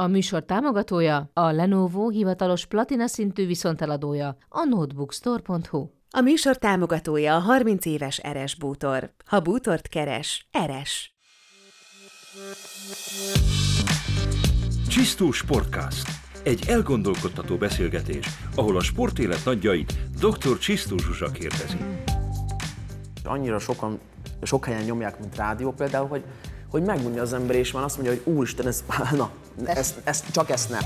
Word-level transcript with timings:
A 0.00 0.06
műsor 0.06 0.44
támogatója 0.44 1.30
a 1.32 1.50
Lenovo 1.50 2.08
hivatalos 2.08 2.66
platina 2.66 3.06
szintű 3.06 3.46
viszonteladója 3.46 4.36
a 4.48 4.64
notebookstore.hu. 4.64 5.88
A 6.10 6.20
műsor 6.20 6.56
támogatója 6.56 7.34
a 7.34 7.38
30 7.38 7.86
éves 7.86 8.18
Eres 8.18 8.54
Bútor. 8.54 9.12
Ha 9.24 9.40
bútort 9.40 9.88
keres, 9.88 10.48
Eres. 10.50 11.16
Csisztó 14.88 15.30
Sportcast. 15.30 16.08
Egy 16.44 16.64
elgondolkodtató 16.68 17.56
beszélgetés, 17.56 18.26
ahol 18.54 18.76
a 18.76 18.82
sportélet 18.82 19.44
nagyjait 19.44 19.92
dr. 20.20 20.58
Csisztó 20.58 20.96
Zsuzsa 20.98 21.30
kérdezi. 21.30 21.76
Annyira 23.24 23.58
sokan, 23.58 23.98
sok 24.42 24.64
helyen 24.64 24.84
nyomják, 24.84 25.18
mint 25.18 25.36
rádió 25.36 25.72
például, 25.72 26.08
hogy, 26.08 26.24
hogy 26.70 26.82
megmondja 26.82 27.22
az 27.22 27.32
ember, 27.32 27.56
és 27.56 27.72
már 27.72 27.84
azt 27.84 27.96
mondja, 27.96 28.14
hogy 28.14 28.34
úristen, 28.34 28.66
ez, 28.66 28.84
na, 29.16 29.30
ezt, 29.64 30.00
ezt, 30.04 30.30
csak 30.30 30.50
ezt 30.50 30.70
nem. 30.70 30.80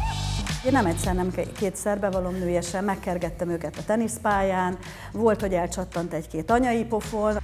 Én 0.67 0.73
nem 0.73 0.87
egyszer, 0.87 1.15
nem 1.15 1.35
kétszer 1.59 1.99
bevallom 1.99 2.35
nőjesen, 2.35 2.85
megkergettem 2.85 3.49
őket 3.49 3.77
a 3.77 3.85
teniszpályán, 3.87 4.79
volt, 5.13 5.41
hogy 5.41 5.53
elcsattant 5.53 6.13
egy-két 6.13 6.51
anyai 6.51 6.85
pofon. 6.85 7.39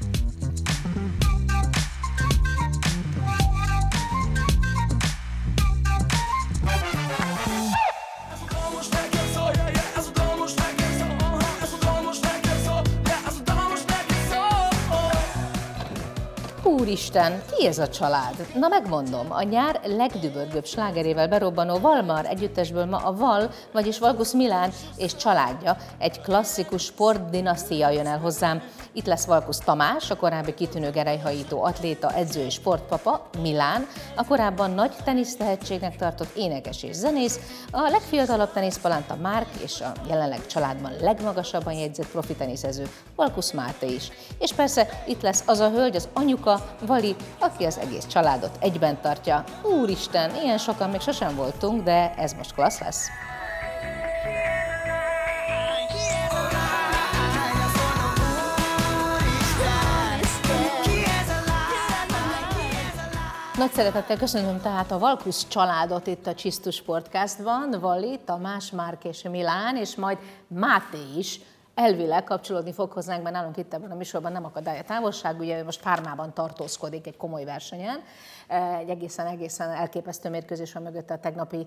Úristen, 16.91 17.43
ki 17.57 17.67
ez 17.67 17.79
a 17.79 17.89
család? 17.89 18.47
Na 18.55 18.69
megmondom, 18.69 19.27
a 19.29 19.43
nyár 19.43 19.80
legdübörgőbb 19.85 20.67
slágerével 20.67 21.29
berobbanó 21.29 21.79
Valmar 21.79 22.27
együttesből 22.27 22.85
ma 22.85 22.97
a 22.97 23.16
Val, 23.16 23.51
vagyis 23.73 23.99
Valgus 23.99 24.33
Milán 24.33 24.71
és 24.97 25.16
családja, 25.16 25.77
egy 25.99 26.21
klasszikus 26.21 26.83
sportdinasztia 26.83 27.91
jön 27.91 28.07
el 28.07 28.18
hozzám. 28.18 28.63
Itt 28.93 29.07
lesz 29.07 29.24
Valkus 29.24 29.59
Tamás, 29.59 30.10
a 30.10 30.16
korábbi 30.16 30.55
kitűnő 30.55 30.91
gerejhajító 30.91 31.63
atléta, 31.65 32.15
edző 32.15 32.45
és 32.45 32.55
sportpapa, 32.55 33.29
Milán, 33.43 33.87
a 34.16 34.24
korábban 34.24 34.71
nagy 34.71 34.93
tenisztehetségnek 35.05 35.96
tartott 35.96 36.37
énekes 36.37 36.83
és 36.83 36.95
zenész, 36.95 37.41
a 37.71 37.80
legfiatalabb 37.80 38.52
teniszpalánta 38.52 39.15
Márk 39.15 39.49
és 39.65 39.80
a 39.80 39.93
jelenleg 40.09 40.46
családban 40.46 40.93
legmagasabban 41.01 41.73
jegyzett 41.73 42.07
profi 42.07 42.35
teniszező, 42.35 42.88
Valkus 43.16 43.52
Máté 43.52 43.95
is. 43.95 44.11
És 44.38 44.52
persze 44.52 45.02
itt 45.07 45.23
lesz 45.23 45.43
az 45.46 45.59
a 45.59 45.71
hölgy, 45.71 45.96
az 45.96 46.09
anyuka, 46.13 46.77
Vali, 46.87 47.16
aki 47.38 47.65
az 47.65 47.79
egész 47.79 48.07
családot 48.07 48.57
egyben 48.61 49.01
tartja. 49.01 49.45
Úristen, 49.63 50.35
ilyen 50.43 50.59
sokan 50.59 50.91
még 50.91 51.01
sosem 51.01 51.37
voltunk, 51.37 51.83
de 51.83 52.15
ez 52.16 52.33
most 52.33 52.55
klassz 52.55 52.80
lesz. 52.80 53.09
Nagy 63.61 63.73
szeretettel 63.73 64.16
köszönöm 64.16 64.61
tehát 64.61 64.91
a 64.91 64.99
Valkusz 64.99 65.49
családot 65.49 66.06
itt 66.06 66.27
a 66.27 66.34
Csisztus 66.34 66.75
Sportcastban, 66.75 67.77
Vali, 67.81 68.21
Tamás, 68.25 68.71
Márk 68.71 69.05
és 69.05 69.22
Milán, 69.22 69.77
és 69.77 69.97
majd 69.97 70.19
Máté 70.47 70.99
is. 71.17 71.41
Elvileg 71.75 72.25
kapcsolódni 72.25 72.72
fog 72.72 72.93
hozzánk, 72.93 73.22
mert 73.22 73.34
nálunk 73.34 73.56
itt 73.56 73.75
ebben 73.75 73.91
a 73.91 73.94
műsorban 73.94 74.33
nem 74.33 74.44
akadály 74.44 74.78
a 74.78 74.83
távolság, 74.83 75.39
ugye 75.39 75.59
ő 75.59 75.65
most 75.65 75.83
Pármában 75.83 76.34
tartózkodik 76.34 77.06
egy 77.06 77.17
komoly 77.17 77.44
versenyen, 77.44 78.00
egy 78.78 78.89
egészen-egészen 78.89 79.71
elképesztő 79.71 80.28
mérkőzés 80.28 80.72
van 80.72 80.83
mögött 80.83 81.11
a 81.11 81.19
tegnapi 81.19 81.67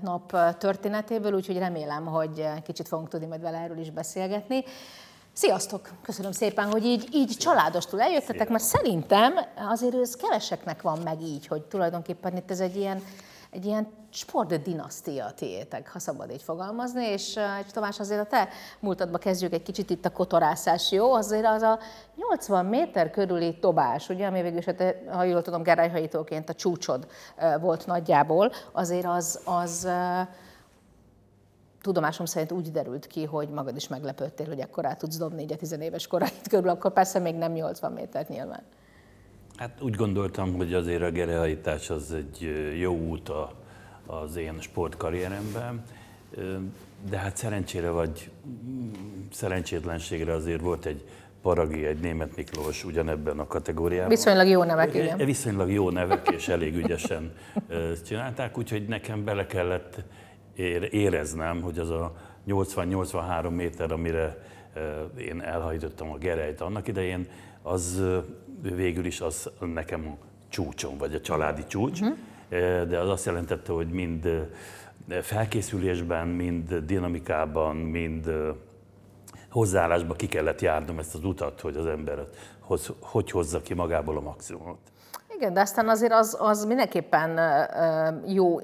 nap 0.00 0.36
történetéből, 0.58 1.32
úgyhogy 1.32 1.58
remélem, 1.58 2.06
hogy 2.06 2.48
kicsit 2.64 2.88
fogunk 2.88 3.08
tudni 3.08 3.26
majd 3.26 3.40
vele 3.40 3.58
erről 3.58 3.78
is 3.78 3.90
beszélgetni. 3.90 4.64
Sziasztok! 5.36 5.88
Köszönöm 6.02 6.32
szépen, 6.32 6.70
hogy 6.70 6.84
így, 6.84 7.08
így 7.12 7.36
családostul 7.36 8.00
eljöttetek, 8.00 8.48
mert 8.48 8.64
szerintem 8.64 9.32
azért 9.68 9.94
ez 9.94 10.16
keveseknek 10.16 10.82
van 10.82 10.98
meg 11.04 11.22
így, 11.22 11.46
hogy 11.46 11.62
tulajdonképpen 11.62 12.36
itt 12.36 12.50
ez 12.50 12.60
egy 12.60 12.76
ilyen, 12.76 13.02
egy 13.50 13.64
ilyen 13.64 13.88
sportdinasztia 14.10 15.30
tiétek, 15.36 15.92
ha 15.92 15.98
szabad 15.98 16.30
így 16.30 16.42
fogalmazni, 16.42 17.04
és, 17.04 17.38
és 17.66 17.72
Tamás 17.72 18.00
azért 18.00 18.20
a 18.20 18.26
te 18.26 18.48
múltadba 18.80 19.18
kezdjük 19.18 19.52
egy 19.52 19.62
kicsit 19.62 19.90
itt 19.90 20.04
a 20.04 20.10
kotorászás, 20.10 20.92
jó? 20.92 21.12
Azért 21.12 21.46
az 21.46 21.62
a 21.62 21.78
80 22.16 22.66
méter 22.66 23.10
körüli 23.10 23.58
tobás, 23.58 24.08
ugye, 24.08 24.26
ami 24.26 24.42
végül 24.42 24.58
is, 24.58 24.64
hát, 24.64 24.94
ha 25.12 25.24
jól 25.24 25.42
tudom, 25.42 25.62
gerályhajítóként 25.62 26.48
a 26.48 26.54
csúcsod 26.54 27.06
volt 27.60 27.86
nagyjából, 27.86 28.52
azért 28.72 29.06
az, 29.06 29.40
az 29.44 29.88
tudomásom 31.84 32.26
szerint 32.26 32.52
úgy 32.52 32.70
derült 32.70 33.06
ki, 33.06 33.24
hogy 33.24 33.48
magad 33.48 33.76
is 33.76 33.88
meglepődtél, 33.88 34.46
hogy 34.46 34.58
ekkor 34.58 34.86
át 34.86 34.98
tudsz 34.98 35.16
dobni 35.16 35.42
így 35.42 35.52
a 35.52 35.56
tizenéves 35.56 36.06
koráit 36.06 36.48
körül, 36.48 36.68
akkor 36.68 36.92
persze 36.92 37.18
még 37.18 37.34
nem 37.34 37.52
80 37.52 37.92
métert 37.92 38.28
nyilván. 38.28 38.62
Hát 39.56 39.82
úgy 39.82 39.94
gondoltam, 39.94 40.54
hogy 40.54 40.74
azért 40.74 41.02
a 41.02 41.10
gerehajítás 41.10 41.90
az 41.90 42.12
egy 42.12 42.52
jó 42.78 42.94
út 42.96 43.28
a, 43.28 43.52
az 44.06 44.36
én 44.36 44.60
sportkarrieremben, 44.60 45.82
de 47.10 47.16
hát 47.16 47.36
szerencsére 47.36 47.90
vagy 47.90 48.30
szerencsétlenségre 49.32 50.32
azért 50.32 50.60
volt 50.60 50.86
egy 50.86 51.08
Paragi, 51.42 51.86
egy 51.86 51.98
német 51.98 52.36
Miklós 52.36 52.84
ugyanebben 52.84 53.38
a 53.38 53.46
kategóriában. 53.46 54.08
Viszonylag 54.08 54.48
jó 54.48 54.62
nevek, 54.62 54.94
igen. 54.94 55.16
Viszonylag 55.16 55.70
jó 55.70 55.90
nevek, 55.90 56.28
és 56.28 56.48
elég 56.48 56.76
ügyesen 56.76 57.32
csinálták, 58.06 58.58
úgyhogy 58.58 58.86
nekem 58.86 59.24
bele 59.24 59.46
kellett 59.46 60.02
éreznem, 60.90 61.60
hogy 61.60 61.78
az 61.78 61.90
a 61.90 62.12
80-83 62.48 63.50
méter, 63.50 63.92
amire 63.92 64.38
én 65.18 65.40
elhajtottam 65.40 66.10
a 66.10 66.16
gerejt 66.16 66.60
annak 66.60 66.88
idején, 66.88 67.28
az 67.62 68.02
végül 68.62 69.04
is 69.04 69.20
az 69.20 69.50
nekem 69.74 70.16
csúcsom, 70.48 70.98
vagy 70.98 71.14
a 71.14 71.20
családi 71.20 71.64
csúcs, 71.66 72.00
uh-huh. 72.00 72.16
de 72.88 72.98
az 72.98 73.08
azt 73.08 73.26
jelentette, 73.26 73.72
hogy 73.72 73.88
mind 73.88 74.48
felkészülésben, 75.20 76.28
mind 76.28 76.74
dinamikában, 76.74 77.76
mind 77.76 78.30
hozzáállásban 79.50 80.16
ki 80.16 80.26
kellett 80.26 80.60
járnom 80.60 80.98
ezt 80.98 81.14
az 81.14 81.24
utat, 81.24 81.60
hogy 81.60 81.76
az 81.76 81.86
ember 81.86 82.26
hoz, 82.60 82.92
hogy 83.00 83.30
hozza 83.30 83.60
ki 83.60 83.74
magából 83.74 84.16
a 84.16 84.20
maximumot. 84.20 84.78
Igen, 85.36 85.52
de 85.52 85.60
aztán 85.60 85.88
azért 85.88 86.12
az, 86.12 86.36
az 86.40 86.64
mindenképpen 86.64 87.40
jó 88.26 88.60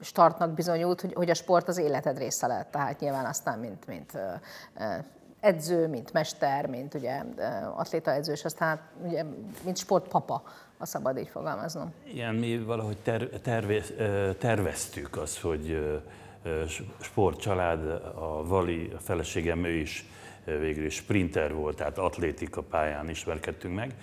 startnak 0.00 0.50
bizonyult, 0.50 1.00
hogy, 1.00 1.12
hogy 1.12 1.30
a 1.30 1.34
sport 1.34 1.68
az 1.68 1.78
életed 1.78 2.18
része 2.18 2.46
lett, 2.46 2.70
tehát 2.70 3.00
nyilván 3.00 3.24
aztán, 3.24 3.58
mint, 3.58 3.86
mint 3.86 4.18
edző, 5.40 5.88
mint 5.88 6.12
mester, 6.12 6.66
mint 6.66 6.94
ugye 6.94 7.22
atlétaedző, 7.76 8.32
és 8.32 8.44
aztán 8.44 8.80
ugye, 9.04 9.24
mint 9.64 9.76
sportpapa, 9.76 10.42
a 10.78 10.86
szabad 10.86 11.18
így 11.18 11.28
fogalmaznom. 11.28 11.92
Igen, 12.04 12.34
mi 12.34 12.58
valahogy 12.58 12.96
ter, 12.96 13.28
terve, 13.42 13.80
terveztük 14.38 15.16
azt, 15.16 15.40
hogy 15.40 15.98
sportcsalád, 17.00 17.88
a 18.14 18.42
Vali, 18.46 18.92
a 18.96 19.00
feleségem, 19.00 19.64
ő 19.64 19.72
is 19.72 20.04
végül 20.44 20.84
is 20.84 20.94
sprinter 20.94 21.54
volt, 21.54 21.76
tehát 21.76 21.98
atlétika 21.98 22.62
pályán 22.62 23.08
ismerkedtünk 23.08 23.74
meg. 23.74 23.94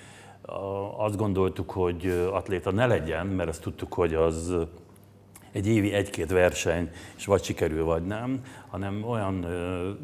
Azt 0.97 1.17
gondoltuk, 1.17 1.71
hogy 1.71 2.29
atléta 2.31 2.71
ne 2.71 2.85
legyen, 2.85 3.27
mert 3.27 3.49
azt 3.49 3.61
tudtuk, 3.61 3.93
hogy 3.93 4.13
az 4.13 4.53
egy 5.57 5.67
évi 5.67 5.93
egy-két 5.93 6.31
verseny, 6.31 6.89
és 7.17 7.25
vagy 7.25 7.43
sikerül, 7.43 7.83
vagy 7.83 8.05
nem, 8.05 8.39
hanem 8.69 9.03
olyan 9.03 9.45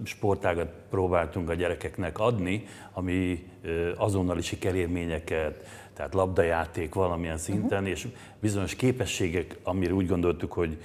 sportágat 0.03 0.71
próbáltunk 0.89 1.49
a 1.49 1.53
gyerekeknek 1.53 2.19
adni, 2.19 2.65
ami 2.93 3.49
azonnali 3.97 4.41
sikerélményeket, 4.41 5.67
tehát 5.93 6.13
labdajáték 6.13 6.93
valamilyen 6.93 7.37
szinten, 7.37 7.77
uh-huh. 7.77 7.89
és 7.89 8.07
bizonyos 8.39 8.75
képességek, 8.75 9.57
amire 9.63 9.93
úgy 9.93 10.07
gondoltuk, 10.07 10.53
hogy 10.53 10.77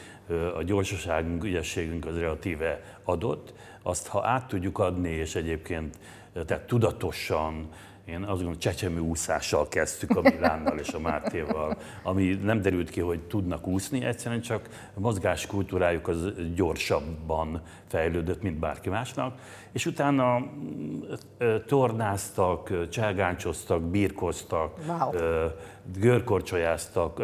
a 0.57 0.63
gyorsaságunk, 0.63 1.45
ügyességünk 1.45 2.07
az 2.07 2.19
relatíve 2.19 2.99
adott, 3.05 3.53
azt 3.83 4.07
ha 4.07 4.27
át 4.27 4.49
tudjuk 4.49 4.79
adni, 4.79 5.11
és 5.11 5.35
egyébként 5.35 5.99
tehát 6.47 6.67
tudatosan, 6.67 7.69
én 8.09 8.21
azt 8.21 8.29
gondolom, 8.29 8.59
csecsemő 8.59 9.01
úszással 9.01 9.69
kezdtük 9.69 10.17
a 10.17 10.21
Milánnal 10.21 10.79
és 10.79 10.93
a 10.93 10.99
Mátéval, 10.99 11.79
ami 12.03 12.25
nem 12.43 12.63
derült 12.63 12.91
ki, 12.91 13.01
hogy 13.01 13.21
tudnak 13.21 13.67
úszni, 13.67 14.05
egyszerűen 14.05 14.41
csak 14.41 14.69
a 14.95 15.01
mozgáskultúrájuk 15.01 16.09
az 16.09 16.33
gyorsabban 16.55 17.63
fejlődött, 17.87 18.43
mint 18.43 18.59
bárki 18.59 18.89
másnak, 18.89 19.39
és 19.73 19.87
utána 19.87 20.47
tornáztak, 21.67 22.89
cselgáncsoztak, 22.89 23.83
birkoztak, 23.83 24.79
wow. 24.87 25.11
görkorcsolyáztak, 25.99 27.23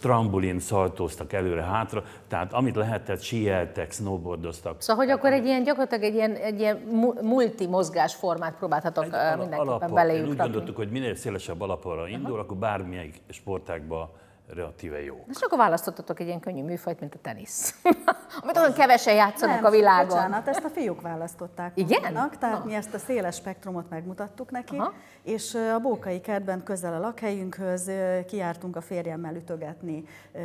trambulin 0.00 0.60
szaltóztak 0.60 1.32
előre-hátra, 1.32 2.02
tehát 2.28 2.52
amit 2.52 2.76
lehetett, 2.76 3.20
síeltek, 3.20 3.92
snowboardoztak. 3.92 4.82
Szóval, 4.82 5.04
hogy 5.04 5.14
akkor 5.14 5.32
egy 5.32 5.44
ilyen 5.44 5.62
gyakorlatilag 5.62 6.04
egy 6.04 6.14
ilyen, 6.14 6.34
egy 6.34 6.60
ilyen 6.60 6.76
multi 7.22 7.66
mozgásformát 7.66 8.56
próbáltatok 8.56 9.04
egy 9.04 9.10
mindenképpen 9.10 9.58
alapa, 9.58 9.94
beléjük 9.94 10.28
Úgy 10.28 10.36
gondoltuk, 10.36 10.76
hogy 10.76 10.90
minél 10.90 11.14
szélesebb 11.14 11.60
alapra 11.60 12.08
indul, 12.08 12.22
uh-huh. 12.22 12.38
akkor 12.38 12.56
bármilyen 12.56 13.10
sportákba 13.28 14.10
relatíve 14.48 15.02
jó. 15.02 15.24
És 15.30 15.40
akkor 15.40 15.58
választottatok 15.58 16.20
egy 16.20 16.26
ilyen 16.26 16.40
könnyű 16.40 16.62
műfajt, 16.62 17.00
mint 17.00 17.14
a 17.14 17.18
tenisz. 17.22 17.74
Amit 18.42 18.56
olyan 18.56 18.72
kevesen 18.72 19.14
játszanak 19.14 19.64
a 19.64 19.70
világon. 19.70 20.06
Bocsánat, 20.08 20.48
ezt 20.48 20.64
a 20.64 20.68
fiúk 20.68 21.00
választották 21.00 21.72
Igen? 21.74 22.00
magunknak, 22.02 22.38
tehát 22.38 22.58
Na. 22.58 22.64
mi 22.64 22.74
ezt 22.74 22.94
a 22.94 22.98
széles 22.98 23.34
spektrumot 23.36 23.90
megmutattuk 23.90 24.50
neki, 24.50 24.76
Aha. 24.76 24.92
és 25.22 25.54
a 25.74 25.78
Bókai 25.78 26.20
kertben 26.20 26.62
közel 26.62 26.94
a 26.94 26.98
lakhelyünkhöz 26.98 27.88
ö, 27.88 28.18
kijártunk 28.26 28.76
a 28.76 28.80
férjemmel 28.80 29.34
ütögetni, 29.34 30.04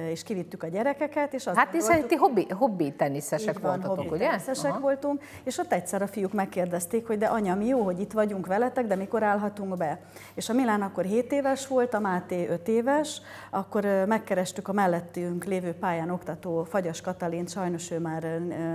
és 0.10 0.24
kivittük 0.24 0.64
a 0.64 0.68
gyerekeket, 0.68 1.34
és 1.34 1.48
azt 1.48 1.58
Hát 1.58 1.72
hiszen 1.72 2.08
ti 2.08 2.16
hobbi, 2.16 2.48
hobbi 2.50 2.92
teniszesek 2.94 3.60
van, 3.60 3.72
voltatok, 3.72 3.98
hobbi 3.98 4.16
ugye? 4.16 4.28
teniszesek 4.28 4.72
Aha. 4.72 4.80
voltunk, 4.80 5.24
és 5.44 5.58
ott 5.58 5.72
egyszer 5.74 6.02
a 6.02 6.08
fiúk 6.08 6.34
megkérdezték, 6.34 7.08
hogy 7.08 7.18
de 7.18 7.26
anya, 7.26 7.56
mi 7.56 7.66
jó, 7.66 7.82
hogy 7.84 8.00
itt 8.00 8.12
vagyunk 8.12 8.48
veletek, 8.48 8.88
de 8.88 8.96
mikor 8.96 9.24
állhatunk 9.24 9.78
be? 9.78 10.00
És 10.34 10.50
a 10.50 10.54
Milán 10.54 10.82
akkor 10.82 11.04
7 11.04 11.32
éves 11.32 11.68
volt, 11.68 11.94
a 11.94 12.00
Máté 12.00 12.48
5 12.48 12.68
éves, 12.68 13.22
akkor 13.50 13.88
megkerestük 14.08 14.68
a 14.68 14.74
mellettünk 14.74 15.44
lévő 15.44 15.74
pályán 15.74 16.10
oktató 16.10 16.64
Fagyas 16.64 17.02
Katalin, 17.02 17.48
sajnos 17.48 17.92
ő 17.92 18.00
már 18.00 18.24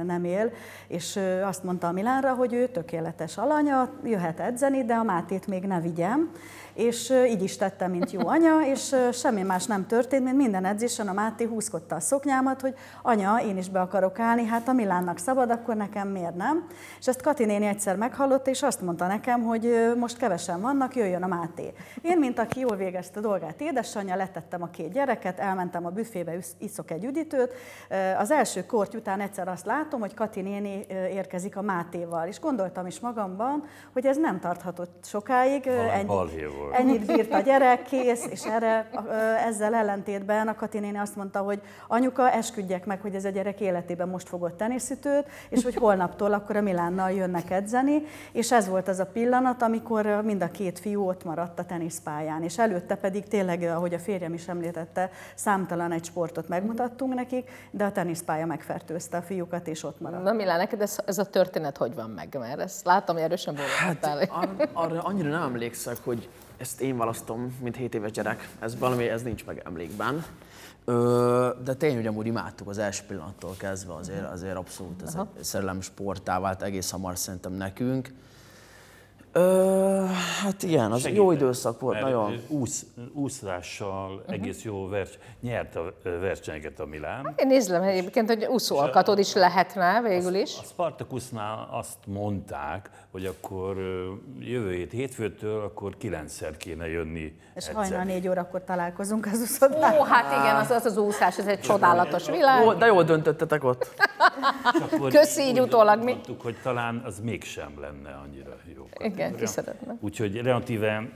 nem 0.05 0.25
él, 0.25 0.53
és 0.89 1.21
azt 1.45 1.65
mondta 1.65 1.87
a 1.87 1.93
Milánra, 1.93 2.35
hogy 2.35 2.53
ő 2.53 2.67
tökéletes 2.67 3.39
alanya, 3.39 3.91
jöhet 4.05 4.41
edzeni, 4.41 4.85
de 4.85 4.95
a 4.95 5.03
Mátét 5.03 5.47
még 5.47 5.65
ne 5.65 5.81
vigyem. 5.81 6.31
És 6.75 7.13
így 7.29 7.43
is 7.43 7.57
tettem, 7.57 7.91
mint 7.91 8.11
jó 8.11 8.29
anya, 8.29 8.61
és 8.61 8.95
semmi 9.13 9.43
más 9.43 9.67
nem 9.67 9.87
történt, 9.87 10.25
mint 10.25 10.37
minden 10.37 10.65
edzésen 10.65 11.09
a 11.09 11.13
Máté 11.13 11.45
húzkodta 11.45 11.95
a 11.95 12.01
szoknyámat, 12.01 12.61
hogy 12.61 12.75
anya, 13.03 13.37
én 13.37 13.57
is 13.57 13.69
be 13.69 13.81
akarok 13.81 14.19
állni, 14.19 14.45
hát 14.45 14.69
a 14.69 14.73
Milánnak 14.73 15.19
szabad, 15.19 15.51
akkor 15.51 15.77
nekem 15.77 16.09
miért 16.09 16.37
nem? 16.37 16.67
És 16.99 17.09
ezt 17.09 17.23
Kati 17.23 17.45
néni 17.45 17.67
egyszer 17.67 17.97
meghallotta, 17.97 18.51
és 18.51 18.63
azt 18.63 18.81
mondta 18.81 19.07
nekem, 19.07 19.43
hogy 19.43 19.93
most 19.99 20.17
kevesen 20.17 20.61
vannak, 20.61 20.97
jöjjön 20.97 21.23
a 21.23 21.27
Máté. 21.27 21.73
Én, 22.03 22.19
mint 22.19 22.39
aki 22.39 22.61
jól 22.61 22.77
végezte 22.77 23.19
a 23.19 23.23
dolgát 23.23 23.61
édesanyja, 23.61 24.17
letettem 24.17 24.63
a 24.63 24.71
két 24.71 24.93
gyereket, 24.93 25.39
elmentem 25.39 25.87
a 25.87 25.91
büfébe, 25.91 26.37
iszok 26.59 26.91
egy 26.91 27.05
üdítőt. 27.05 27.53
Az 28.19 28.31
első 28.31 28.67
kort 28.67 28.95
után 28.95 29.21
egyszer 29.21 29.49
azt 29.49 29.67
látom, 29.67 30.01
hogy 30.01 30.15
Kati 30.15 30.41
néni 30.41 30.87
érkezik 30.89 31.57
a 31.57 31.63
Mátéval, 31.63 32.27
és 32.27 32.41
gondoltam 32.41 32.87
is 32.87 33.01
magamban, 33.01 33.65
hogy 33.93 34.07
ez 34.07 34.17
nem 34.17 34.41
tarthatott 34.41 35.05
sokáig. 35.05 35.65
Valami 35.65 35.91
ennyi-. 35.91 36.63
Ennyit 36.73 37.07
bírt 37.07 37.33
a 37.33 37.41
gyerek, 37.41 37.83
kész, 37.83 38.27
és 38.31 38.45
erre 38.45 38.91
ezzel 39.47 39.75
ellentétben 39.75 40.49
a 40.49 40.55
Kati 40.55 40.79
néni 40.79 40.99
azt 40.99 41.17
mondta, 41.17 41.39
hogy 41.39 41.61
anyuka, 41.89 42.31
esküdjek 42.31 42.87
meg, 42.87 43.01
hogy 43.01 43.15
ez 43.15 43.25
a 43.25 43.29
gyerek 43.29 43.61
életében 43.61 44.09
most 44.09 44.29
fogott 44.29 44.57
teniszütőt, 44.57 45.27
és 45.49 45.63
hogy 45.63 45.75
holnaptól 45.75 46.33
akkor 46.33 46.57
a 46.57 46.61
Milánnal 46.61 47.11
jönnek 47.11 47.51
edzeni, 47.51 48.03
és 48.33 48.53
ez 48.53 48.69
volt 48.69 48.89
az 48.89 48.99
a 48.99 49.07
pillanat, 49.07 49.63
amikor 49.63 50.21
mind 50.25 50.43
a 50.43 50.51
két 50.51 50.79
fiú 50.79 51.09
ott 51.09 51.25
maradt 51.25 51.59
a 51.59 51.65
teniszpályán, 51.65 52.43
és 52.43 52.59
előtte 52.59 52.95
pedig 52.95 53.29
tényleg, 53.29 53.63
ahogy 53.63 53.95
a 53.95 53.99
férjem 53.99 54.35
is 54.35 54.49
említette, 54.49 55.11
számtalan 55.35 55.93
egy 55.93 56.05
sportot 56.05 56.49
megmutattunk 56.49 57.15
nekik, 57.15 57.51
de 57.71 57.85
a 57.85 57.93
teniszpálya 57.93 58.47
megfertőzte 58.47 59.17
a 59.17 59.23
fiúkat, 59.23 59.67
és 59.67 59.85
ott 59.85 60.01
maradt. 60.01 60.23
Na 60.23 60.33
Milán, 60.33 60.59
neked 60.59 60.81
ez, 60.81 60.99
ez 61.07 61.19
a 61.19 61.25
történet 61.25 61.77
hogy 61.77 61.95
van 61.95 62.11
meg? 62.11 62.37
Mert 62.39 62.61
ezt 62.61 62.85
látom, 62.85 63.17
hogy 63.17 63.25
erősen 63.25 63.55
bólogattál. 63.55 64.19
Hát 64.19 64.31
arra, 64.31 64.71
arra 64.73 65.03
annyira 65.03 65.29
nem 65.29 65.43
emlékszek, 65.43 65.97
hogy 66.05 66.29
ezt 66.57 66.81
én 66.81 66.97
választom, 66.97 67.57
mint 67.63 67.77
7 67.77 67.95
éves 67.95 68.11
gyerek. 68.11 68.49
Ez 68.59 68.79
valami, 68.79 69.09
ez 69.09 69.23
nincs 69.23 69.45
meg 69.45 69.63
emlékben. 69.65 70.25
Ö, 70.85 71.51
de 71.65 71.75
tényleg, 71.75 71.99
hogy 71.99 72.07
amúgy 72.07 72.27
imádtuk 72.27 72.69
az 72.69 72.79
első 72.79 73.03
pillanattól 73.07 73.55
kezdve, 73.59 73.95
azért, 73.95 74.33
azért 74.33 74.57
abszolút 74.57 75.03
ez 75.03 75.15
egy 75.37 75.45
szerelem 75.45 75.81
sportá 75.81 76.41
vált 76.41 76.63
egész 76.63 76.91
hamar 76.91 77.19
szerintem 77.19 77.53
nekünk. 77.53 78.13
Ö, 79.37 80.05
hát 80.43 80.63
igen, 80.63 80.93
az 80.93 81.09
jó 81.09 81.33
időszak 81.33 81.81
volt, 81.81 81.95
Mert 81.95 82.05
nagyon. 82.07 82.41
Úsz, 82.49 82.87
úszással 83.13 84.25
egész 84.29 84.63
jó 84.63 84.89
vers, 84.89 85.11
nyert 85.41 85.77
a 85.77 85.93
versenyeket 86.21 86.81
a 86.81 86.87
Milán. 86.87 87.35
Én 87.37 87.47
nézlem 87.47 87.83
egyébként, 87.83 88.29
hogy 88.29 88.45
úszóalkatod 88.45 89.19
is 89.19 89.33
lehetne 89.35 90.01
végül 90.03 90.35
is. 90.35 90.59
A 90.59 90.63
Spartacusnál 90.65 91.69
azt 91.71 91.99
mondták, 92.07 92.91
hogy 93.11 93.27
akkor 93.27 93.77
jövő 94.41 94.73
hét 94.73 94.91
hétfőtől 94.93 95.63
akkor 95.63 95.97
kilencszer 95.97 96.57
kéne 96.57 96.89
jönni 96.89 97.37
És 97.55 97.67
edzeni. 97.67 97.77
hajnal 97.77 98.05
négy 98.05 98.29
órakor 98.29 98.65
találkozunk 98.65 99.27
az 99.33 99.39
uszodában. 99.41 99.99
Ó, 99.99 100.03
hát 100.03 100.43
igen, 100.43 100.57
az, 100.57 100.71
az 100.71 100.85
az 100.85 100.97
úszás, 100.97 101.39
ez 101.39 101.47
egy 101.47 101.61
csodálatos 101.61 102.27
világ. 102.31 102.65
Jó, 102.65 102.73
de 102.73 102.87
jól 102.87 103.05
döntöttetek 103.05 103.65
ott. 103.65 103.95
Köszi, 105.09 105.43
így 105.43 105.61
utólag 105.61 105.99
mi- 106.05 106.13
Mondtuk, 106.13 106.41
hogy 106.41 106.57
talán 106.63 107.03
az 107.07 107.21
mégsem 107.21 107.73
lenne 107.81 108.21
annyira 108.25 108.57
jó. 108.77 108.87
Igen, 108.99 109.24
ki 109.33 109.47
szeretne. 109.47 109.97
Úgyhogy 110.01 110.37
relatíve 110.37 111.09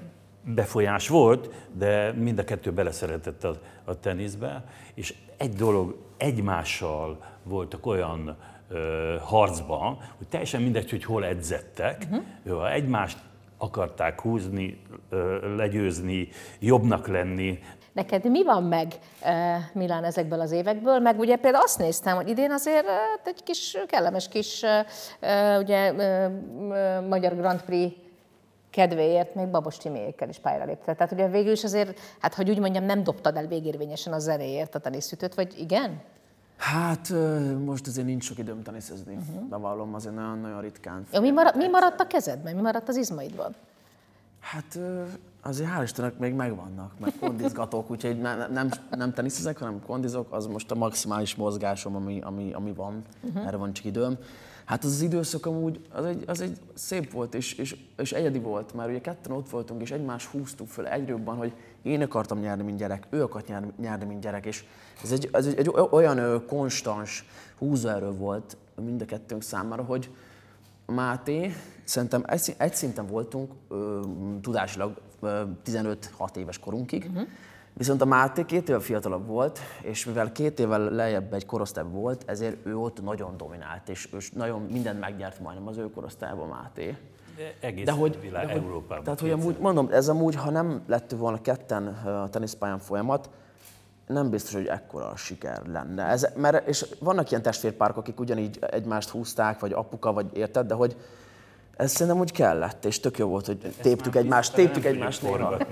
befolyás 0.45 1.09
volt, 1.09 1.51
de 1.73 2.13
mind 2.13 2.39
a 2.39 2.45
kettő 2.45 2.73
beleszeretett 2.73 3.45
a, 3.45 3.61
a 3.85 4.01
teniszbe, 4.01 4.65
és 4.95 5.15
egy 5.37 5.53
dolog, 5.53 5.97
egymással 6.17 7.19
voltak 7.43 7.87
olyan 7.87 8.37
ö, 8.69 9.17
harcban, 9.21 9.99
hogy 10.17 10.29
teljesen 10.29 10.63
mindegy, 10.63 10.91
hogy 10.91 11.05
hol 11.05 11.25
edzettek, 11.25 12.07
uh-huh. 12.11 12.59
ha 12.59 12.73
egymást 12.73 13.19
akarták 13.59 14.21
húzni, 14.21 14.83
legyőzni, 15.57 16.29
jobbnak 16.59 17.07
lenni, 17.07 17.59
Neked 17.99 18.31
mi 18.31 18.45
van 18.45 18.63
meg, 18.63 18.95
eh, 19.21 19.65
Milán, 19.73 20.05
ezekből 20.05 20.41
az 20.41 20.51
évekből? 20.51 20.99
Meg 20.99 21.19
ugye 21.19 21.37
például 21.37 21.65
azt 21.65 21.79
néztem, 21.79 22.17
hogy 22.17 22.29
idén 22.29 22.51
azért 22.51 22.87
eh, 22.87 22.95
egy 23.25 23.43
kis 23.43 23.77
kellemes 23.87 24.29
kis 24.29 24.63
eh, 24.63 25.59
ugye, 25.59 25.93
Magyar 27.09 27.37
Grand 27.37 27.63
Prix 27.63 27.97
kedvéért 28.71 29.35
még 29.35 29.47
Babos 29.47 29.77
Timiékkel 29.77 30.29
is 30.29 30.39
pályára 30.39 30.65
lépte. 30.65 30.95
Tehát 30.95 31.13
ugye 31.13 31.29
végül 31.29 31.53
is 31.53 31.65
azért, 31.65 32.01
hát 32.19 32.35
hogy 32.35 32.51
úgy 32.51 32.59
mondjam, 32.59 32.85
nem 32.85 33.03
dobtad 33.03 33.37
el 33.37 33.47
végérvényesen 33.47 34.13
a 34.13 34.19
zenéért 34.19 34.75
a 34.75 34.79
teniszütőt, 34.79 35.35
vagy 35.35 35.59
igen? 35.59 36.01
Hát 36.57 37.13
most 37.65 37.87
azért 37.87 38.07
nincs 38.07 38.25
sok 38.25 38.39
időm 38.39 38.63
teniszezni, 38.63 39.15
uh-huh. 39.15 39.49
bevallom, 39.49 39.95
azért 39.95 40.15
nagyon-nagyon 40.15 40.61
ritkán. 40.61 41.07
Ja, 41.13 41.21
mi, 41.21 41.31
maradt, 41.31 41.57
mi 41.57 41.69
maradt 41.69 42.01
a 42.01 42.07
kezedben? 42.07 42.55
Mi 42.55 42.61
maradt 42.61 42.89
az 42.89 42.97
izmaidban? 42.97 43.55
Hát 44.41 44.79
azért 45.49 45.71
hál' 45.71 45.83
Istennek 45.83 46.19
még 46.19 46.35
megvannak, 46.35 46.93
meg 46.99 47.13
kondizgatok, 47.21 47.91
úgyhogy 47.91 48.21
ne, 48.21 48.47
nem, 48.47 48.69
nem 48.91 49.13
teniszezek, 49.13 49.59
hanem 49.59 49.81
kondizok, 49.87 50.33
az 50.33 50.47
most 50.47 50.71
a 50.71 50.75
maximális 50.75 51.35
mozgásom, 51.35 51.97
ami, 51.97 52.21
ami, 52.21 52.53
ami 52.53 52.73
van, 52.73 53.03
uh-huh. 53.23 53.47
erre 53.47 53.57
van 53.57 53.73
csak 53.73 53.85
időm. 53.85 54.19
Hát 54.65 54.85
az 54.85 54.93
az 54.93 55.01
időszak 55.01 55.47
amúgy, 55.47 55.81
az 55.93 56.05
egy, 56.05 56.25
az 56.27 56.41
egy 56.41 56.59
szép 56.75 57.13
volt, 57.13 57.35
és, 57.35 57.55
és, 57.55 57.77
és 57.97 58.13
egyedi 58.13 58.39
volt, 58.39 58.75
mert 58.75 58.89
ugye 58.89 59.01
ketten 59.01 59.33
ott 59.33 59.51
voltunk, 59.51 59.83
és 59.83 59.91
egymást 59.91 60.27
húztuk 60.27 60.69
föl 60.69 60.87
egyre 60.87 61.11
jobban, 61.11 61.37
hogy 61.37 61.53
én 61.83 62.03
akartam 62.03 62.39
nyerni, 62.39 62.63
mint 62.63 62.79
gyerek, 62.79 63.07
ő 63.11 63.23
akart 63.23 63.49
nyerni, 63.49 63.73
nyerni 63.81 64.05
mint 64.05 64.21
gyerek, 64.21 64.47
és 64.47 64.65
ez 65.03 65.13
egy, 65.13 65.29
ez 65.33 65.47
egy, 65.47 65.59
egy 65.59 65.71
olyan 65.91 66.19
ö, 66.19 66.45
konstans 66.45 67.25
húzóerő 67.59 68.11
volt 68.11 68.57
mind 68.83 69.01
a 69.01 69.05
kettőnk 69.05 69.43
számára, 69.43 69.83
hogy, 69.83 70.11
Máté, 70.87 71.55
szerintem 71.85 72.23
egy, 72.27 72.55
egy 72.57 72.75
szinten 72.75 73.07
voltunk 73.07 73.53
ö, 73.69 74.01
tudásilag 74.41 75.01
15-6 75.23 76.37
éves 76.37 76.59
korunkig, 76.59 77.05
uh-huh. 77.09 77.29
viszont 77.73 78.01
a 78.01 78.05
Máté 78.05 78.45
két 78.45 78.69
évvel 78.69 78.81
fiatalabb 78.81 79.27
volt, 79.27 79.59
és 79.83 80.05
mivel 80.05 80.33
két 80.33 80.61
évvel 80.61 80.81
lejjebb 80.81 81.33
egy 81.33 81.47
korosztály 81.47 81.85
volt, 81.91 82.23
ezért 82.27 82.67
ő 82.67 82.77
ott 82.77 83.03
nagyon 83.03 83.37
dominált, 83.37 83.89
és, 83.89 84.09
és 84.17 84.31
nagyon 84.31 84.63
mindent 84.63 85.01
megnyert 85.01 85.41
majdnem 85.41 85.67
az 85.67 85.77
ő 85.77 85.91
korosztályban 85.91 86.49
Máté. 86.49 86.97
egész 87.61 87.85
De 87.85 87.93
hogy, 87.93 88.21
világ, 88.21 88.47
de 88.47 88.53
hogy, 88.53 88.63
Európában. 88.63 89.05
tehát, 89.05 89.21
hogy 89.21 89.31
amúgy, 89.31 89.57
mondom, 89.59 89.89
ez 89.91 90.09
amúgy, 90.09 90.35
ha 90.35 90.51
nem 90.51 90.83
lett 90.87 91.11
volna 91.11 91.41
ketten 91.41 91.87
a 92.05 92.29
teniszpályán 92.29 92.79
folyamat, 92.79 93.31
nem 94.09 94.31
biztos, 94.31 94.55
hogy 94.55 94.67
ekkora 94.67 95.09
a 95.09 95.17
siker 95.17 95.67
lenne. 95.67 96.05
Ez, 96.05 96.27
mert, 96.37 96.69
és 96.69 96.87
vannak 96.99 97.31
ilyen 97.31 97.43
testvérpárok, 97.43 97.97
akik 97.97 98.21
ugyanígy 98.21 98.59
egymást 98.61 99.09
húzták, 99.09 99.59
vagy 99.59 99.73
apuka, 99.73 100.13
vagy 100.13 100.27
érted, 100.37 100.67
de 100.67 100.75
hogy 100.75 100.97
ez 101.79 101.91
szerintem 101.91 102.21
úgy 102.21 102.33
kellett, 102.33 102.85
és 102.85 103.01
tök 103.01 103.19
jó 103.19 103.29
volt, 103.29 103.47
hogy 103.47 103.59
téptük 103.83 104.15
Már 104.15 104.23
egymást, 104.23 104.55
téptük 104.55 104.85
egymást 104.85 105.23
néha. 105.23 105.55
ugye? 105.55 105.65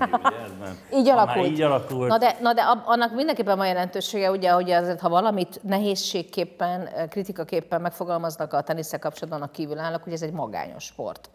Így 0.99 1.09
alakult. 1.09 1.47
Így 1.47 1.61
alakult. 1.61 2.09
Na 2.09 2.17
de, 2.17 2.37
na 2.41 2.53
de 2.53 2.61
ab- 2.61 2.83
annak 2.87 3.15
mindenképpen 3.15 3.57
van 3.57 3.67
jelentősége, 3.67 4.31
ugye, 4.31 4.51
hogy 4.51 4.71
azért, 4.71 4.99
ha 4.99 5.09
valamit 5.09 5.59
nehézségképpen, 5.63 6.85
eh, 6.85 7.07
kritikaképpen 7.07 7.81
megfogalmaznak 7.81 8.53
a 8.53 8.61
teniszsel 8.61 8.99
kapcsolatban 8.99 9.41
a 9.41 9.51
kívülállók, 9.51 10.03
hogy 10.03 10.13
ez 10.13 10.21
egy 10.21 10.31
magányos 10.33 10.83
sport. 10.83 11.29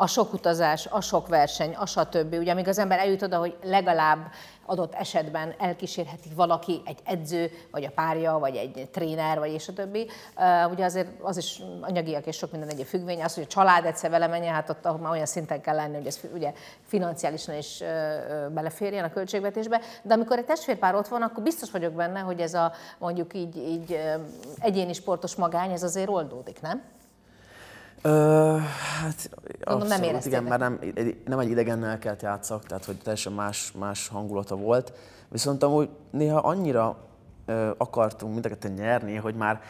A 0.00 0.06
sok 0.06 0.32
utazás, 0.32 0.86
a 0.86 1.00
sok 1.00 1.28
verseny, 1.28 1.74
a 1.74 1.86
stb. 1.86 2.34
Ugye, 2.34 2.52
amíg 2.52 2.68
az 2.68 2.78
ember 2.78 2.98
eljut 2.98 3.22
oda, 3.22 3.38
hogy 3.38 3.56
legalább 3.62 4.18
adott 4.66 4.94
esetben 4.94 5.54
elkísérheti 5.58 6.28
valaki, 6.34 6.82
egy 6.84 6.98
edző, 7.04 7.50
vagy 7.70 7.84
a 7.84 7.90
párja, 7.90 8.38
vagy 8.38 8.56
egy 8.56 8.88
tréner, 8.92 9.38
vagy 9.38 9.52
és 9.52 9.68
a 9.68 9.72
többi. 9.72 10.08
Ugye 10.70 10.84
azért 10.84 11.08
az 11.22 11.36
is 11.36 11.62
anyagiak 11.80 12.26
és 12.26 12.36
sok 12.36 12.50
minden 12.50 12.68
egyéb 12.68 12.86
függvény. 12.86 13.22
Az, 13.22 13.34
hogy 13.34 13.42
a 13.42 13.46
család 13.46 13.84
egyszer 13.84 14.10
vele 14.10 14.26
menjen, 14.26 14.54
hát 14.54 14.70
ott 14.70 14.86
ahol 14.86 15.00
már 15.00 15.12
olyan 15.12 15.26
szinten 15.26 15.60
kell 15.60 15.74
lenni, 15.74 15.96
hogy 15.96 16.06
ez 16.06 16.20
ugye 16.34 16.52
financiálisan 16.86 17.54
is 17.56 17.82
beleférjen 18.50 19.04
a 19.04 19.10
költségvetésbe. 19.10 19.80
De 20.02 20.14
amikor 20.14 20.38
egy 20.38 20.44
testvérpár 20.44 20.94
ott 20.94 21.08
van, 21.08 21.22
akkor 21.22 21.42
biztos 21.42 21.70
vagyok 21.70 21.92
benne, 21.92 22.20
hogy 22.20 22.40
ez 22.40 22.54
a 22.54 22.72
mondjuk 22.98 23.34
így, 23.34 23.56
így 23.56 24.00
egyéni 24.58 24.92
sportos 24.92 25.34
magány, 25.34 25.72
ez 25.72 25.82
azért 25.82 26.08
oldódik, 26.08 26.60
nem? 26.60 26.82
Ö, 28.02 28.56
hát 29.00 29.30
nem 29.64 29.80
abszolút, 29.80 30.04
éreztétek. 30.04 30.24
igen, 30.26 30.42
mert 30.42 30.60
nem, 30.60 30.78
egy- 30.94 31.16
nem 31.24 31.38
egy 31.38 31.50
idegennel 31.50 31.98
kellett 31.98 32.22
játszak, 32.22 32.64
tehát 32.64 32.84
hogy 32.84 32.96
teljesen 32.98 33.32
más, 33.32 33.72
más 33.78 34.08
hangulata 34.08 34.56
volt. 34.56 34.92
Viszont 35.28 35.62
amúgy 35.62 35.88
néha 36.10 36.38
annyira 36.38 36.96
ö, 37.46 37.70
akartunk 37.78 38.32
mind 38.32 38.44
a 38.44 38.48
ketten 38.48 38.72
nyerni, 38.72 39.14
hogy 39.14 39.34
már 39.34 39.60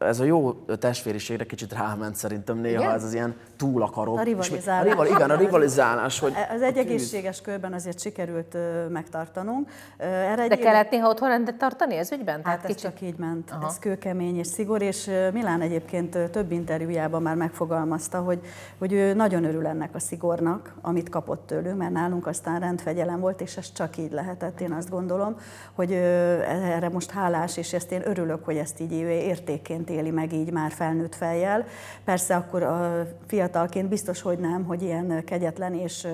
ez 0.00 0.20
a 0.20 0.24
jó 0.24 0.52
testvériségre 0.78 1.44
kicsit 1.44 1.72
ráment 1.72 2.14
szerintem 2.16 2.58
néha 2.58 2.80
Igen? 2.82 2.94
ez 2.94 3.04
az 3.04 3.12
ilyen 3.14 3.34
túl 3.56 3.82
akaró. 3.82 4.16
A 4.16 4.22
rivalizálás. 4.22 4.86
A 4.86 4.88
rival, 4.88 5.06
igen, 5.06 5.30
a 5.30 5.36
rivalizálás, 5.36 6.18
hogy 6.18 6.32
Az 6.54 6.62
egy 6.62 6.78
a 6.78 6.82
tűz- 6.82 6.86
egészséges 6.86 7.40
körben 7.40 7.72
azért 7.72 8.00
sikerült 8.00 8.54
ö, 8.54 8.86
megtartanunk. 8.88 9.68
Erre 9.98 10.42
egy 10.42 10.48
De 10.48 10.54
éve- 10.54 10.58
kellett 10.58 10.90
néha 10.90 11.08
otthon 11.08 11.28
rendet 11.28 11.54
tartani 11.56 11.94
ez 11.96 12.12
ügyben? 12.12 12.40
Hát 12.44 12.64
ez 12.64 12.74
csak 12.74 13.00
így 13.00 13.16
ment, 13.16 13.50
Aha. 13.50 13.66
ez 13.66 13.78
kőkemény 13.78 14.38
és 14.38 14.46
szigor, 14.46 14.82
és 14.82 15.10
Milán 15.32 15.60
egyébként 15.60 16.30
több 16.30 16.52
interjújában 16.52 17.22
már 17.22 17.34
megfogalmazta, 17.36 18.18
hogy, 18.20 18.40
hogy 18.78 18.92
ő 18.92 19.14
nagyon 19.14 19.44
örül 19.44 19.66
ennek 19.66 19.94
a 19.94 19.98
szigornak, 19.98 20.74
amit 20.80 21.08
kapott 21.08 21.46
tőlünk, 21.46 21.78
mert 21.78 21.92
nálunk 21.92 22.26
aztán 22.26 22.60
rendfegyelem 22.60 23.20
volt, 23.20 23.40
és 23.40 23.56
ez 23.56 23.72
csak 23.72 23.96
így 23.96 24.12
lehetett, 24.12 24.60
én 24.60 24.72
azt 24.72 24.90
gondolom, 24.90 25.36
hogy 25.74 25.92
erre 25.92 26.88
most 26.88 27.10
hálás, 27.10 27.56
és 27.56 27.72
ezt 27.72 27.92
én 27.92 28.02
örülök, 28.04 28.44
hogy 28.44 28.56
ezt 28.56 28.80
így 28.80 28.92
értékként 28.92 29.89
éli 29.90 30.10
meg 30.10 30.32
így 30.32 30.52
már 30.52 30.70
felnőtt 30.70 31.14
fejjel. 31.14 31.66
Persze 32.04 32.36
akkor 32.36 32.62
a 32.62 33.06
fiatalként 33.26 33.88
biztos, 33.88 34.22
hogy 34.22 34.38
nem, 34.38 34.64
hogy 34.64 34.82
ilyen 34.82 35.24
kegyetlen 35.24 35.74
és 35.74 36.06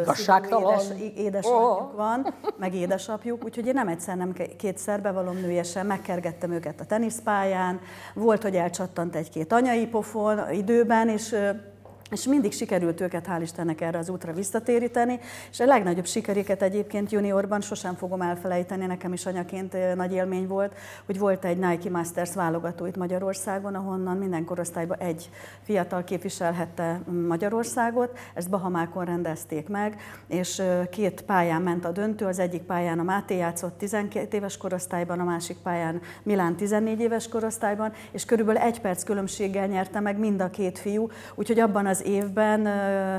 Igazságtalan. 0.00 0.72
édes, 0.72 1.16
édesanyjuk 1.16 1.96
van, 1.96 2.34
meg 2.58 2.74
édesapjuk, 2.74 3.44
úgyhogy 3.44 3.66
én 3.66 3.74
nem 3.74 3.88
egyszer, 3.88 4.16
nem 4.16 4.34
kétszer 4.56 5.02
bevallom 5.02 5.36
nőjesen, 5.36 5.86
megkergettem 5.86 6.52
őket 6.52 6.80
a 6.80 6.84
teniszpályán, 6.84 7.80
volt, 8.14 8.42
hogy 8.42 8.54
elcsattant 8.54 9.16
egy-két 9.16 9.52
anyai 9.52 9.86
pofon 9.86 10.52
időben, 10.52 11.08
és 11.08 11.36
és 12.10 12.24
mindig 12.24 12.52
sikerült 12.52 13.00
őket, 13.00 13.26
hál' 13.28 13.42
Istennek 13.42 13.80
erre 13.80 13.98
az 13.98 14.08
útra 14.08 14.32
visszatéríteni, 14.32 15.20
és 15.50 15.60
a 15.60 15.64
legnagyobb 15.64 16.06
sikeréket 16.06 16.62
egyébként 16.62 17.10
juniorban 17.12 17.60
sosem 17.60 17.94
fogom 17.94 18.22
elfelejteni, 18.22 18.86
nekem 18.86 19.12
is 19.12 19.26
anyaként 19.26 19.94
nagy 19.94 20.12
élmény 20.12 20.46
volt, 20.46 20.74
hogy 21.06 21.18
volt 21.18 21.44
egy 21.44 21.58
Nike 21.58 21.90
Masters 21.90 22.34
válogató 22.34 22.86
itt 22.86 22.96
Magyarországon, 22.96 23.74
ahonnan 23.74 24.16
minden 24.16 24.44
korosztályban 24.44 24.98
egy 24.98 25.30
fiatal 25.62 26.04
képviselhette 26.04 27.00
Magyarországot, 27.28 28.18
ezt 28.34 28.50
Bahamákon 28.50 29.04
rendezték 29.04 29.68
meg, 29.68 30.00
és 30.26 30.62
két 30.90 31.22
pályán 31.22 31.62
ment 31.62 31.84
a 31.84 31.90
döntő, 31.90 32.24
az 32.26 32.38
egyik 32.38 32.62
pályán 32.62 32.98
a 32.98 33.02
Máté 33.02 33.36
játszott 33.36 33.78
12 33.78 34.36
éves 34.36 34.56
korosztályban, 34.56 35.20
a 35.20 35.24
másik 35.24 35.56
pályán 35.56 36.00
Milán 36.22 36.56
14 36.56 37.00
éves 37.00 37.28
korosztályban, 37.28 37.92
és 38.10 38.24
körülbelül 38.24 38.60
egy 38.60 38.80
perc 38.80 39.02
különbséggel 39.02 39.66
nyerte 39.66 40.00
meg 40.00 40.18
mind 40.18 40.40
a 40.40 40.50
két 40.50 40.78
fiú, 40.78 41.08
úgyhogy 41.34 41.60
abban 41.60 41.86
az 41.86 41.97
évben 42.04 42.66
ö, 42.66 43.16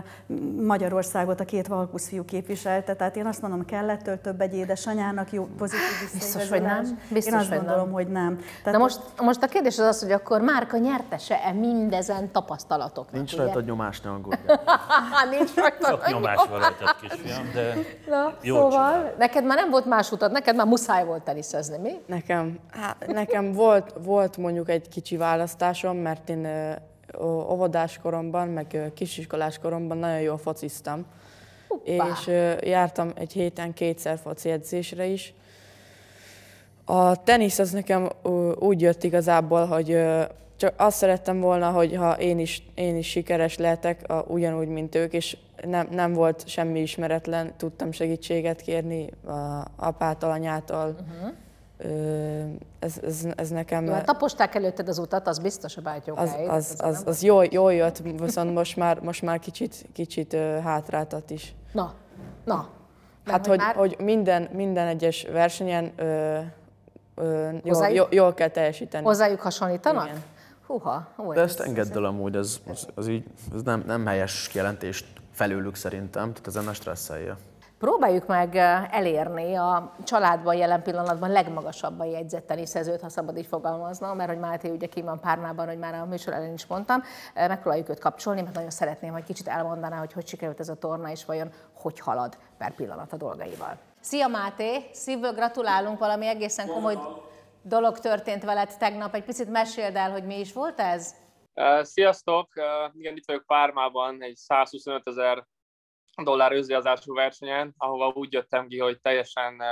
Magyarországot 0.62 1.39
a 1.39 1.45
két 1.45 1.67
Valkusz 1.67 2.07
fiú 2.07 2.25
képviselte, 2.25 2.93
tehát 2.95 3.15
én 3.15 3.25
azt 3.25 3.41
mondom, 3.41 3.65
kellettől 3.65 4.21
több 4.21 4.41
egy 4.41 4.55
édesanyának 4.55 5.31
jó 5.31 5.48
pozitív 5.57 6.12
Biztos, 6.13 6.50
hogy 6.50 6.62
nem. 6.62 7.00
Biztos, 7.09 7.33
én 7.33 7.39
azt 7.39 7.48
hogy 7.50 7.57
nem. 7.57 7.65
gondolom, 7.65 7.91
hogy 7.91 8.07
nem. 8.07 8.39
De 8.63 8.77
most, 8.77 9.00
most 9.21 9.43
a 9.43 9.48
kérdés 9.48 9.77
az 9.79 9.86
az, 9.86 10.01
hogy 10.01 10.12
akkor 10.12 10.41
Márka 10.41 10.77
nyertese-e 10.77 11.51
mindezen 11.51 12.31
tapasztalatoknak? 12.31 13.13
Nincs 13.13 13.33
ugye? 13.33 13.43
rajta 13.43 13.62
nyomás, 13.62 14.01
ne 14.01 14.09
aggódj. 14.09 14.38
Nincs 15.38 15.53
rajta 15.55 15.88
Sok 15.88 16.07
nyomás 16.12 16.45
van 16.50 16.59
rajtad, 16.59 16.95
kisfiam, 17.01 17.51
de 17.53 17.74
Na, 18.09 18.33
jól 18.41 18.71
szóval, 18.71 18.91
csinálod. 18.91 19.17
neked 19.17 19.45
már 19.45 19.57
nem 19.57 19.69
volt 19.69 19.86
más 19.86 20.12
utad, 20.12 20.31
neked 20.31 20.55
már 20.55 20.65
muszáj 20.67 21.05
volt 21.05 21.24
teniszezni, 21.24 21.77
mi? 21.77 21.91
Nekem, 22.05 22.59
hát, 22.71 23.07
nekem 23.07 23.53
volt, 23.53 23.93
volt 24.03 24.38
mondjuk 24.38 24.69
egy 24.69 24.89
kicsi 24.89 25.17
választásom, 25.17 25.98
mert 25.98 26.29
én 26.29 26.48
óvodás 27.25 27.97
koromban, 27.97 28.47
meg 28.47 28.91
kisiskolás 28.93 29.57
koromban 29.57 29.97
nagyon 29.97 30.21
jól 30.21 30.38
fociztam. 30.38 31.05
És 31.83 32.27
ö, 32.27 32.53
jártam 32.61 33.11
egy 33.15 33.31
héten 33.31 33.73
kétszer 33.73 34.17
foci 34.17 34.49
edzésre 34.49 35.05
is. 35.05 35.33
A 36.85 37.23
tenisz 37.23 37.59
az 37.59 37.71
nekem 37.71 38.09
úgy 38.59 38.81
jött 38.81 39.03
igazából, 39.03 39.65
hogy 39.65 39.97
csak 40.59 40.73
azt 40.77 40.97
szerettem 40.97 41.39
volna, 41.39 41.71
hogy 41.71 41.95
ha 41.95 42.19
én 42.19 42.39
is, 42.39 42.63
én 42.73 42.97
is 42.97 43.07
sikeres 43.09 43.57
lehetek, 43.57 44.09
a, 44.09 44.25
ugyanúgy, 44.27 44.67
mint 44.67 44.95
ők, 44.95 45.13
és 45.13 45.38
nem, 45.65 45.88
nem 45.91 46.13
volt 46.13 46.47
semmi 46.47 46.79
ismeretlen, 46.79 47.53
tudtam 47.57 47.91
segítséget 47.91 48.61
kérni 48.61 49.09
a 49.25 49.65
apától, 49.75 50.29
anyától. 50.29 50.95
Uh-huh. 50.99 51.33
Ez, 52.79 53.00
ez, 53.03 53.27
ez 53.36 53.50
nekem... 53.50 53.86
Jó, 53.86 53.91
hát 53.93 54.05
taposták 54.05 54.55
előtted 54.55 54.88
az 54.88 54.98
utat, 54.98 55.27
az 55.27 55.39
biztos 55.39 55.75
a 55.75 55.79
az, 55.79 55.83
bátyókáig. 55.83 56.50
az, 56.50 56.75
az, 56.77 57.03
az 57.05 57.24
jól, 57.24 57.45
jól 57.51 57.74
jött, 57.74 57.98
viszont 57.98 58.53
most 58.53 58.75
már, 58.77 59.00
most 59.01 59.21
már 59.21 59.39
kicsit, 59.39 59.86
kicsit 59.93 60.33
hátráltat 60.63 61.29
is. 61.29 61.55
Na, 61.71 61.93
na. 62.45 62.69
Mert 63.25 63.38
Hát, 63.38 63.45
hogy, 63.48 63.57
már- 63.57 63.75
hogy 63.75 63.95
minden, 64.00 64.50
minden 64.53 64.88
egyes 64.88 65.24
versenyen 65.31 65.91
ö, 65.95 66.39
ö, 67.15 67.50
jól, 67.50 67.62
Hozzájuk- 67.63 67.98
jól, 67.98 68.07
jól 68.12 68.33
kell 68.33 68.48
teljesíteni. 68.50 69.03
Hozzájuk 69.05 69.39
hasonlítanak? 69.41 70.05
Igen. 70.05 70.24
Húha, 70.67 71.07
ó, 71.17 71.33
De 71.33 71.41
ezt 71.41 71.59
engedd 71.59 71.93
el 71.95 72.03
amúgy, 72.03 72.36
ez, 72.36 72.59
az, 72.69 72.88
az 72.95 73.07
így, 73.07 73.24
ez 73.53 73.62
nem, 73.62 73.83
nem 73.86 74.05
helyes 74.05 74.48
kijelentést 74.48 75.05
felőlük 75.31 75.75
szerintem, 75.75 76.31
tehát 76.31 76.48
ezen 76.48 76.63
ne 76.63 76.74
stresszelje. 76.74 77.36
Próbáljuk 77.79 78.25
meg 78.25 78.55
elérni 78.91 79.55
a 79.55 79.95
családban 80.03 80.55
jelen 80.55 80.81
pillanatban 80.81 81.31
legmagasabban 81.31 82.07
jegyzett 82.07 82.48
teniszezőt, 82.48 83.01
ha 83.01 83.09
szabad 83.09 83.38
így 83.38 83.45
fogalmaznom, 83.45 84.17
mert 84.17 84.29
hogy 84.29 84.39
Máté 84.39 84.69
ugye 84.69 84.88
ki 84.88 85.01
van 85.01 85.19
Párnában, 85.19 85.67
hogy 85.67 85.77
már 85.77 85.93
a 85.93 86.05
műsor 86.05 86.33
elején 86.33 86.53
is 86.53 86.65
mondtam. 86.65 87.03
Megpróbáljuk 87.33 87.89
őt 87.89 88.00
kapcsolni, 88.00 88.41
mert 88.41 88.55
nagyon 88.55 88.69
szeretném, 88.69 89.12
hogy 89.12 89.24
kicsit 89.24 89.48
elmondaná, 89.48 89.98
hogy 89.98 90.13
hogy 90.13 90.27
sikerült 90.27 90.59
ez 90.59 90.69
a 90.69 90.75
torna, 90.75 91.12
és 91.12 91.25
vajon 91.25 91.51
hogy 91.74 92.00
halad 92.00 92.38
per 92.57 92.75
pillanat 92.75 93.13
a 93.13 93.17
dolgaival. 93.17 93.77
Szia 94.00 94.27
Máté, 94.27 94.89
szívből 94.91 95.33
gratulálunk, 95.33 96.00
valami 96.00 96.27
egészen 96.27 96.67
komoly 96.67 96.98
dolog 97.62 98.00
történt 98.00 98.43
veled 98.43 98.77
tegnap. 98.77 99.13
Egy 99.13 99.24
picit 99.24 99.50
meséld 99.50 99.95
el, 99.95 100.12
hogy 100.12 100.25
mi 100.25 100.39
is 100.39 100.53
volt 100.53 100.79
ez? 100.79 101.15
Sziasztok! 101.81 102.50
Igen, 102.93 103.15
itt 103.15 103.25
vagyok 103.25 103.45
Pármában 103.45 104.24
egy 104.24 104.36
125 104.36 105.07
ezer 105.07 105.45
dollár 106.23 106.51
özdiazású 106.51 107.13
versenyen, 107.13 107.73
ahova 107.77 108.11
úgy 108.15 108.33
jöttem 108.33 108.67
ki, 108.67 108.79
hogy 108.79 109.01
teljesen 109.01 109.63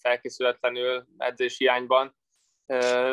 felkészületlenül 0.00 1.06
edzés 1.18 1.56
hiányban. 1.58 2.16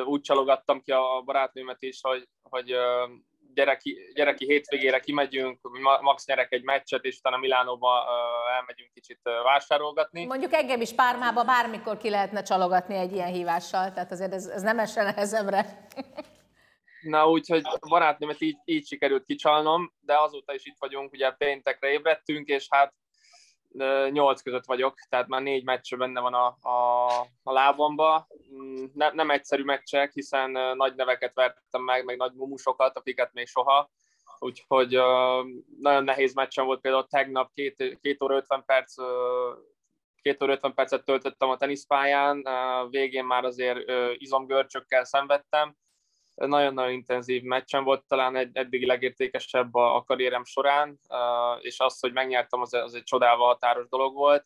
Úgy 0.06 0.22
csalogattam 0.22 0.82
ki 0.82 0.92
a 0.92 1.22
barátnőmet 1.26 1.82
is, 1.82 2.00
hogy, 2.02 2.28
hogy 2.42 2.76
gyereki, 3.54 4.12
gyereki 4.14 4.46
hétvégére 4.46 5.00
kimegyünk, 5.00 5.60
ma- 5.82 6.02
max 6.02 6.26
nyerek 6.26 6.52
egy 6.52 6.64
meccset, 6.64 7.04
és 7.04 7.18
utána 7.18 7.38
Milánóba 7.38 8.06
elmegyünk 8.58 8.92
kicsit 8.94 9.20
vásárolgatni. 9.44 10.26
Mondjuk 10.26 10.54
engem 10.54 10.82
is 10.82 10.94
Pármába 10.94 11.44
bármikor 11.44 11.98
ki 11.98 12.10
lehetne 12.10 12.42
csalogatni 12.42 12.96
egy 12.96 13.14
ilyen 13.14 13.32
hívással, 13.32 13.94
tehát 13.94 14.12
azért 14.12 14.34
ez, 14.34 14.46
ez 14.46 14.62
nem 14.62 14.80
esse 14.80 15.04
nehezemre. 15.04 15.88
Na 17.02 17.30
úgyhogy 17.30 17.62
a 17.64 17.88
barátnőmet 17.90 18.42
így, 18.42 18.58
így 18.66 18.88
sikerült 18.88 19.26
kicsalnom, 19.26 19.94
de 20.00 20.20
azóta 20.20 20.54
is 20.54 20.66
itt 20.66 20.78
vagyunk, 20.80 21.12
ugye 21.12 21.32
péntekre 21.32 21.92
ébredtünk, 21.92 22.48
és 22.48 22.68
hát 22.70 22.94
nyolc 24.10 24.42
között 24.42 24.66
vagyok, 24.66 25.00
tehát 25.10 25.28
már 25.28 25.42
négy 25.42 25.64
meccs 25.64 25.96
benne 25.96 26.20
van 26.20 26.34
a, 26.34 26.58
a, 26.62 27.08
a 27.44 27.52
lábamba. 27.52 28.28
Mm, 28.54 28.86
Ne, 28.94 29.12
nem 29.12 29.30
egyszerű 29.30 29.64
meccsek, 29.64 30.14
hiszen 30.14 30.52
nagy 30.76 30.96
neveket 30.96 31.34
vertem 31.34 31.82
meg, 31.82 32.06
meg 32.06 32.18
nagy 32.18 32.34
mumusokat, 32.34 32.98
akiket 32.98 33.34
még 33.34 33.48
soha. 33.48 33.90
Úgyhogy 34.40 34.90
nagyon 35.80 36.04
nehéz 36.04 36.34
meccsen 36.34 36.66
volt 36.66 36.82
például 36.82 37.08
tegnap, 37.08 37.52
két, 37.54 37.98
két 38.02 38.24
óra 38.24 38.36
50 38.36 38.64
perc 38.66 38.94
két 40.22 40.44
óra 40.44 40.52
50 40.52 40.74
percet 40.74 41.06
töltöttem 41.06 41.50
a 41.50 41.58
teniszpályán, 41.58 42.48
végén 42.90 43.26
már 43.26 43.44
azért 43.44 43.90
ö, 43.90 44.12
izomgörcsökkel 44.18 45.04
szenvedtem, 45.04 45.76
nagyon-nagyon 46.48 46.92
intenzív 46.92 47.44
meccsen 47.44 47.84
volt, 47.84 48.08
talán 48.08 48.36
egy 48.36 48.50
eddigi 48.54 48.86
legértékesebb 48.86 49.76
a, 49.76 49.96
a 49.96 50.04
karrierem 50.04 50.44
során, 50.44 51.00
és 51.62 51.80
az, 51.80 52.00
hogy 52.00 52.14
megnyertem, 52.14 52.62
az, 52.62 52.74
az 52.74 52.94
egy 52.94 53.04
csodával 53.04 53.48
határos 53.48 53.88
dolog 53.90 54.14
volt. 54.14 54.46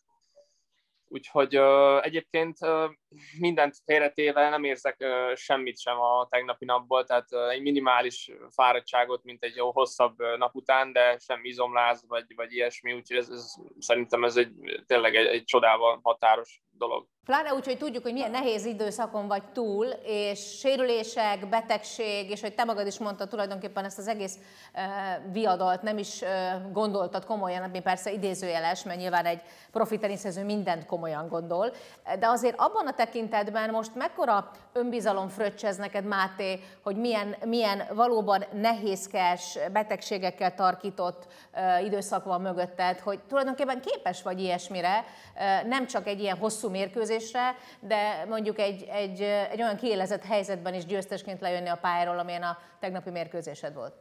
Úgyhogy 1.08 1.58
uh, 1.58 2.04
egyébként 2.04 2.58
uh, 2.60 2.90
mindent 3.38 3.76
félretéve 3.84 4.48
nem 4.48 4.64
érzek 4.64 4.96
uh, 4.98 5.34
semmit 5.34 5.80
sem 5.80 6.00
a 6.00 6.26
tegnapi 6.30 6.64
napból, 6.64 7.04
tehát 7.04 7.32
uh, 7.32 7.50
egy 7.50 7.62
minimális 7.62 8.30
fáradtságot, 8.50 9.24
mint 9.24 9.42
egy 9.42 9.56
jó 9.56 9.70
hosszabb 9.72 10.16
nap 10.38 10.54
után, 10.54 10.92
de 10.92 11.18
semmi 11.18 11.48
izomláz 11.48 12.04
vagy, 12.08 12.24
vagy 12.36 12.52
ilyesmi, 12.52 12.92
úgyhogy 12.92 13.16
ez, 13.16 13.28
ez, 13.28 13.54
szerintem 13.78 14.24
ez 14.24 14.36
egy, 14.36 14.52
tényleg 14.86 15.16
egy, 15.16 15.26
egy 15.26 15.44
csodával 15.44 16.00
határos 16.02 16.62
dolog. 16.70 17.06
Pláne 17.24 17.54
úgy, 17.54 17.64
hogy 17.64 17.78
tudjuk, 17.78 18.02
hogy 18.02 18.12
milyen 18.12 18.30
nehéz 18.30 18.64
időszakon 18.64 19.28
vagy 19.28 19.42
túl, 19.52 19.86
és 20.02 20.58
sérülések, 20.58 21.48
betegség, 21.48 22.30
és 22.30 22.40
hogy 22.40 22.54
te 22.54 22.64
magad 22.64 22.86
is 22.86 22.98
mondtad 22.98 23.28
tulajdonképpen 23.28 23.84
ezt 23.84 23.98
az 23.98 24.08
egész 24.08 24.38
uh, 24.74 25.32
viadalt 25.32 25.82
nem 25.82 25.98
is 25.98 26.20
uh, 26.20 26.28
gondoltad 26.72 27.24
komolyan, 27.24 27.62
ami 27.62 27.80
persze 27.80 28.12
idézőjeles, 28.12 28.82
mert 28.82 28.98
nyilván 28.98 29.24
egy 29.24 29.40
profi 29.72 30.00
mindent 30.44 30.86
komolyan 30.86 31.28
gondol, 31.28 31.72
de 32.18 32.26
azért 32.26 32.54
abban 32.58 32.86
a 32.86 32.94
tekintetben 32.94 33.70
most 33.70 33.94
mekkora 33.94 34.50
önbizalom 34.72 35.28
fröccsez 35.28 35.76
neked, 35.76 36.04
Máté, 36.04 36.60
hogy 36.82 36.96
milyen, 36.96 37.36
milyen 37.44 37.82
valóban 37.94 38.44
nehézkes, 38.52 39.58
betegségekkel 39.72 40.54
tarkított 40.54 41.26
uh, 41.54 41.84
időszak 41.84 42.24
van 42.24 42.40
mögötted, 42.40 42.98
hogy 42.98 43.20
tulajdonképpen 43.28 43.80
képes 43.80 44.22
vagy 44.22 44.40
ilyesmire, 44.40 45.04
uh, 45.34 45.68
nem 45.68 45.86
csak 45.86 46.06
egy 46.06 46.20
ilyen 46.20 46.36
hosszú 46.36 46.68
mérkőzés, 46.70 47.12
mérkőzésre, 47.14 47.56
de 47.80 48.24
mondjuk 48.24 48.58
egy, 48.58 48.82
egy, 48.82 49.20
egy 49.22 49.62
olyan 49.62 49.76
kiélezett 49.76 50.22
helyzetben 50.22 50.74
is 50.74 50.86
győztesként 50.86 51.40
lejönni 51.40 51.68
a 51.68 51.78
pályáról, 51.80 52.18
amilyen 52.18 52.42
a 52.42 52.58
tegnapi 52.80 53.10
mérkőzésed 53.10 53.74
volt. 53.74 53.94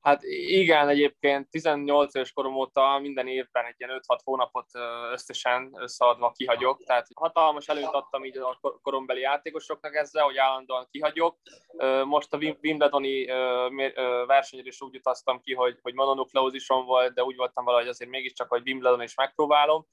Hát 0.00 0.22
igen, 0.46 0.88
egyébként 0.88 1.50
18 1.50 2.14
éves 2.14 2.32
korom 2.32 2.54
óta 2.54 2.98
minden 2.98 3.26
évben 3.26 3.64
egy 3.64 3.74
ilyen 3.78 4.02
5-6 4.08 4.18
hónapot 4.24 4.66
összesen 5.12 5.72
összeadva 5.76 6.32
kihagyok, 6.36 6.84
tehát 6.84 7.06
hatalmas 7.14 7.68
előtt 7.68 7.92
adtam 7.92 8.24
így 8.24 8.38
a 8.38 8.58
korombeli 8.82 9.20
játékosoknak 9.20 9.94
ezzel, 9.94 10.24
hogy 10.24 10.36
állandóan 10.36 10.88
kihagyok. 10.90 11.36
Most 12.04 12.34
a 12.34 12.38
Wimbledoni 12.62 13.24
versenyre 14.26 14.66
is 14.66 14.80
úgy 14.80 14.96
utaztam 14.96 15.40
ki, 15.40 15.54
hogy, 15.54 15.78
hogy 15.82 15.94
mononukleózisom 15.94 16.84
volt, 16.84 17.14
de 17.14 17.22
úgy 17.22 17.36
voltam 17.36 17.64
valahogy 17.64 17.88
azért 17.88 18.10
mégiscsak, 18.10 18.48
hogy 18.48 18.62
Wimbledon 18.64 19.02
is 19.02 19.14
megpróbálom 19.14 19.86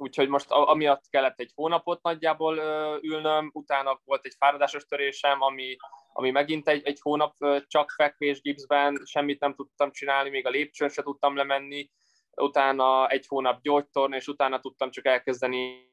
úgyhogy 0.00 0.28
most 0.28 0.50
amiatt 0.50 1.08
kellett 1.10 1.40
egy 1.40 1.52
hónapot 1.54 2.02
nagyjából 2.02 2.56
ülnöm, 3.02 3.50
utána 3.52 4.00
volt 4.04 4.26
egy 4.26 4.34
fáradásos 4.38 4.84
törésem, 4.84 5.42
ami, 5.42 5.76
ami 6.12 6.30
megint 6.30 6.68
egy, 6.68 6.86
egy 6.86 6.98
hónap 7.00 7.36
csak 7.66 7.90
fekvés 7.90 8.40
gipszben, 8.40 9.02
semmit 9.04 9.40
nem 9.40 9.54
tudtam 9.54 9.92
csinálni, 9.92 10.30
még 10.30 10.46
a 10.46 10.50
lépcsőn 10.50 10.88
se 10.88 11.02
tudtam 11.02 11.36
lemenni, 11.36 11.90
utána 12.34 13.08
egy 13.08 13.26
hónap 13.26 13.62
gyógytorn, 13.62 14.12
és 14.12 14.28
utána 14.28 14.60
tudtam 14.60 14.90
csak 14.90 15.06
elkezdeni 15.06 15.88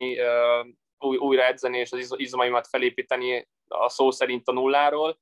új, 1.00 1.18
újra 1.18 1.44
edzeni, 1.44 1.78
és 1.78 1.92
az 1.92 2.14
izomaimat 2.18 2.68
felépíteni 2.68 3.48
a 3.68 3.90
szó 3.90 4.12
szerint 4.12 4.48
a 4.48 4.52
nulláról, 4.52 5.20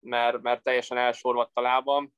mert, 0.00 0.42
mert 0.42 0.62
teljesen 0.62 0.98
elsorvadt 0.98 1.56
a 1.56 1.60
lábam, 1.60 2.12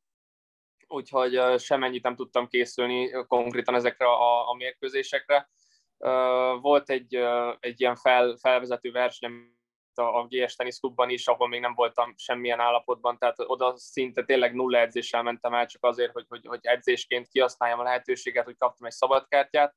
úgyhogy 0.86 1.40
semennyit 1.58 2.02
nem 2.02 2.16
tudtam 2.16 2.46
készülni 2.46 3.10
konkrétan 3.26 3.74
ezekre 3.74 4.06
a, 4.06 4.48
a 4.48 4.54
mérkőzésekre 4.54 5.48
volt 6.60 6.90
egy, 6.90 7.14
egy 7.60 7.80
ilyen 7.80 7.96
fel, 7.96 8.36
felvezető 8.40 8.90
verseny 8.90 9.56
a 9.98 10.26
GS 10.26 10.54
teniszklubban 10.54 11.10
is, 11.10 11.26
ahol 11.26 11.48
még 11.48 11.60
nem 11.60 11.74
voltam 11.74 12.14
semmilyen 12.16 12.60
állapotban, 12.60 13.18
tehát 13.18 13.36
oda 13.38 13.76
szinte 13.76 14.24
tényleg 14.24 14.54
nulla 14.54 14.78
edzéssel 14.78 15.22
mentem 15.22 15.54
el, 15.54 15.66
csak 15.66 15.84
azért, 15.84 16.12
hogy, 16.12 16.24
hogy, 16.28 16.46
hogy 16.46 16.58
edzésként 16.62 17.28
kihasználjam 17.28 17.78
a 17.78 17.82
lehetőséget, 17.82 18.44
hogy 18.44 18.56
kaptam 18.56 18.86
egy 18.86 18.92
szabadkártyát. 18.92 19.74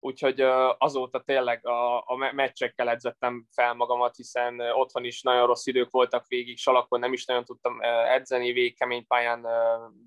Úgyhogy 0.00 0.40
azóta 0.78 1.20
tényleg 1.20 1.66
a, 1.66 1.96
a 1.96 2.16
meccsekkel 2.32 2.88
edzettem 2.88 3.46
fel 3.52 3.74
magamat, 3.74 4.16
hiszen 4.16 4.60
otthon 4.60 5.04
is 5.04 5.22
nagyon 5.22 5.46
rossz 5.46 5.66
idők 5.66 5.90
voltak 5.90 6.26
végig, 6.26 6.58
salakon 6.58 7.00
nem 7.00 7.12
is 7.12 7.24
nagyon 7.24 7.44
tudtam 7.44 7.78
edzeni, 8.08 8.52
végig 8.52 8.78
kemény 8.78 9.06
pályán 9.06 9.46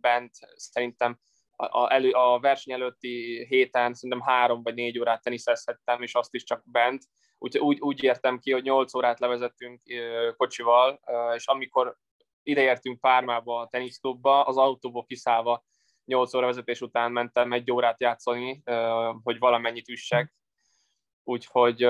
bent, 0.02 0.32
szerintem 0.56 1.20
a, 1.58 1.94
elő, 1.94 2.12
a 2.12 2.40
verseny 2.40 2.74
előtti 2.74 3.46
héten 3.50 3.94
szerintem 3.94 4.28
három 4.28 4.64
vagy 4.64 4.74
négy 4.74 5.00
órát 5.00 5.22
teniszezhettem, 5.22 6.02
és 6.02 6.16
azt 6.16 6.34
is 6.34 6.44
csak 6.44 6.64
bent. 6.66 7.04
Úgy, 7.38 7.58
úgy, 7.58 7.80
úgy 7.80 8.04
értem 8.04 8.40
ki, 8.40 8.52
hogy 8.52 8.64
nyolc 8.64 8.94
órát 8.94 9.20
levezettünk 9.20 9.82
kocsival, 10.38 11.00
és 11.36 11.48
amikor 11.48 11.96
ideértünk 12.44 13.00
Pármába 13.00 13.60
a 13.60 13.68
teniszklubba, 13.68 14.44
az 14.44 14.58
autóból 14.58 15.06
kiszállva 15.06 15.66
nyolc 16.06 16.34
óra 16.34 16.46
vezetés 16.46 16.82
után 16.82 17.12
mentem 17.12 17.52
egy 17.52 17.72
órát 17.72 18.02
játszani, 18.02 18.64
hogy 19.24 19.40
valamennyit 19.40 19.90
üssek. 19.90 20.34
Úgyhogy 21.24 21.84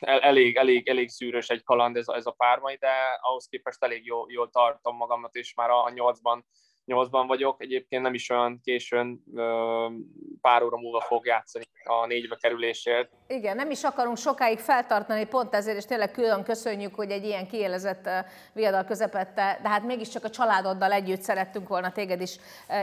elég, 0.00 0.56
elég, 0.56 0.88
elég 0.88 1.08
szűrös 1.08 1.48
egy 1.48 1.62
kaland 1.62 1.96
ez, 1.96 2.08
ez 2.08 2.26
a 2.26 2.30
pármai, 2.30 2.76
de 2.76 2.90
ahhoz 3.20 3.46
képest 3.46 3.82
elég 3.82 4.04
jól, 4.04 4.26
jól 4.30 4.50
tartom 4.50 4.96
magamat, 4.96 5.34
és 5.34 5.54
már 5.54 5.70
a 5.70 5.90
nyolcban 5.94 6.46
nyolcban 6.86 7.26
vagyok, 7.26 7.62
egyébként 7.62 8.02
nem 8.02 8.14
is 8.14 8.30
olyan 8.30 8.60
későn, 8.64 9.22
pár 10.40 10.62
óra 10.62 10.76
múlva 10.76 11.00
fog 11.00 11.26
játszani 11.26 11.64
a 11.84 12.06
négybe 12.06 12.36
kerülésért. 12.40 13.10
Igen, 13.26 13.56
nem 13.56 13.70
is 13.70 13.84
akarunk 13.84 14.16
sokáig 14.16 14.58
feltartani, 14.58 15.26
pont 15.26 15.54
ezért, 15.54 15.76
és 15.76 15.84
tényleg 15.84 16.10
külön 16.10 16.42
köszönjük, 16.42 16.94
hogy 16.94 17.10
egy 17.10 17.24
ilyen 17.24 17.46
kiélezett 17.46 18.08
viadal 18.52 18.84
közepette, 18.84 19.58
de 19.62 19.68
hát 19.68 19.82
mégiscsak 19.82 20.24
a 20.24 20.30
családoddal 20.30 20.92
együtt 20.92 21.20
szerettünk 21.20 21.68
volna 21.68 21.92
téged 21.92 22.20
is 22.20 22.36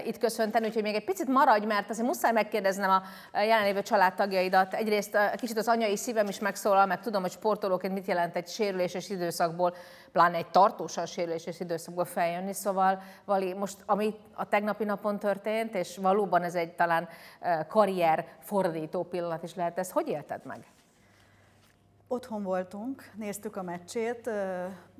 itt 0.06 0.18
köszönteni, 0.18 0.68
úgyhogy 0.68 0.84
még 0.84 0.96
egy 0.96 1.06
picit 1.06 1.28
maradj, 1.28 1.66
mert 1.66 1.90
azért 1.90 2.08
muszáj 2.08 2.32
megkérdeznem 2.32 2.90
a 2.90 3.02
jelenlévő 3.40 3.82
családtagjaidat. 3.82 4.74
Egyrészt 4.74 5.18
kicsit 5.36 5.58
az 5.58 5.68
anyai 5.68 5.98
szívem 5.98 6.28
is 6.28 6.40
megszólal, 6.40 6.86
meg 6.86 7.00
tudom, 7.00 7.22
hogy 7.22 7.32
sportolóként 7.32 7.94
mit 7.94 8.08
jelent 8.08 8.36
egy 8.36 8.48
sérüléses 8.48 9.10
időszakból, 9.10 9.76
pláne 10.14 10.38
egy 10.38 10.50
tartósan 10.50 11.06
sérüléses 11.06 11.60
időszakból 11.60 12.06
feljönni, 12.06 12.54
szóval 12.54 13.02
Vali, 13.26 13.54
most 13.54 13.78
ami 13.86 14.16
a 14.34 14.48
tegnapi 14.48 14.84
napon 14.84 15.20
történt, 15.20 15.76
és 15.76 15.98
valóban 15.98 16.44
ez 16.44 16.56
egy 16.56 16.76
talán 16.76 17.08
karrier 17.68 18.28
fordító 18.40 19.04
pillanat 19.04 19.44
is 19.44 19.56
lehet. 19.56 19.78
Ezt 19.78 19.92
hogy 19.92 20.08
élted 20.08 20.46
meg? 20.46 20.66
Otthon 22.08 22.44
voltunk, 22.44 23.12
néztük 23.16 23.56
a 23.56 23.64
meccsét, 23.64 24.30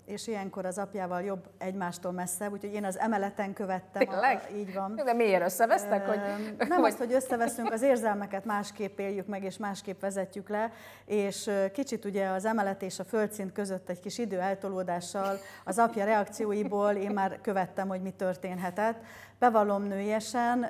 és 0.06 0.28
ilyenkor 0.28 0.66
az 0.66 0.78
apjával 0.78 1.22
jobb 1.22 1.50
egymástól 1.58 2.12
messze, 2.12 2.50
úgyhogy 2.50 2.74
én 2.74 2.86
az 2.86 3.00
emeleten 3.00 3.54
követtem. 3.54 4.08
Tényleg? 4.08 4.48
A, 4.50 4.54
így 4.56 4.74
van. 4.74 4.96
De 4.96 5.14
miért 5.14 5.44
összevesztek? 5.44 6.08
Hogy... 6.08 6.20
Nem 6.68 6.82
vagy... 6.82 6.90
azt, 6.92 6.98
hogy 6.98 7.14
összeveszünk, 7.14 7.72
az 7.72 7.82
érzelmeket 7.82 8.46
másképp 8.46 9.00
éljük 9.00 9.28
meg, 9.28 9.44
és 9.44 9.58
másképp 9.58 10.02
vezetjük 10.02 10.50
le, 10.50 10.72
és 11.06 11.50
kicsit 11.74 12.06
ugye 12.06 12.28
az 12.28 12.46
emelet 12.46 12.82
és 12.82 13.00
a 13.00 13.04
földszint 13.04 13.52
között 13.52 13.90
egy 13.90 14.00
kis 14.00 14.18
idő 14.18 14.40
eltolódással 14.40 15.38
az 15.64 15.78
apja 15.78 16.06
reakcióiból 16.06 16.92
én 16.92 17.12
már 17.12 17.40
követtem, 17.42 17.88
hogy 17.88 18.02
mi 18.02 18.12
történhetett. 18.12 18.98
Bevallom 19.40 19.84
nőjesen, 19.84 20.66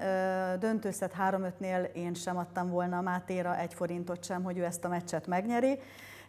döntőszet 0.60 1.14
3-5-nél 1.30 1.94
én 1.94 2.14
sem 2.14 2.38
adtam 2.38 2.70
volna 2.70 2.98
a 2.98 3.02
Mátéra 3.02 3.58
egy 3.58 3.74
forintot 3.74 4.24
sem, 4.24 4.44
hogy 4.44 4.58
ő 4.58 4.64
ezt 4.64 4.86
a 4.86 4.88
meccset 4.88 5.28
megnyeri 5.28 5.80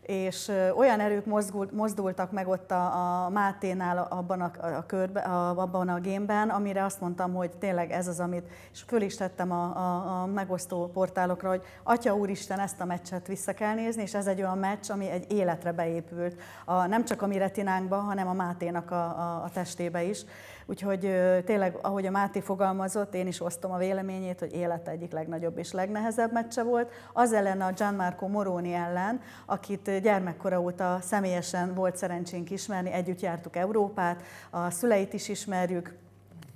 és 0.06 0.52
olyan 0.76 1.00
erők 1.00 1.24
mozdultak 1.72 2.32
meg 2.32 2.48
ott 2.48 2.70
a, 2.70 3.24
a 3.24 3.28
Máténál 3.28 4.06
abban 4.10 4.40
a, 4.40 4.50
a 4.76 4.86
körbe, 4.86 5.20
a, 5.20 5.58
abban 5.58 5.88
a 5.88 6.00
gémben, 6.00 6.48
amire 6.48 6.84
azt 6.84 7.00
mondtam, 7.00 7.34
hogy 7.34 7.50
tényleg 7.50 7.90
ez 7.90 8.08
az, 8.08 8.20
amit, 8.20 8.46
és 8.72 8.82
föl 8.86 9.02
is 9.02 9.16
tettem 9.16 9.50
a, 9.50 9.76
a, 9.76 10.20
a 10.22 10.26
megosztó 10.26 10.90
portálokra, 10.92 11.48
hogy 11.48 11.62
Atya 11.82 12.16
Úristen, 12.16 12.58
ezt 12.60 12.80
a 12.80 12.84
meccset 12.84 13.26
vissza 13.26 13.52
kell 13.52 13.74
nézni, 13.74 14.02
és 14.02 14.14
ez 14.14 14.26
egy 14.26 14.40
olyan 14.40 14.58
meccs, 14.58 14.90
ami 14.90 15.10
egy 15.10 15.32
életre 15.32 15.72
beépült, 15.72 16.40
a, 16.64 16.86
nem 16.86 17.04
csak 17.04 17.22
a 17.22 17.26
mi 17.26 17.38
retinánkba, 17.38 17.96
hanem 17.96 18.28
a 18.28 18.32
Máténak 18.32 18.90
a, 18.90 19.04
a, 19.04 19.42
a 19.44 19.50
testébe 19.52 20.02
is. 20.02 20.24
Úgyhogy 20.66 21.00
tényleg, 21.44 21.78
ahogy 21.82 22.06
a 22.06 22.10
Máté 22.10 22.40
fogalmazott, 22.40 23.14
én 23.14 23.26
is 23.26 23.40
osztom 23.40 23.72
a 23.72 23.76
véleményét, 23.76 24.38
hogy 24.38 24.54
élet 24.54 24.88
egyik 24.88 25.12
legnagyobb 25.12 25.58
és 25.58 25.72
legnehezebb 25.72 26.32
meccse 26.32 26.62
volt. 26.62 26.90
Az 27.12 27.32
ellen 27.32 27.60
a 27.60 27.72
Gianmarco 27.72 28.28
Moroni 28.28 28.72
ellen, 28.72 29.20
akit 29.46 29.93
gyermekkora 30.02 30.60
óta 30.60 30.98
személyesen 31.00 31.74
volt 31.74 31.96
szerencsénk 31.96 32.50
ismerni, 32.50 32.92
együtt 32.92 33.20
jártuk 33.20 33.56
Európát, 33.56 34.22
a 34.50 34.70
szüleit 34.70 35.12
is 35.12 35.28
ismerjük, 35.28 35.94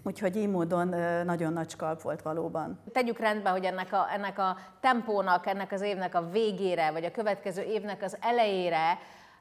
Úgyhogy 0.02 0.36
így 0.36 0.48
módon 0.48 0.88
nagyon 1.24 1.52
nagy 1.52 1.70
skalp 1.70 2.02
volt 2.02 2.22
valóban. 2.22 2.80
Tegyük 2.92 3.18
rendbe, 3.18 3.50
hogy 3.50 3.64
ennek 3.64 3.92
a, 3.92 4.06
ennek 4.12 4.38
a 4.38 4.56
tempónak, 4.80 5.46
ennek 5.46 5.72
az 5.72 5.80
évnek 5.80 6.14
a 6.14 6.28
végére, 6.30 6.90
vagy 6.90 7.04
a 7.04 7.10
következő 7.10 7.62
évnek 7.62 8.02
az 8.02 8.16
elejére 8.20 8.98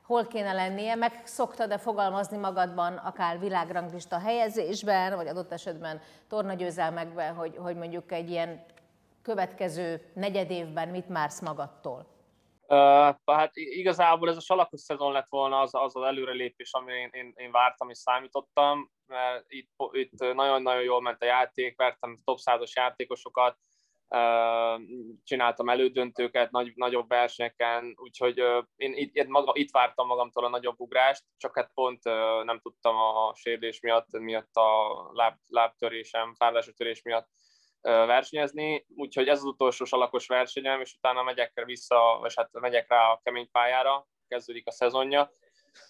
hol 0.08 0.28
kéne 0.28 0.54
lennie, 0.54 0.96
meg 0.96 1.22
szoktad-e 1.24 1.78
fogalmazni 1.78 2.38
magadban, 2.38 2.94
akár 2.94 3.40
világranglista 3.40 4.20
helyezésben, 4.20 5.16
vagy 5.16 5.28
adott 5.28 5.52
esetben 5.52 6.00
tornagyőzelmekben, 6.28 7.34
hogy, 7.34 7.56
hogy 7.58 7.76
mondjuk 7.76 8.12
egy 8.12 8.30
ilyen 8.30 8.64
következő 9.22 10.02
negyed 10.14 10.52
évben 10.52 10.88
mit 10.88 11.10
mársz 11.10 11.40
magadtól? 11.40 12.17
Uh, 12.70 13.16
hát 13.26 13.52
igazából 13.54 14.30
ez 14.30 14.38
a 14.38 14.42
salakos 14.42 14.82
szezon 14.82 15.12
lett 15.12 15.30
volna 15.30 15.60
az 15.60 15.76
az, 15.76 15.96
az 15.96 16.04
előrelépés, 16.04 16.74
amire 16.74 16.98
én, 16.98 17.10
én, 17.12 17.34
én 17.36 17.52
vártam 17.52 17.90
és 17.90 17.98
számítottam, 17.98 18.92
mert 19.06 19.44
itt, 19.48 19.70
itt 19.92 20.20
nagyon-nagyon 20.20 20.84
jól 20.84 21.02
ment 21.02 21.22
a 21.22 21.26
játék, 21.26 21.78
vertem 21.78 22.18
top 22.24 22.38
100 22.38 22.74
játékosokat, 22.76 23.58
csináltam 25.24 25.70
elődöntőket 25.70 26.52
nagy, 26.52 26.72
nagyobb 26.76 27.08
versenyeken, 27.08 27.94
úgyhogy 27.96 28.38
én 28.76 28.94
itt, 28.94 29.16
itt, 29.16 29.28
maga, 29.28 29.52
itt 29.56 29.72
vártam 29.72 30.08
magamtól 30.08 30.46
a 30.46 30.50
nagyobb 30.50 30.80
ugrást, 30.80 31.24
csak 31.38 31.56
hát 31.56 31.72
pont 31.74 32.04
nem 32.44 32.60
tudtam 32.60 32.96
a 32.96 33.34
sérülés 33.36 33.80
miatt, 33.80 34.12
miatt 34.12 34.56
a 34.56 35.10
láb, 35.14 35.36
lábtörésem, 35.48 36.34
fárlási 36.34 36.74
törés 36.74 37.02
miatt 37.02 37.30
versenyezni, 37.82 38.86
úgyhogy 38.96 39.28
ez 39.28 39.38
az 39.38 39.46
utolsó 39.46 39.86
salakos 39.86 40.28
versenyem, 40.28 40.82
és 40.82 40.94
utána 40.94 41.24
megyek 41.24 41.64
vissza, 41.66 42.18
vagy 42.20 42.34
hát 42.36 42.50
megyek 42.52 42.90
rá 42.90 43.12
a 43.12 43.20
kemény 43.24 43.52
pályára, 43.52 44.08
kezdődik 44.28 44.68
a 44.68 44.72
szezonja, 44.72 45.32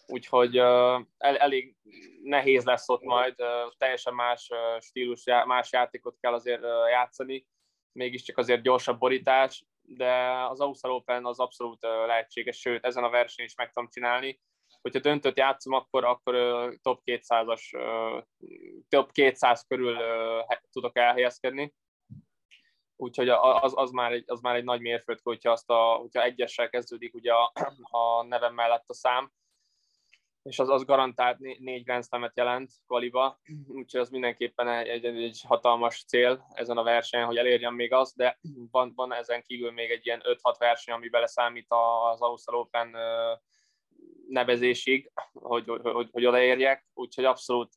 úgyhogy 0.08 0.58
el, 0.58 1.08
elég 1.18 1.76
nehéz 2.24 2.66
lesz 2.66 2.90
ott 2.90 3.04
majd, 3.04 3.36
teljesen 3.78 4.14
más 4.14 4.50
stílus, 4.80 5.24
más 5.46 5.72
játékot 5.72 6.18
kell 6.20 6.34
azért 6.34 6.62
játszani, 6.90 7.48
mégiscsak 7.92 8.38
azért 8.38 8.62
gyorsabb 8.62 9.00
borítás, 9.00 9.66
de 9.82 10.32
az 10.50 10.60
Ausztral 10.60 10.94
Open 10.94 11.26
az 11.26 11.40
abszolút 11.40 11.82
lehetséges, 11.82 12.60
sőt, 12.60 12.86
ezen 12.86 13.04
a 13.04 13.10
versenyen 13.10 13.50
is 13.50 13.56
meg 13.56 13.72
tudom 13.72 13.90
csinálni. 13.90 14.40
Hogyha 14.92 15.10
döntött 15.10 15.38
játszom, 15.38 15.74
akkor, 15.74 16.04
akkor 16.04 16.36
top 16.82 17.02
200-as, 17.06 17.62
top 18.90 19.12
200 19.12 19.66
körül 19.68 19.98
tudok 20.72 20.98
elhelyezkedni. 20.98 21.74
Úgyhogy 22.96 23.30
az, 23.30 23.74
az, 23.76 23.92
már 23.92 24.12
egy, 24.12 24.24
az 24.28 24.40
már 24.40 24.56
egy 24.56 24.64
nagy 24.64 24.82
mérföldkő, 24.82 25.22
hogyha, 25.24 25.52
azt 25.52 25.70
a, 25.70 25.76
hogyha 25.76 26.24
egyessel 26.24 26.70
kezdődik 26.70 27.14
ugye 27.14 27.34
a, 27.34 27.52
a 27.90 28.24
nevem 28.24 28.54
mellett 28.54 28.84
a 28.88 28.94
szám, 28.94 29.32
és 30.44 30.60
az, 30.60 30.70
az 30.70 30.86
garantált 30.86 31.40
négy 31.40 31.84
Grand 31.84 32.06
Slam-et 32.06 32.38
jelent 32.38 32.72
kvaliba, 32.86 33.40
úgyhogy 33.68 34.02
az 34.02 34.10
mindenképpen 34.10 34.68
egy, 34.68 34.88
egy, 34.88 35.06
egy 35.06 35.42
hatalmas 35.48 36.04
cél 36.06 36.48
ezen 36.50 36.78
a 36.78 36.84
versenyen, 36.84 37.26
hogy 37.26 37.38
elérjem 37.38 37.74
még 37.74 37.94
azt, 37.94 38.16
de 38.16 38.40
van, 38.72 38.94
van 38.96 39.14
ezen 39.14 39.42
kívül 39.42 39.72
még 39.72 39.92
egy 39.92 40.06
ilyen 40.06 40.22
5-6 40.24 40.56
verseny, 40.58 40.96
ami 40.96 41.10
beleszámít 41.10 41.68
az 42.12 42.22
Ausztral 42.22 42.60
Open 42.60 42.96
nevezésig, 44.30 45.12
hogy, 45.34 45.66
hogy, 45.82 46.10
hogy 46.12 46.26
odaérjek, 46.26 46.86
úgyhogy 46.94 47.26
abszolút 47.26 47.74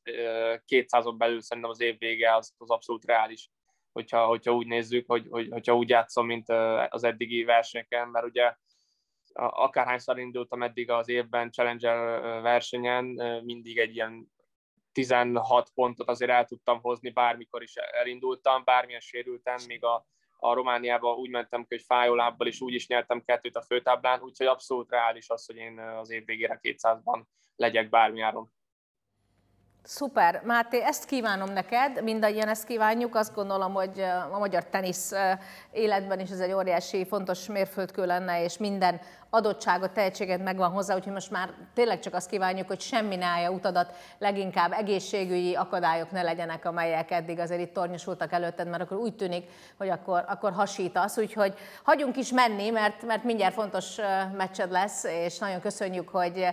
200-on 0.68 1.14
belül 1.18 1.40
szerintem 1.40 1.72
az 1.72 1.80
év 1.80 1.98
vége 1.98 2.34
az, 2.34 2.54
az 2.58 2.70
abszolút 2.70 3.04
reális, 3.04 3.50
hogyha, 3.92 4.26
hogyha 4.26 4.54
úgy 4.54 4.66
nézzük, 4.66 5.06
hogy, 5.06 5.26
hogy, 5.30 5.48
hogyha 5.50 5.76
úgy 5.76 5.88
játszom, 5.88 6.26
mint 6.26 6.48
az 6.88 7.04
eddigi 7.04 7.44
versenyeken, 7.44 8.08
mert 8.08 8.26
ugye 8.26 8.54
akárhányszor 9.32 10.18
indultam 10.18 10.62
eddig 10.62 10.90
az 10.90 11.08
évben 11.08 11.50
Challenger 11.50 12.20
versenyen, 12.42 13.04
mindig 13.44 13.78
egy 13.78 13.94
ilyen 13.94 14.32
16 14.92 15.70
pontot 15.74 16.08
azért 16.08 16.30
el 16.30 16.44
tudtam 16.44 16.80
hozni, 16.80 17.10
bármikor 17.10 17.62
is 17.62 17.74
elindultam, 17.74 18.64
bármilyen 18.64 19.00
sérültem, 19.00 19.56
még 19.66 19.84
a, 19.84 20.06
a 20.40 20.54
Romániába 20.54 21.14
úgy 21.14 21.30
mentem 21.30 21.66
hogy 21.68 21.82
fájó 21.82 22.14
lábbal 22.14 22.46
is 22.46 22.60
úgy 22.60 22.74
is 22.74 22.86
nyertem 22.86 23.22
kettőt 23.24 23.56
a 23.56 23.62
főtáblán, 23.62 24.20
úgyhogy 24.20 24.46
abszolút 24.46 24.90
reális 24.90 25.28
az, 25.28 25.46
hogy 25.46 25.56
én 25.56 25.78
az 25.78 26.10
év 26.10 26.24
végére 26.24 26.60
200-ban 26.62 27.22
legyek 27.56 27.88
bármiáron. 27.88 28.52
Szuper. 29.82 30.42
Máté, 30.44 30.82
ezt 30.82 31.04
kívánom 31.04 31.52
neked, 31.52 32.02
mindannyian 32.02 32.48
ezt 32.48 32.66
kívánjuk. 32.66 33.14
Azt 33.14 33.34
gondolom, 33.34 33.72
hogy 33.72 34.00
a 34.32 34.38
magyar 34.38 34.64
tenisz 34.64 35.12
életben 35.72 36.20
is 36.20 36.30
ez 36.30 36.40
egy 36.40 36.52
óriási, 36.52 37.06
fontos 37.06 37.46
mérföldkő 37.46 38.06
lenne, 38.06 38.42
és 38.42 38.58
minden 38.58 39.00
adottságot, 39.30 39.90
tehetséget 39.90 40.42
megvan 40.42 40.70
hozzá, 40.70 40.94
úgyhogy 40.94 41.12
most 41.12 41.30
már 41.30 41.50
tényleg 41.74 42.00
csak 42.00 42.14
azt 42.14 42.30
kívánjuk, 42.30 42.66
hogy 42.66 42.80
semmi 42.80 43.16
ne 43.16 43.26
állja 43.26 43.50
utadat, 43.50 43.94
leginkább 44.18 44.72
egészségügyi 44.72 45.54
akadályok 45.54 46.10
ne 46.10 46.22
legyenek, 46.22 46.64
amelyek 46.64 47.10
eddig 47.10 47.38
azért 47.38 47.60
itt 47.60 47.72
tornyosultak 47.72 48.32
előtted, 48.32 48.68
mert 48.68 48.82
akkor 48.82 48.96
úgy 48.96 49.16
tűnik, 49.16 49.50
hogy 49.78 49.88
akkor, 49.88 50.24
akkor 50.28 50.52
hasítasz, 50.52 51.18
úgyhogy 51.18 51.54
hagyjunk 51.84 52.16
is 52.16 52.32
menni, 52.32 52.70
mert, 52.70 53.02
mert 53.02 53.24
mindjárt 53.24 53.54
fontos 53.54 53.96
meccsed 54.36 54.70
lesz, 54.70 55.04
és 55.04 55.38
nagyon 55.38 55.60
köszönjük, 55.60 56.08
hogy 56.08 56.46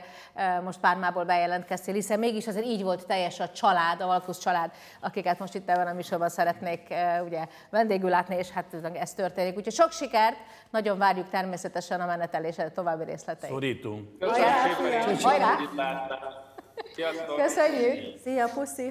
most 0.64 0.80
Pármából 0.80 1.24
bejelentkeztél, 1.24 1.94
hiszen 1.94 2.20
mégis 2.20 2.48
azért 2.48 2.66
így 2.66 2.84
volt 2.84 3.06
teljes 3.06 3.40
a 3.40 3.50
család, 3.50 4.02
a 4.02 4.06
Valkusz 4.06 4.40
család, 4.40 4.72
akiket 5.02 5.40
most 5.40 5.56
itt 5.56 5.70
ebben 5.70 5.88
a 5.88 5.94
műsorban 5.94 6.30
szeretnék 6.30 6.94
ugye 7.26 7.46
vendégül 7.70 8.10
látni, 8.10 8.36
és 8.36 8.50
hát 8.50 8.66
ez 8.94 9.14
történik. 9.14 9.58
Úgyhogy 9.58 9.74
sok 9.74 9.92
sikert, 9.92 10.38
nagyon 10.70 10.98
várjuk 10.98 11.30
természetesen 11.30 12.02
a 12.02 12.06
menetelésed 12.06 12.67
további 12.72 13.04
részletei. 13.04 13.50
Szorítunk. 13.50 14.20
Köszönöm 14.20 15.18
szépen, 15.18 15.58
Köszönjük. 17.36 18.20
Szia, 18.24 18.48
puszi. 18.54 18.88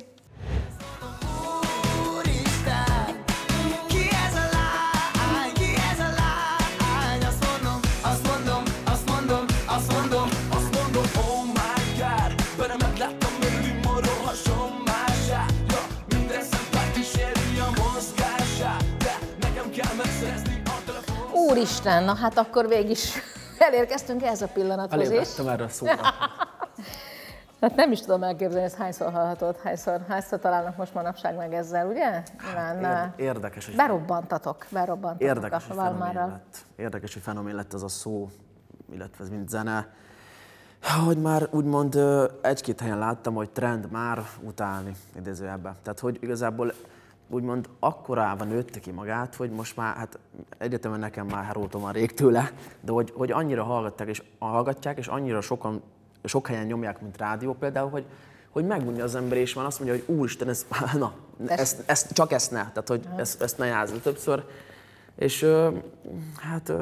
Úristen, 21.32 22.04
na 22.04 22.14
hát 22.14 22.38
akkor 22.38 22.68
végig 22.68 22.90
is 22.90 23.12
elérkeztünk 23.60 24.22
ehhez 24.22 24.42
a 24.42 24.48
pillanathoz 24.48 25.10
is. 25.10 25.38
erre 25.38 25.64
a 25.64 25.68
szóra. 25.68 25.96
Hát 27.60 27.76
nem 27.76 27.92
is 27.92 28.00
tudom 28.00 28.22
elképzelni, 28.22 28.64
ezt 28.64 28.76
hányszor 28.76 29.12
hallhatod, 29.12 29.56
hányszor, 29.56 30.00
hányszor 30.08 30.38
találnak 30.38 30.76
most 30.76 30.94
manapság 30.94 31.36
meg 31.36 31.54
ezzel, 31.54 31.86
ugye? 31.86 32.22
Hát, 32.36 33.18
érdekes, 33.20 33.66
hogy... 33.66 33.76
Berobbantatok, 33.76 34.66
berobbantatok 34.70 35.28
érdekes, 35.28 35.68
a 35.68 35.74
Valmárral. 35.74 36.28
Lett. 36.28 36.56
Érdekes, 36.76 37.12
hogy 37.12 37.22
fenomén 37.22 37.54
lett 37.54 37.74
ez 37.74 37.82
a 37.82 37.88
szó, 37.88 38.30
illetve 38.92 39.24
ez 39.24 39.30
mint 39.30 39.48
zene. 39.48 39.88
Hogy 41.06 41.18
már 41.18 41.48
úgymond 41.50 41.98
egy-két 42.40 42.80
helyen 42.80 42.98
láttam, 42.98 43.34
hogy 43.34 43.50
trend 43.50 43.90
már 43.90 44.22
utálni 44.40 44.96
idézőjelben. 45.16 45.76
Tehát, 45.82 46.00
hogy 46.00 46.18
igazából 46.20 46.72
úgymond 47.28 47.68
akkorában 47.78 48.48
nőtte 48.48 48.80
ki 48.80 48.90
magát, 48.90 49.34
hogy 49.34 49.50
most 49.50 49.76
már, 49.76 49.96
hát 49.96 50.18
egyetemen 50.58 50.98
nekem 50.98 51.26
már 51.26 51.44
herótom 51.44 51.80
van 51.80 51.92
rég 51.92 52.14
tőle, 52.14 52.50
de 52.80 52.92
hogy, 52.92 53.12
hogy 53.16 53.30
annyira 53.30 53.62
hallgatták 53.62 54.08
és 54.08 54.22
hallgatják, 54.38 54.98
és 54.98 55.06
annyira 55.06 55.40
sokan, 55.40 55.82
sok 56.24 56.46
helyen 56.46 56.66
nyomják, 56.66 57.00
mint 57.00 57.16
rádió 57.16 57.54
például, 57.54 57.90
hogy, 57.90 58.04
hogy 58.50 58.66
megmondja 58.66 59.04
az 59.04 59.14
ember, 59.14 59.38
és 59.38 59.54
már 59.54 59.66
azt 59.66 59.80
mondja, 59.80 59.96
hogy 59.96 60.16
úristen, 60.16 60.48
ez, 60.48 60.66
na, 60.98 61.12
ezt, 61.46 61.82
ezt, 61.86 62.12
csak 62.12 62.32
ezt 62.32 62.50
ne, 62.50 62.58
tehát 62.58 62.88
hogy 62.88 63.08
ezt, 63.16 63.42
ezt 63.42 63.58
ne 63.58 63.66
játszol 63.66 64.00
többször. 64.00 64.44
És 65.18 65.46
hát... 66.50 66.72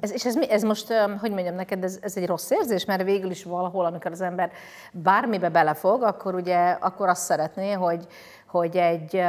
Ez, 0.00 0.12
és 0.12 0.24
ez, 0.24 0.36
ez 0.36 0.62
most, 0.62 0.92
hogy 1.20 1.30
mondjam 1.30 1.54
neked, 1.54 1.84
ez, 1.84 1.98
ez 2.00 2.16
egy 2.16 2.26
rossz 2.26 2.50
érzés, 2.50 2.84
mert 2.84 3.02
végül 3.02 3.30
is 3.30 3.44
valahol, 3.44 3.84
amikor 3.84 4.10
az 4.10 4.20
ember 4.20 4.52
bármibe 4.92 5.48
belefog, 5.48 6.02
akkor 6.02 6.34
ugye 6.34 6.70
akkor 6.70 7.08
azt 7.08 7.22
szeretné, 7.22 7.72
hogy, 7.72 8.06
hogy 8.46 8.76
egy 8.76 9.22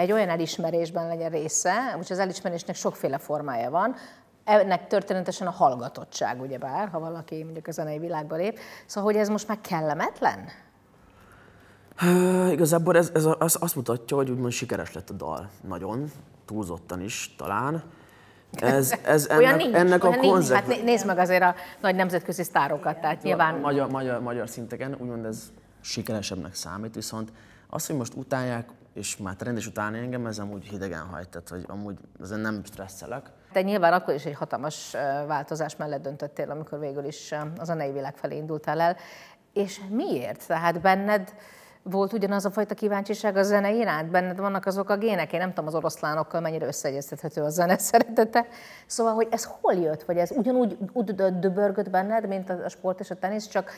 egy 0.00 0.12
olyan 0.12 0.28
elismerésben 0.28 1.06
legyen 1.06 1.30
része, 1.30 1.94
úgyhogy 1.98 2.16
az 2.16 2.18
elismerésnek 2.18 2.76
sokféle 2.76 3.18
formája 3.18 3.70
van, 3.70 3.94
ennek 4.44 4.86
történetesen 4.86 5.46
a 5.46 5.50
hallgatottság, 5.50 6.40
ugyebár, 6.40 6.88
ha 6.88 6.98
valaki 6.98 7.42
mondjuk 7.42 7.66
a 7.66 7.70
zenei 7.70 7.98
világba 7.98 8.36
lép. 8.36 8.58
Szóval, 8.86 9.12
hogy 9.12 9.20
ez 9.20 9.28
most 9.28 9.48
már 9.48 9.60
kellemetlen? 9.60 10.48
Uh, 12.02 12.52
igazából 12.52 12.96
ez, 12.96 13.10
ez 13.14 13.24
az, 13.38 13.56
azt 13.60 13.76
mutatja, 13.76 14.16
hogy 14.16 14.30
úgymond 14.30 14.52
sikeres 14.52 14.92
lett 14.92 15.10
a 15.10 15.14
dal. 15.14 15.48
Nagyon, 15.68 16.10
túlzottan 16.44 17.00
is 17.00 17.34
talán. 17.38 17.82
Ez, 18.52 18.94
ez 19.02 19.26
ennek, 19.28 19.40
olyan 19.40 19.56
nincs, 19.56 19.74
ennek 19.74 20.04
olyan 20.04 20.18
a 20.18 20.22
konzek... 20.22 20.56
Hát 20.56 20.82
nézd 20.82 21.06
meg 21.06 21.18
azért 21.18 21.42
a 21.42 21.54
nagy 21.80 21.94
nemzetközi 21.94 22.42
sztárokat, 22.42 23.00
tehát 23.00 23.22
nyilván... 23.22 23.58
Magyar, 23.58 23.90
magyar, 23.90 24.20
magyar 24.20 24.48
szinteken 24.48 24.96
úgymond 24.98 25.24
ez 25.24 25.42
sikeresebbnek 25.80 26.54
számít, 26.54 26.94
viszont 26.94 27.32
azt, 27.68 27.86
hogy 27.86 27.96
most 27.96 28.14
utálják, 28.14 28.68
és 29.00 29.16
már 29.16 29.34
rendes 29.38 29.66
utáni 29.66 29.98
engem, 29.98 30.26
ez 30.26 30.38
amúgy 30.38 30.64
hidegen 30.64 31.06
hajt, 31.06 31.28
tehát 31.28 31.48
hogy 31.48 31.64
amúgy 31.66 31.98
ezen 32.22 32.40
nem 32.40 32.64
stresszelek. 32.64 33.30
Te 33.52 33.62
nyilván 33.62 33.92
akkor 33.92 34.14
is 34.14 34.24
egy 34.24 34.34
hatalmas 34.34 34.96
változás 35.26 35.76
mellett 35.76 36.02
döntöttél, 36.02 36.50
amikor 36.50 36.78
végül 36.78 37.04
is 37.04 37.32
a 37.32 37.64
zenei 37.64 37.92
világ 37.92 38.16
felé 38.16 38.36
indultál 38.36 38.80
el. 38.80 38.96
És 39.52 39.80
miért? 39.90 40.46
Tehát 40.46 40.80
benned 40.80 41.34
volt 41.82 42.12
ugyanaz 42.12 42.44
a 42.44 42.50
fajta 42.50 42.74
kíváncsiság 42.74 43.36
a 43.36 43.42
zene 43.42 43.72
iránt? 43.72 44.10
Benned 44.10 44.38
vannak 44.38 44.66
azok 44.66 44.88
a 44.88 44.96
gének? 44.96 45.32
Én 45.32 45.40
nem 45.40 45.48
tudom 45.48 45.66
az 45.66 45.74
oroszlánokkal 45.74 46.40
mennyire 46.40 46.66
összeegyeztethető 46.66 47.42
a 47.42 47.48
zene 47.48 47.78
szeretete. 47.90 48.46
Szóval, 48.86 49.14
hogy 49.14 49.28
ez 49.30 49.48
hol 49.60 49.74
jött? 49.74 50.02
Vagy 50.02 50.16
ez 50.16 50.30
ugyanúgy 50.30 50.78
döbörgött 51.38 51.90
benned, 51.90 52.28
mint 52.28 52.50
a 52.50 52.68
sport 52.68 53.00
és 53.00 53.10
a 53.10 53.14
tenisz, 53.14 53.48
csak 53.48 53.70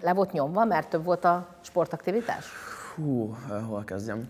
le 0.00 0.12
volt 0.12 0.32
nyomva, 0.32 0.64
mert 0.64 0.88
több 0.88 1.04
volt 1.04 1.24
a 1.24 1.48
sportaktivitás? 1.60 2.44
Hú, 2.98 3.36
hol 3.68 3.84
kezdjem? 3.84 4.28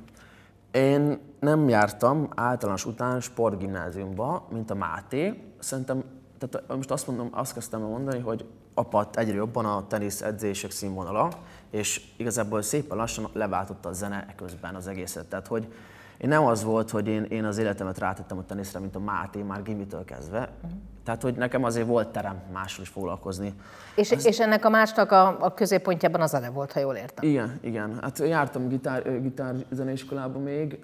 Én 0.71 1.19
nem 1.41 1.69
jártam 1.69 2.29
általános 2.35 2.87
után 2.87 3.21
sportgimnáziumba, 3.21 4.47
mint 4.51 4.71
a 4.71 4.75
Máté. 4.75 5.53
Szerintem, 5.59 6.05
tehát 6.39 6.77
most 6.77 6.91
azt 6.91 7.07
mondom, 7.07 7.29
azt 7.33 7.53
kezdtem 7.53 7.81
mondani, 7.81 8.19
hogy 8.19 8.47
apadt 8.75 9.17
egyre 9.17 9.35
jobban 9.35 9.65
a 9.65 9.87
tenisz 9.87 10.23
edzések 10.23 10.71
színvonala, 10.71 11.29
és 11.71 12.13
igazából 12.17 12.63
szépen 12.63 12.97
lassan 12.97 13.29
leváltotta 13.33 13.89
a 13.89 13.93
zene 13.93 14.35
közben 14.37 14.75
az 14.75 14.87
egészet. 14.87 15.29
Tehát, 15.29 15.47
hogy 15.47 15.73
én 16.19 16.29
nem 16.29 16.45
az 16.45 16.65
volt, 16.65 16.91
hogy 16.91 17.07
én, 17.09 17.23
én 17.25 17.45
az 17.45 17.59
életemet 17.59 17.99
rátettem 17.99 18.39
a 18.39 18.45
teniszre, 18.45 18.79
mint 18.79 18.97
a 18.97 18.99
Máté, 18.99 19.43
már 19.43 19.63
gimitől 19.63 20.05
kezdve. 20.05 20.39
Uh-huh. 20.39 20.79
Tehát, 21.05 21.23
hogy 21.23 21.35
nekem 21.35 21.65
azért 21.65 21.87
volt 21.87 22.09
terem 22.09 22.43
máshol 22.53 22.83
is 22.83 22.89
foglalkozni. 22.89 23.55
És, 23.95 24.11
az... 24.11 24.27
és 24.27 24.41
ennek 24.41 24.65
a 24.65 24.69
másnak 24.69 25.13
a, 25.13 25.37
a 25.41 25.55
középpontjában 25.55 26.21
az 26.21 26.31
zene 26.31 26.51
volt, 26.51 26.73
ha 26.73 26.81
jól 26.81 26.95
értem. 26.95 27.29
Igen, 27.29 27.59
igen. 27.61 27.99
Hát 28.01 28.19
jártam 28.19 28.69
gitár, 28.69 29.21
gitár 29.23 29.55
zeneiskolába 29.71 30.39
még, 30.39 30.79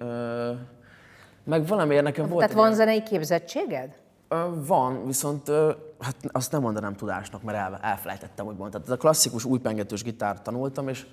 Meg 1.43 1.67
valamiért 1.67 2.03
nekem 2.03 2.27
volt 2.27 2.39
Tehát 2.39 2.55
van 2.55 2.65
ilyen- 2.65 2.77
zenei 2.77 3.03
képzettséged? 3.03 3.97
Van, 4.67 5.05
viszont 5.05 5.49
hát 5.99 6.15
azt 6.31 6.51
nem 6.51 6.61
mondanám 6.61 6.95
tudásnak, 6.95 7.43
mert 7.43 7.57
el, 7.57 7.79
elfelejtettem, 7.81 8.45
úgymond. 8.45 8.71
Tehát 8.71 8.89
a 8.89 8.97
klasszikus 8.97 9.45
újpengetős 9.45 10.03
gitárt 10.03 10.43
tanultam, 10.43 10.87
és 10.87 11.05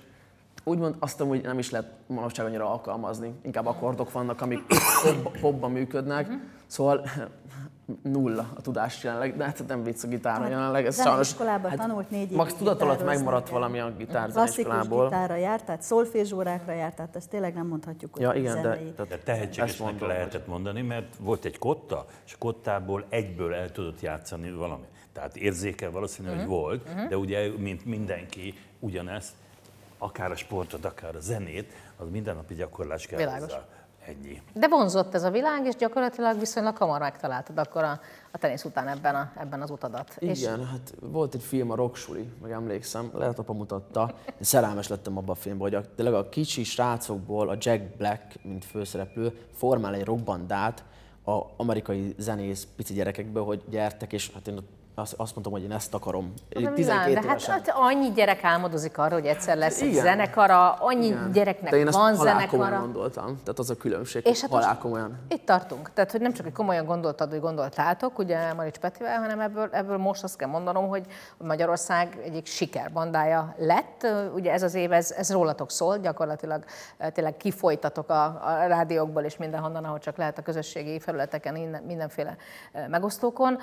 úgymond 0.63 0.95
azt 0.99 1.19
hogy 1.19 1.41
nem 1.41 1.59
is 1.59 1.69
lehet 1.69 1.91
manapság 2.07 2.45
annyira 2.45 2.71
alkalmazni. 2.71 3.33
Inkább 3.41 3.65
akkordok 3.65 4.11
vannak, 4.11 4.41
amik 4.41 4.63
pop, 5.23 5.39
popban 5.39 5.71
működnek. 5.71 6.27
Szóval 6.65 7.05
nulla 8.03 8.49
a 8.55 8.61
tudás 8.61 9.03
jelenleg, 9.03 9.37
de 9.37 9.43
hát 9.43 9.63
nem 9.67 9.83
vicc 9.83 10.03
a 10.03 10.07
gitáron 10.07 10.49
jelenleg. 10.49 10.85
Ez 10.85 10.95
sajnos, 10.95 11.27
Zeneiskolában 11.27 11.75
tanult 11.75 12.09
négy 12.09 12.21
évig 12.21 12.35
Max 12.37 12.53
tudat 12.53 12.81
alatt 12.81 13.05
megmaradt 13.05 13.49
valami 13.49 13.79
a 13.79 13.91
gitár 13.97 14.29
Klasszikus 14.31 14.87
gitárra 14.87 15.35
járt, 15.35 15.65
tehát 15.65 15.81
szolfézsórákra 15.81 16.73
járt, 16.73 16.95
tehát 16.95 17.15
ezt 17.15 17.29
tényleg 17.29 17.53
nem 17.53 17.67
mondhatjuk, 17.67 18.13
hogy 18.13 18.21
Ja, 18.21 18.33
igen, 18.33 18.61
de, 18.61 18.79
De 19.07 19.17
tehetségesnek 19.17 19.89
mondom, 19.89 20.07
lehetett 20.07 20.47
mondani, 20.47 20.81
mert 20.81 21.15
volt 21.19 21.45
egy 21.45 21.57
kotta, 21.57 22.05
és 22.25 22.33
a 22.33 22.37
kottából 22.39 23.05
egyből 23.09 23.53
el 23.53 23.71
tudott 23.71 24.01
játszani 24.01 24.51
valami. 24.51 24.85
Tehát 25.13 25.35
érzékel 25.35 25.91
valószínű, 25.91 26.29
Mhm. 26.29 26.37
hogy 26.37 26.47
volt, 26.47 27.07
de 27.09 27.17
ugye, 27.17 27.51
mint 27.57 27.85
mindenki, 27.85 28.53
ugyanezt, 28.79 29.31
akár 30.03 30.31
a 30.31 30.35
sportot, 30.35 30.85
akár 30.85 31.15
a 31.15 31.19
zenét, 31.19 31.73
az 31.97 32.09
mindennapi 32.09 32.53
gyakorlás 32.53 33.05
kell 33.05 33.17
Világos. 33.17 33.41
hozzá. 33.41 33.65
Ennyi. 34.07 34.41
De 34.53 34.67
vonzott 34.67 35.13
ez 35.13 35.23
a 35.23 35.31
világ, 35.31 35.65
és 35.65 35.75
gyakorlatilag 35.75 36.39
viszonylag 36.39 36.77
hamar 36.77 36.99
megtaláltad 36.99 37.57
akkor 37.57 37.83
a, 37.83 37.99
a 38.31 38.37
tenisz 38.37 38.63
után 38.63 38.87
ebben, 38.87 39.15
a, 39.15 39.31
ebben 39.37 39.61
az 39.61 39.69
utadat. 39.69 40.15
És 40.19 40.41
Igen, 40.41 40.65
hát 40.65 40.93
volt 40.99 41.33
egy 41.33 41.43
film, 41.43 41.71
a 41.71 41.75
Rocksuli, 41.75 42.29
meg 42.41 42.51
emlékszem, 42.51 43.11
lehet 43.13 43.39
apa 43.39 43.53
mutatta. 43.53 44.13
Én 44.25 44.33
szerelmes 44.39 44.87
lettem 44.87 45.17
abban 45.17 45.35
a 45.35 45.39
filmben, 45.39 45.69
hogy 45.69 45.75
a, 45.75 45.95
tényleg 45.95 46.13
a 46.13 46.29
kicsi 46.29 46.63
srácokból 46.63 47.49
a 47.49 47.55
Jack 47.59 47.97
Black, 47.97 48.43
mint 48.43 48.65
főszereplő, 48.65 49.47
formál 49.53 49.93
egy 49.93 50.05
rockbandát 50.05 50.83
a 51.25 51.41
amerikai 51.57 52.15
zenész 52.17 52.67
pici 52.75 52.93
gyerekekből, 52.93 53.43
hogy 53.43 53.63
gyertek, 53.69 54.13
és 54.13 54.31
hát 54.33 54.47
én 54.47 54.57
ott 54.57 54.69
azt, 54.95 55.13
azt 55.17 55.31
mondtam, 55.31 55.53
hogy 55.53 55.63
én 55.63 55.71
ezt 55.71 55.93
akarom. 55.93 56.33
de, 56.49 56.59
Én 56.59 56.71
Milán, 56.75 56.75
12 56.75 57.13
de 57.13 57.27
hát, 57.27 57.43
hát 57.43 57.73
annyi 57.75 58.11
gyerek 58.11 58.43
álmodozik 58.43 58.97
arra, 58.97 59.13
hogy 59.13 59.25
egyszer 59.25 59.57
lesz 59.57 59.81
egy 59.81 59.87
Igen. 59.87 60.03
zenekara, 60.03 60.71
annyi 60.71 61.05
Igen. 61.05 61.31
gyereknek 61.31 61.71
De 61.71 61.77
én 61.77 61.87
ezt 61.87 61.97
van 61.97 62.15
zenekara. 62.15 62.79
gondoltam. 62.79 63.25
Tehát 63.25 63.59
az 63.59 63.69
a 63.69 63.75
különbség, 63.75 64.25
És 64.25 64.41
hát 64.41 64.49
halál 64.49 64.77
komolyan. 64.77 65.17
Itt 65.27 65.45
tartunk. 65.45 65.93
Tehát, 65.93 66.11
hogy 66.11 66.21
nem 66.21 66.33
csak, 66.33 66.43
hogy 66.45 66.53
komolyan 66.53 66.85
gondoltad, 66.85 67.29
hogy 67.29 67.39
gondoltátok, 67.39 68.19
ugye 68.19 68.53
Marics 68.53 68.77
Petivel, 68.77 69.19
hanem 69.19 69.39
ebből, 69.39 69.69
ebből 69.71 69.97
most 69.97 70.23
azt 70.23 70.35
kell 70.37 70.49
mondanom, 70.49 70.87
hogy 70.87 71.05
Magyarország 71.37 72.19
egyik 72.23 72.45
sikerbandája 72.45 73.55
lett. 73.57 74.07
Ugye 74.33 74.51
ez 74.51 74.63
az 74.63 74.73
év, 74.73 74.91
ez, 74.91 75.11
ez 75.11 75.31
rólatok 75.31 75.71
szól, 75.71 75.97
gyakorlatilag 75.97 76.63
eh, 76.97 77.09
tényleg 77.09 77.37
kifolytatok 77.37 78.09
a, 78.09 78.23
a 78.23 78.65
rádiókból 78.67 79.23
és 79.23 79.37
mindenhonnan, 79.37 79.83
ahol 79.83 79.99
csak 79.99 80.17
lehet 80.17 80.37
a 80.37 80.41
közösségi 80.41 80.99
felületeken, 80.99 81.81
mindenféle 81.87 82.35
eh, 82.71 82.87
megosztókon. 82.87 83.59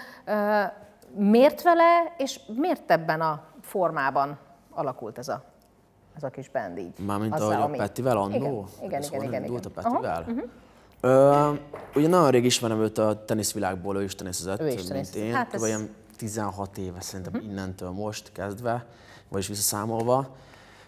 Miért 1.17 1.63
vele, 1.63 2.15
és 2.19 2.41
miért 2.57 2.91
ebben 2.91 3.21
a 3.21 3.43
formában 3.61 4.39
alakult 4.71 5.19
ez 5.19 5.29
a, 5.29 5.43
ez 6.17 6.23
a 6.23 6.29
kis 6.31 6.49
band 6.49 6.79
így? 6.79 6.99
Mármint 7.07 7.35
Azzal, 7.35 7.47
ahogy 7.47 7.61
a 7.61 7.65
ami- 7.65 7.77
Petivel 7.77 8.17
annó? 8.17 8.69
Igen, 8.83 9.03
igen, 9.03 9.03
igen, 9.03 9.23
igen. 9.23 9.45
igen. 9.45 9.61
a 9.65 9.69
Petivel? 9.81 10.27
Ö, 11.01 11.51
ugye 11.95 12.09
nagyon 12.09 12.31
rég 12.31 12.45
ismerem 12.45 12.81
őt 12.81 12.99
a 12.99 13.25
teniszvilágból, 13.25 13.97
ő 13.97 14.03
is 14.03 14.15
teniszezett, 14.15 14.61
Ő 14.61 14.67
is 14.69 14.75
mint 14.75 14.89
teniszezett. 14.89 15.23
én. 15.23 15.35
Hát 15.35 15.55
ez- 15.55 15.63
Olyan 15.63 15.89
16 16.17 16.79
éve 16.79 17.01
szerintem 17.01 17.41
innentől 17.43 17.91
most 17.91 18.33
kezdve, 18.33 18.87
vagyis 19.29 19.49
visszaszámolva. 19.49 20.29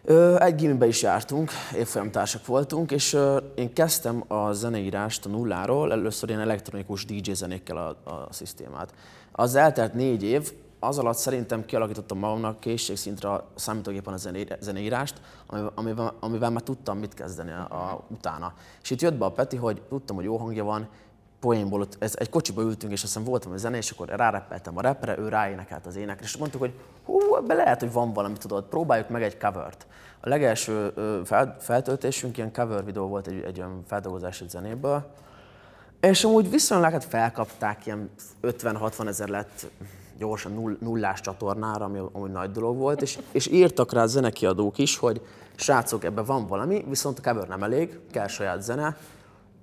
Ö, 0.05 0.41
egy 0.41 0.55
gimibe 0.55 0.87
is 0.87 1.03
jártunk, 1.03 1.51
évfolyamtársak 1.77 2.47
voltunk, 2.47 2.91
és 2.91 3.13
ö, 3.13 3.37
én 3.55 3.73
kezdtem 3.73 4.25
a 4.29 4.53
zeneírást 4.53 5.27
a 5.27 5.29
nulláról, 5.29 5.93
először 5.93 6.29
ilyen 6.29 6.41
elektronikus 6.41 7.05
DJ 7.05 7.33
zenékkel 7.33 7.77
a, 7.77 7.89
a 8.11 8.27
szisztémát. 8.33 8.93
Az 9.33 9.55
eltelt 9.55 9.95
négy 9.95 10.23
év, 10.23 10.53
az 10.81 10.99
alatt 10.99 11.17
szerintem 11.17 11.65
kialakítottam 11.65 12.19
magamnak 12.19 12.61
készségszintre 12.61 13.31
a 13.31 13.49
számítógépen 13.55 14.13
a 14.13 14.17
zené- 14.17 14.57
zeneírást, 14.61 15.21
amivel, 15.75 16.15
amivel, 16.21 16.51
már 16.51 16.63
tudtam 16.63 16.99
mit 16.99 17.15
kezdeni 17.15 17.51
a, 17.51 17.61
a, 17.61 18.05
utána. 18.09 18.55
És 18.83 18.91
itt 18.91 19.01
jött 19.01 19.15
be 19.15 19.25
a 19.25 19.33
Peti, 19.33 19.57
hogy 19.57 19.83
tudtam, 19.89 20.17
hogy 20.17 20.25
jó 20.25 20.37
hangja 20.37 20.65
van, 20.65 20.89
poénból 21.41 21.81
ott, 21.81 21.97
ez, 21.99 22.15
egy 22.17 22.29
kocsiba 22.29 22.63
ültünk, 22.63 22.93
és 22.93 23.03
aztán 23.03 23.25
voltam 23.25 23.53
a 23.53 23.57
zene, 23.57 23.77
és 23.77 23.91
akkor 23.91 24.09
ráreppeltem 24.09 24.77
a 24.77 24.81
repre, 24.81 25.19
ő 25.19 25.29
ráénekelt 25.29 25.87
az 25.87 25.97
énekre, 25.97 26.25
és 26.25 26.37
mondtuk, 26.37 26.61
hogy 26.61 26.73
hú, 27.05 27.37
ebbe 27.37 27.55
lehet, 27.55 27.81
hogy 27.81 27.93
van 27.93 28.13
valami, 28.13 28.37
tudod, 28.39 28.65
próbáljuk 28.65 29.09
meg 29.09 29.23
egy 29.23 29.39
covert. 29.39 29.87
A 30.21 30.29
legelső 30.29 30.93
fel, 31.25 31.57
feltöltésünk 31.59 32.37
ilyen 32.37 32.53
cover 32.53 32.85
videó 32.85 33.07
volt 33.07 33.27
egy, 33.27 33.43
egy 33.43 33.59
olyan 33.59 33.83
feldolgozás 33.87 34.41
egy 34.41 34.51
zenéből, 34.51 35.07
és 36.11 36.25
amúgy 36.25 36.51
viszonylag 36.51 36.93
hát 36.93 37.05
felkapták, 37.05 37.87
ilyen 37.87 38.11
50-60 38.43 39.07
ezer 39.07 39.29
lett 39.29 39.71
gyorsan 40.19 40.53
null, 40.53 40.77
nullás 40.81 41.21
csatornára, 41.21 41.85
ami 41.85 41.99
amúgy 42.13 42.31
nagy 42.31 42.51
dolog 42.51 42.77
volt, 42.77 43.03
és, 43.03 43.19
és 43.33 43.47
írtak 43.47 43.93
rá 43.93 44.07
zenekiadók 44.07 44.79
is, 44.79 44.97
hogy 44.97 45.21
srácok, 45.55 46.05
ebben 46.05 46.25
van 46.25 46.47
valami, 46.47 46.85
viszont 46.89 47.19
a 47.19 47.23
cover 47.23 47.49
nem 47.49 47.63
elég, 47.63 47.99
kell 48.11 48.27
saját 48.27 48.63
zene, 48.63 48.97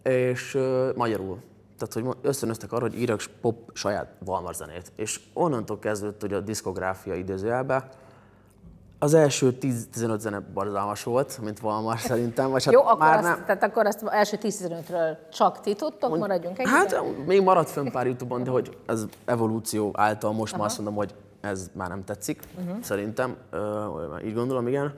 és 0.04 0.54
uh, 0.54 0.96
magyarul. 0.96 1.40
Tehát, 1.78 1.94
hogy 1.94 2.18
ösztönöztek 2.22 2.72
arra, 2.72 2.82
hogy 2.82 3.00
írjak 3.00 3.22
pop 3.42 3.72
saját 3.74 4.16
Valmar 4.26 4.56
zenét. 4.56 4.92
És 4.96 5.20
onnantól 5.34 5.80
kezdődött, 5.80 6.22
hogy 6.22 6.34
a 6.34 6.40
diszkográfia 6.40 7.16
idézőjelbe, 7.16 7.90
az 9.00 9.14
első 9.14 9.58
10-15 9.62 10.20
zene 10.20 10.40
barzalmas 10.54 11.04
volt, 11.04 11.40
mint 11.42 11.60
Valmar 11.60 12.00
szerintem. 12.00 12.50
Vagy 12.50 12.66
hát 12.66 12.74
Jó, 12.74 12.82
akkor 12.82 12.98
már 12.98 13.18
azt, 13.18 13.28
nem. 13.28 13.44
tehát 13.46 13.64
akkor 13.64 13.86
azt 13.86 14.04
első 14.04 14.38
10-15-ről 14.42 15.18
csak 15.32 15.62
ti 15.62 15.76
tudtok, 15.76 16.18
maradjunk 16.18 16.60
egy 16.60 16.68
Hát 16.68 17.02
még 17.26 17.42
maradt 17.42 17.70
fönn 17.70 17.92
pár 17.92 18.06
Youtube-on, 18.06 18.44
de 18.44 18.50
hogy 18.50 18.78
ez 18.86 19.06
evolúció 19.26 19.92
által 19.94 20.32
most 20.32 20.58
már 20.58 20.66
azt 20.66 20.78
mondom, 20.78 20.96
hogy 20.96 21.14
ez 21.42 21.70
már 21.74 21.88
nem 21.88 22.04
tetszik, 22.04 22.42
uh-huh. 22.60 22.84
szerintem, 22.84 23.36
vagy 24.10 24.26
így 24.26 24.34
gondolom, 24.34 24.68
igen. 24.68 24.94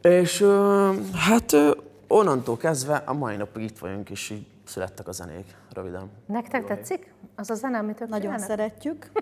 És 0.00 0.40
ö, 0.40 0.90
hát 1.14 1.52
ö, 1.52 1.70
onnantól 2.08 2.56
kezdve 2.56 3.02
a 3.06 3.12
mai 3.12 3.36
napig 3.36 3.62
itt 3.62 3.78
vagyunk, 3.78 4.10
és 4.10 4.30
így 4.30 4.46
születtek 4.64 5.08
a 5.08 5.12
zenék, 5.12 5.56
röviden. 5.74 6.10
Nektek 6.26 6.64
tetszik 6.64 7.11
az 7.36 7.50
a 7.50 7.54
zene, 7.54 7.78
amit 7.78 8.00
ők 8.00 8.08
Nagyon 8.08 8.20
csinálnak? 8.20 8.46
szeretjük. 8.48 9.06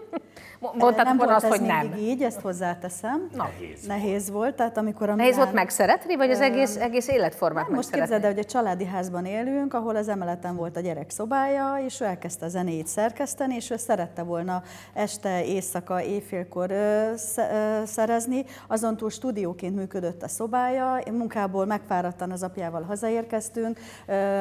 Mo- 0.61 0.75
Mondtátok 0.75 1.05
nem 1.05 1.16
volt 1.16 1.31
ez 1.44 1.49
hogy 1.49 1.61
nem. 1.61 1.92
így, 1.99 2.23
ezt 2.23 2.40
hozzáteszem. 2.40 3.29
Na. 3.35 3.42
Nehéz. 3.61 3.87
Nehéz 3.87 4.31
volt, 4.31 4.55
tehát 4.57 4.77
amikor 4.77 5.09
a 5.09 5.14
Nehéz 5.14 5.37
volt 5.37 5.53
megszeretni, 5.53 6.16
vagy 6.16 6.31
az 6.31 6.40
egész, 6.40 6.77
egész 6.77 7.09
életformát 7.09 7.66
Nem, 7.66 7.75
most 7.75 7.90
képzeld 7.90 8.23
el, 8.25 8.31
hogy 8.31 8.38
egy 8.38 8.46
családi 8.46 8.85
házban 8.85 9.25
élünk, 9.25 9.75
ahol 9.75 9.96
az 9.96 10.09
emeleten 10.09 10.57
volt 10.57 10.77
a 10.77 10.81
gyerek 10.81 11.11
szobája, 11.11 11.77
és 11.85 12.01
ő 12.01 12.05
elkezdte 12.05 12.44
a 12.44 12.49
zenét 12.49 12.87
szerkeszteni, 12.87 13.55
és 13.55 13.70
ő 13.70 13.77
szerette 13.77 14.23
volna 14.23 14.62
este, 14.94 15.44
éjszaka, 15.44 16.03
éjfélkor 16.03 16.70
ö, 16.70 17.12
sze- 17.16 17.51
ö, 17.53 17.85
szerezni. 17.87 18.44
Azon 18.66 18.96
túl 18.96 19.11
stúdióként 19.11 19.75
működött 19.77 20.23
a 20.23 20.29
szobája, 20.29 20.99
Én 21.07 21.12
munkából 21.12 21.66
megfáradtan 21.66 22.31
az 22.31 22.42
apjával 22.42 22.83
hazaérkeztünk, 22.83 23.79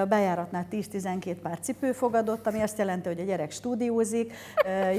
bejáratnál 0.10 0.65
10-12 0.71 1.36
pár 1.43 1.60
cipő 1.60 1.91
fogadott, 1.91 2.47
ami 2.47 2.62
azt 2.62 2.77
jelenti, 2.77 3.08
hogy 3.08 3.19
a 3.19 3.23
gyerek 3.23 3.51
stúdiózik, 3.60 4.34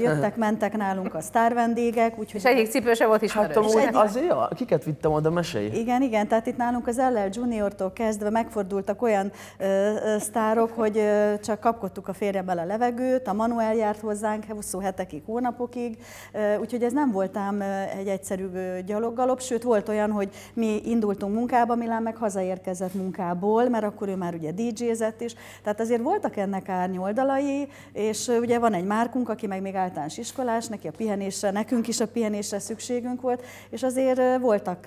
jöttek, 0.01 0.35
mentek 0.35 0.77
nálunk 0.77 1.13
a 1.15 1.21
sztárvendégek, 1.21 2.19
úgyhogy 2.19 2.39
És 2.39 2.43
egyik 2.45 2.67
cipő 2.69 2.93
se 2.93 3.05
volt 3.05 3.19
Hát 3.19 3.29
ismerős. 3.29 3.55
amúgy 3.55 3.75
egy- 3.87 3.95
azért, 3.95 4.25
ja, 4.25 4.47
kiket 4.55 4.83
vittem 4.83 5.11
oda, 5.11 5.29
mesélj. 5.29 5.65
Igen, 5.65 6.01
igen, 6.01 6.27
tehát 6.27 6.45
itt 6.47 6.57
nálunk 6.57 6.87
az 6.87 6.97
LL 6.97 7.29
Juniortól 7.31 7.91
kezdve 7.93 8.29
megfordultak 8.29 9.01
olyan 9.01 9.31
ö, 9.57 9.63
ö, 9.65 10.15
sztárok, 10.19 10.71
hogy 10.75 10.97
ö, 10.97 11.33
csak 11.43 11.59
kapkodtuk 11.59 12.07
a 12.07 12.13
férjemmel 12.13 12.57
a 12.57 12.65
levegőt, 12.65 13.27
a 13.27 13.33
Manuel 13.33 13.75
járt 13.75 13.99
hozzánk 13.99 14.43
hosszú 14.49 14.79
hetekig, 14.79 15.21
hónapokig, 15.25 15.97
ö, 16.33 16.57
úgyhogy 16.57 16.83
ez 16.83 16.93
nem 16.93 17.11
volt 17.11 17.37
ám 17.37 17.59
ö, 17.61 17.63
egy 17.99 18.07
egyszerű 18.07 18.47
gyaloggalop, 18.85 19.41
sőt 19.41 19.63
volt 19.63 19.89
olyan, 19.89 20.11
hogy 20.11 20.29
mi 20.53 20.81
indultunk 20.85 21.33
munkába, 21.35 21.75
Milán 21.75 22.03
meg 22.03 22.15
hazaérkezett 22.15 22.93
munkából, 22.93 23.69
mert 23.69 23.83
akkor 23.83 24.07
ő 24.07 24.15
már 24.15 24.33
ugye 24.33 24.51
DJ-zett 24.51 25.21
is, 25.21 25.33
tehát 25.63 25.79
azért 25.79 26.01
voltak 26.01 26.37
ennek 26.37 26.69
árnyoldalai, 26.69 27.67
és 27.93 28.27
ö, 28.27 28.39
ugye 28.51 28.59
van 28.59 28.73
egy 28.73 28.85
márkunk, 28.85 29.29
aki 29.29 29.47
meg 29.47 29.61
még 29.61 29.75
általános 29.75 30.17
iskolás, 30.17 30.67
neki 30.67 30.87
a 30.87 30.91
pihenésre, 30.91 31.51
nekünk 31.51 31.87
is 31.87 31.99
a 31.99 32.07
pihenésre 32.07 32.59
szükségünk 32.59 33.21
volt, 33.21 33.45
és 33.69 33.83
azért 33.83 34.39
voltak 34.39 34.85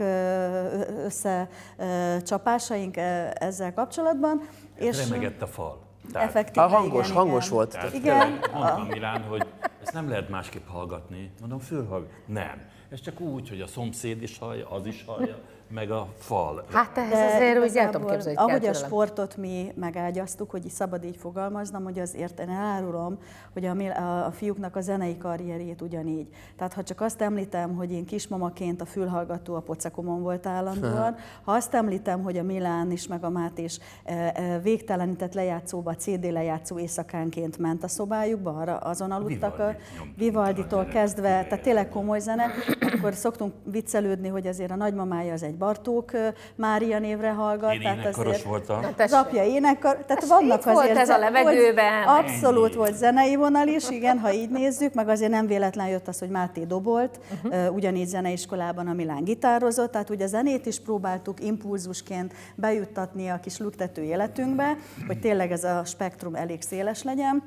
összecsapásaink 1.05 2.97
ezzel 3.33 3.75
kapcsolatban. 3.75 4.49
És 4.77 5.09
remegett 5.09 5.43
a 5.43 5.47
fal. 5.47 5.83
Tehát, 6.13 6.57
A 6.57 6.61
hangos, 6.61 7.05
igen, 7.07 7.17
hangos 7.17 7.45
igen. 7.45 7.57
volt. 7.57 7.71
tehát 7.71 7.95
Igen. 7.95 8.39
mondtam 8.53 8.87
Milán, 8.87 9.23
hogy 9.23 9.47
ezt 9.83 9.93
nem 9.93 10.09
lehet 10.09 10.29
másképp 10.29 10.67
hallgatni. 10.67 11.31
Mondom, 11.41 11.59
fölhallg. 11.59 12.07
Nem. 12.27 12.63
Ez 12.91 13.01
csak 13.01 13.21
úgy, 13.21 13.49
hogy 13.49 13.61
a 13.61 13.67
szomszéd 13.67 14.23
is 14.23 14.39
hallja, 14.39 14.71
az 14.71 14.87
is 14.87 15.05
hallja, 15.07 15.39
meg 15.75 15.91
a 15.91 16.09
fal. 16.19 16.65
Hát 16.73 16.99
ez 16.99 17.09
De 17.09 17.35
azért 17.35 17.59
úgy 17.59 17.77
el 17.77 17.91
tudom 17.91 18.09
képzelni, 18.09 18.39
hogy 18.39 18.49
Ahogy 18.51 18.63
kell 18.63 18.71
a 18.71 18.75
sportot 18.75 19.37
mi 19.37 19.73
megágyaztuk, 19.77 20.51
hogy 20.51 20.69
szabad 20.69 21.05
így 21.05 21.17
fogalmaznom, 21.17 21.85
hogy 21.85 21.99
azért 21.99 22.41
én 22.41 22.49
elárulom, 22.49 23.19
hogy 23.53 23.65
a, 23.65 23.77
a, 23.77 24.27
a 24.27 24.31
fiúknak 24.31 24.77
a 24.77 24.81
zenei 24.81 25.17
karrierjét 25.17 25.83
ugyanígy. 25.83 26.29
Tehát 26.57 26.73
ha 26.73 26.83
csak 26.83 27.01
azt 27.01 27.21
említem, 27.21 27.75
hogy 27.75 27.93
én 27.93 28.05
kismamaként 28.05 28.81
a 28.81 28.85
fülhallgató 28.85 29.55
a 29.55 29.61
pocakomon 29.61 30.23
volt 30.23 30.47
állandóan, 30.47 31.17
ha 31.45 31.53
azt 31.53 31.75
említem, 31.75 32.23
hogy 32.23 32.39
a 32.39 32.43
Milán 32.43 32.91
is, 32.91 33.07
meg 33.07 33.25
a 33.25 33.31
Máté 33.31 33.63
is 33.63 33.79
e, 34.05 34.33
e, 34.35 34.59
végtelenített 34.59 35.35
lejátszóba, 35.35 35.95
CD 35.95 36.33
lejátszó 36.33 36.79
éjszakánként 36.79 37.59
ment 37.59 37.85
a 37.85 37.89
szobájukba, 37.89 38.51
arra 38.51 38.77
azon 38.77 39.11
aludtak 39.11 39.59
a 39.59 39.77
Vivalditól 40.17 40.79
a 40.79 40.85
kezdve, 40.85 41.29
tehát 41.29 41.63
tényleg 41.63 41.89
komoly 41.89 42.21
zene, 42.21 42.47
akkor 42.81 43.15
szoktunk 43.15 43.53
viccelődni, 43.65 44.29
hogy 44.29 44.47
azért 44.47 44.71
a 44.71 44.77
nagymamája 44.77 45.33
az 45.33 45.43
egy 45.43 45.57
Bartók 45.65 46.11
Mária 46.55 46.99
névre 46.99 47.31
hallgat. 47.31 47.73
Én 47.73 47.81
énekkaros 47.81 48.43
voltam. 48.43 48.79
Az 48.79 48.91
tessék. 48.97 49.17
apja 49.19 49.45
énekkar, 49.45 49.97
tehát 49.97 50.23
Ez 50.23 50.29
vannak 50.29 50.59
itt 50.59 50.65
volt 50.65 50.79
azért... 50.79 50.99
ez 50.99 51.09
a 51.09 51.19
levegőben. 51.19 52.05
Volt, 52.05 52.19
abszolút 52.19 52.75
volt 52.75 52.95
zenei 52.95 53.37
vonal 53.37 53.69
is, 53.69 53.91
igen, 53.91 54.19
ha 54.19 54.33
így 54.33 54.51
nézzük, 54.51 54.95
meg 54.95 55.09
azért 55.09 55.31
nem 55.31 55.47
véletlen 55.47 55.89
jött 55.89 56.09
az, 56.09 56.19
hogy 56.19 56.29
Máté 56.29 56.65
dobolt, 56.65 57.21
uh-huh. 57.45 57.75
ugyanígy 57.75 58.07
zeneiskolában 58.07 58.87
a 58.87 58.93
Milán 58.93 59.25
gitározott, 59.25 59.91
tehát 59.91 60.11
ugye 60.11 60.25
a 60.25 60.29
zenét 60.29 60.67
is 60.67 60.81
próbáltuk 60.81 61.45
impulzusként 61.45 62.33
bejuttatni 62.55 63.29
a 63.29 63.41
kis 63.41 63.59
luktető 63.59 64.03
életünkbe, 64.03 64.77
hogy 65.07 65.21
tényleg 65.21 65.53
ez 65.53 65.65
a 65.65 65.83
spektrum 65.85 66.35
elég 66.35 66.63
széles 66.63 67.03
legyen. 67.03 67.43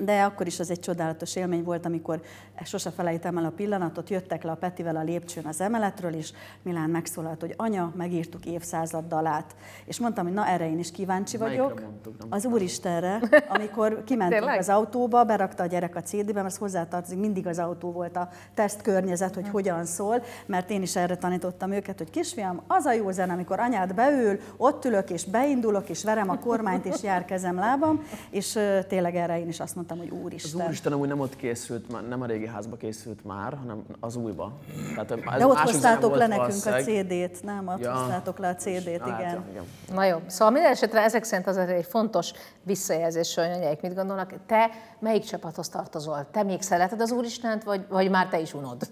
De 0.00 0.22
akkor 0.22 0.46
is 0.46 0.60
az 0.60 0.70
egy 0.70 0.80
csodálatos 0.80 1.36
élmény 1.36 1.62
volt, 1.62 1.86
amikor 1.86 2.20
sose 2.64 2.90
felejtem 2.90 3.38
el 3.38 3.44
a 3.44 3.50
pillanatot, 3.50 4.10
jöttek 4.10 4.42
le 4.42 4.50
a 4.50 4.54
Petivel 4.54 4.96
a 4.96 5.02
lépcsőn 5.02 5.46
az 5.46 5.60
emeletről, 5.60 6.12
és 6.14 6.32
Milán 6.62 6.90
megszólalt, 6.90 7.40
hogy 7.40 7.54
anya, 7.56 7.92
megírtuk 7.96 8.46
évszázad 8.46 9.04
dalát. 9.08 9.56
És 9.84 10.00
mondtam, 10.00 10.24
hogy 10.24 10.34
na 10.34 10.46
erre 10.46 10.70
én 10.70 10.78
is 10.78 10.90
kíváncsi 10.90 11.36
vagyok. 11.36 11.82
Az 12.28 12.44
Úristenre, 12.44 13.20
amikor 13.48 14.04
kimentünk 14.04 14.50
az 14.50 14.68
autóba, 14.68 15.24
berakta 15.24 15.62
a 15.62 15.66
gyerek 15.66 15.96
a 15.96 16.00
CD-be, 16.00 16.42
mert 16.42 16.56
hozzátartozik, 16.56 17.18
mindig 17.18 17.46
az 17.46 17.58
autó 17.58 17.92
volt 17.92 18.16
a 18.16 18.28
teszt 18.54 18.82
környezet, 18.82 19.34
hogy 19.34 19.48
hogyan 19.48 19.84
szól, 19.84 20.22
mert 20.46 20.70
én 20.70 20.82
is 20.82 20.96
erre 20.96 21.16
tanítottam 21.16 21.72
őket, 21.72 21.98
hogy 21.98 22.10
kisfiam, 22.10 22.62
az 22.66 22.84
a 22.84 22.92
jó 22.92 23.10
zene, 23.10 23.32
amikor 23.32 23.60
anyád 23.60 23.94
beül, 23.94 24.40
ott 24.56 24.84
ülök 24.84 25.10
és 25.10 25.24
beindulok, 25.24 25.88
és 25.88 26.04
verem 26.04 26.30
a 26.30 26.38
kormányt, 26.38 26.84
és 26.84 27.02
jár 27.02 27.24
kezem 27.24 27.54
lábam, 27.54 28.02
és 28.30 28.58
tényleg 28.88 29.14
erre 29.14 29.38
én 29.40 29.48
is 29.48 29.60
azt 29.60 29.74
mondtam, 29.74 29.85
hogy 29.88 30.08
Az 30.12 30.18
Úristen. 30.22 30.66
Úristen 30.66 30.92
amúgy 30.92 31.08
nem 31.08 31.20
ott 31.20 31.36
készült, 31.36 32.08
nem 32.08 32.22
a 32.22 32.26
régi 32.26 32.46
házba 32.46 32.76
készült 32.76 33.24
már, 33.24 33.54
hanem 33.54 33.84
az 34.00 34.16
újba. 34.16 34.52
Tehát 34.94 35.10
ez 35.10 35.38
De 35.38 35.46
ott 35.46 35.56
hoztátok 35.58 36.16
le 36.16 36.26
nekünk 36.26 36.66
a. 36.66 36.80
CD-t, 36.80 37.42
nem? 37.42 37.68
Ott 37.68 37.80
Ja. 37.80 37.92
hoztátok 37.92 38.38
le 38.38 38.48
a 38.48 38.54
CD-t, 38.54 39.00
Hát, 39.00 39.20
igen. 39.20 39.32
ja, 39.32 39.44
igen. 39.50 39.64
Na 39.94 40.04
jó, 40.04 40.18
szóval 40.26 40.50
minden 40.52 40.70
esetre 40.72 41.02
ezek 41.02 41.24
szerint 41.24 41.46
az 41.48 41.56
egy 41.56 41.86
fontos 41.86 42.32
visszajelzés, 42.62 43.34
hogy 43.34 43.44
anyáik 43.44 43.80
mit 43.80 43.94
gondolnak. 43.94 44.32
Te 44.46 44.70
melyik 44.98 45.24
csapathoz 45.24 45.68
tartozol? 45.68 46.26
Te 46.30 46.42
még 46.42 46.62
szereted 46.62 47.00
az 47.00 47.10
Úristent, 47.10 47.64
vagy, 47.64 47.86
vagy 47.88 48.10
már 48.10 48.28
te 48.28 48.40
is 48.40 48.54
unod? 48.54 48.82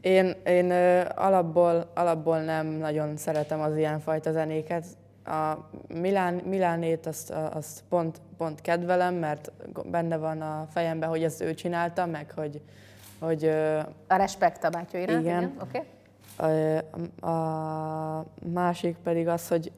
Én, 0.00 0.34
én 0.44 0.70
alapból, 1.16 1.90
alapból 1.94 2.38
nem 2.40 2.66
nagyon 2.66 3.16
szeretem 3.16 3.60
az 3.60 3.76
ilyenfajta 3.76 4.32
zenéket. 4.32 4.84
A 5.28 5.68
Milán, 5.94 6.34
Milánét 6.34 7.06
azt, 7.06 7.30
azt 7.30 7.82
pont, 7.88 8.20
pont 8.36 8.60
kedvelem, 8.60 9.14
mert 9.14 9.52
benne 9.84 10.16
van 10.16 10.40
a 10.40 10.66
fejemben, 10.70 11.08
hogy 11.08 11.22
ezt 11.22 11.42
ő 11.42 11.54
csinálta, 11.54 12.06
meg 12.06 12.32
hogy, 12.34 12.60
hogy 13.18 13.44
A 14.06 14.16
respekt 14.16 14.64
a 14.64 14.70
bátyó 14.70 14.98
iránt, 14.98 15.20
Igen. 15.20 15.42
igen? 15.42 15.56
Oké. 15.62 15.82
a, 17.20 17.30
a 17.30 18.24
másik 18.52 18.96
pedig 19.02 19.28
az, 19.28 19.48
hogy, 19.48 19.72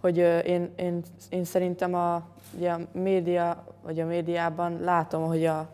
hogy 0.00 0.16
én, 0.46 0.70
én, 0.76 1.02
én 1.28 1.44
szerintem 1.44 1.94
a, 1.94 2.28
ugye 2.56 2.70
a 2.70 2.78
média, 2.92 3.64
vagy 3.82 4.00
a 4.00 4.06
médiában 4.06 4.80
látom, 4.80 5.26
hogy 5.26 5.44
a, 5.44 5.68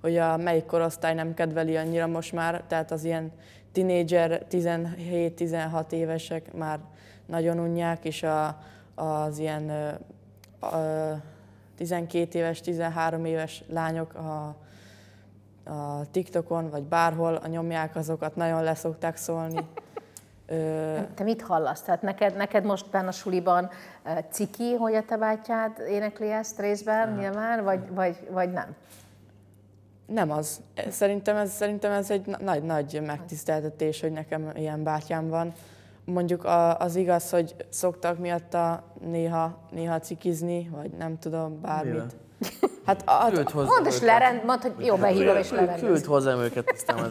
hogy 0.00 0.16
a 0.16 0.36
melyik 0.36 0.66
korosztály 0.66 1.14
nem 1.14 1.34
kedveli 1.34 1.76
annyira 1.76 2.06
most 2.06 2.32
már, 2.32 2.62
tehát 2.66 2.90
az 2.90 3.04
ilyen 3.04 3.32
tinédzser, 3.72 4.46
17-16 4.50 5.92
évesek 5.92 6.52
már 6.52 6.78
nagyon 7.30 7.58
unják, 7.58 8.04
és 8.04 8.22
a, 8.22 8.58
az 8.94 9.38
ilyen 9.38 9.68
ö, 9.68 9.90
ö, 10.72 11.12
12 11.76 12.38
éves, 12.38 12.60
13 12.60 13.24
éves 13.24 13.64
lányok 13.68 14.14
a, 14.14 14.54
a 15.70 16.10
TikTokon, 16.10 16.70
vagy 16.70 16.82
bárhol 16.82 17.34
a 17.34 17.46
nyomják, 17.46 17.96
azokat 17.96 18.36
nagyon 18.36 18.62
leszokták 18.62 19.16
szólni. 19.16 19.66
Ö, 20.46 20.98
Te 21.14 21.22
mit 21.24 21.42
hallasz? 21.42 21.82
Tehát 21.82 22.02
neked, 22.02 22.36
neked 22.36 22.64
most 22.64 22.90
benne 22.90 23.08
a 23.08 23.12
suliban 23.12 23.70
ciki, 24.30 24.74
hogy 24.74 24.94
a 24.94 25.04
te 25.04 25.16
bátyád 25.16 25.78
énekli 25.88 26.30
ezt 26.30 26.60
részben 26.60 27.14
nyilván, 27.14 27.64
vagy, 27.64 27.80
vagy, 27.94 28.28
vagy 28.30 28.52
nem? 28.52 28.74
nem 30.06 30.30
az. 30.30 30.60
Szerintem 30.88 31.36
ez, 31.36 31.50
szerintem 31.50 31.92
ez 31.92 32.10
egy 32.10 32.26
na- 32.26 32.38
nagy, 32.40 32.62
nagy 32.62 33.02
megtiszteltetés, 33.06 34.00
hogy 34.00 34.12
nekem 34.12 34.50
ilyen 34.54 34.82
bátyám 34.82 35.28
van. 35.28 35.52
Mondjuk 36.12 36.44
a, 36.44 36.78
az 36.78 36.96
igaz, 36.96 37.30
hogy 37.30 37.54
szoktak 37.68 38.18
miatta 38.18 38.84
néha, 39.00 39.58
néha 39.70 39.98
cikizni, 39.98 40.68
vagy 40.72 40.90
nem 40.90 41.18
tudom, 41.18 41.60
bármit. 41.60 41.92
Mivel? 41.92 42.06
Hát 42.84 43.02
a, 43.06 43.30
Küld 43.30 43.50
hozzá 43.50 43.68
Mondd 43.68 43.86
és 43.86 44.00
lerend, 44.00 44.44
mondd, 44.44 44.60
hogy 44.60 44.86
jó, 44.86 44.96
behívom 44.96 45.36
és 45.36 45.48
Küld 45.48 45.60
lerendez. 45.66 46.06
hozzám 46.06 46.38
őket, 46.38 46.70
aztán 46.74 46.96
majd... 46.96 47.10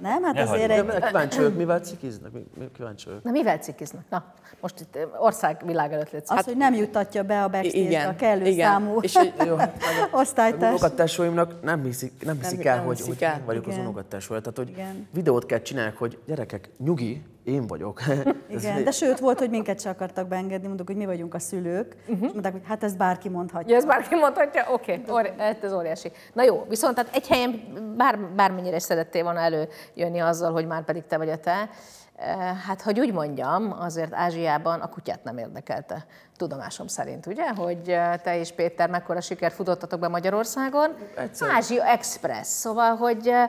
Nem, 0.00 0.22
hát 0.22 0.34
Ne 0.34 0.42
azért 0.42 0.70
hagyd. 0.76 0.90
egy, 0.90 1.02
kíváncsi 1.04 1.36
vagyok, 1.38 1.56
mivel 1.56 1.80
cikiznek? 1.80 2.30
Kíváncsi 2.76 3.06
vagyok. 3.06 3.22
Na 3.22 3.30
mivel 3.30 3.58
cikiznak? 3.58 4.02
Na, 4.10 4.24
most 4.60 4.80
itt 4.80 4.96
eh, 4.96 5.02
ország 5.18 5.62
világ 5.64 5.92
előtt 5.92 6.10
létsz. 6.10 6.30
az, 6.30 6.44
hogy 6.44 6.56
nem 6.56 6.74
juttatja 6.74 7.22
be 7.22 7.42
a 7.42 7.48
backstage 7.48 7.78
igen, 7.78 8.08
a 8.08 8.16
kellő 8.16 8.46
igen. 8.46 8.70
számú 8.70 8.98
És 9.00 9.16
hogy, 9.16 9.32
Jó, 9.46 9.56
hát 9.56 9.82
osztálytárs. 10.12 10.70
unokatesóimnak 10.80 11.62
nem 11.62 11.82
hiszik, 11.84 12.24
nem 12.24 12.38
hiszik 12.40 12.64
el, 12.64 12.76
nem 12.76 12.84
hogy, 12.84 12.96
hiszik 12.96 13.12
hogy 13.12 13.22
el. 13.22 13.38
én 13.38 13.44
vagyok 13.44 13.66
az 13.66 13.72
Igen. 13.72 13.84
unokatesója. 13.84 14.40
Tehát, 14.40 14.56
hogy 14.56 14.68
Igen. 14.68 15.08
videót 15.12 15.46
kell 15.46 15.60
csinálni, 15.60 15.94
hogy 15.98 16.18
gyerekek, 16.26 16.68
nyugi, 16.78 17.22
én 17.46 17.66
vagyok. 17.66 18.00
Igen, 18.48 18.84
de 18.84 18.90
sőt 18.90 19.18
volt, 19.18 19.38
hogy 19.38 19.50
minket 19.50 19.80
se 19.80 19.90
akartak 19.90 20.28
beengedni, 20.28 20.66
mondjuk, 20.66 20.88
hogy 20.88 20.96
mi 20.96 21.06
vagyunk 21.06 21.34
a 21.34 21.38
szülők, 21.38 21.96
és 22.06 22.18
mondták, 22.18 22.52
hogy 22.52 22.62
hát 22.64 22.84
ezt 22.84 22.96
bárki 22.96 23.28
mondhatja. 23.28 23.70
Ja, 23.70 23.76
ez 23.76 23.84
bárki 23.84 24.14
mondhatja? 24.14 24.66
Oké, 24.72 25.00
okay. 25.06 25.30
ez 25.60 25.72
óriási. 25.72 26.12
Na 26.32 26.42
jó, 26.42 26.64
viszont 26.68 26.94
tehát 26.94 27.14
egy 27.14 27.28
helyen 27.28 27.62
bár, 27.96 28.18
bármennyire 28.18 28.76
is 28.76 28.82
szerettél 28.82 29.22
volna 29.22 29.40
előjönni 29.40 30.18
azzal, 30.18 30.52
hogy 30.52 30.66
már 30.66 30.84
pedig 30.84 31.06
te 31.06 31.16
vagy 31.16 31.28
a 31.28 31.36
te, 31.36 31.68
eh, 32.16 32.36
hát 32.66 32.82
hogy 32.82 33.00
úgy 33.00 33.12
mondjam, 33.12 33.76
azért 33.78 34.14
Ázsiában 34.14 34.80
a 34.80 34.88
kutyát 34.88 35.24
nem 35.24 35.38
érdekelte, 35.38 36.06
tudomásom 36.36 36.86
szerint, 36.86 37.26
ugye? 37.26 37.48
Hogy 37.48 37.88
eh, 37.88 38.14
te 38.22 38.38
és 38.38 38.52
Péter 38.52 38.90
mekkora 38.90 39.20
sikert 39.20 39.54
futottatok 39.54 40.00
be 40.00 40.08
Magyarországon. 40.08 40.96
Egyszer. 41.16 41.48
Ázsia 41.50 41.84
Express, 41.84 42.46
szóval, 42.46 42.96
hogy 42.96 43.28
eh, 43.28 43.48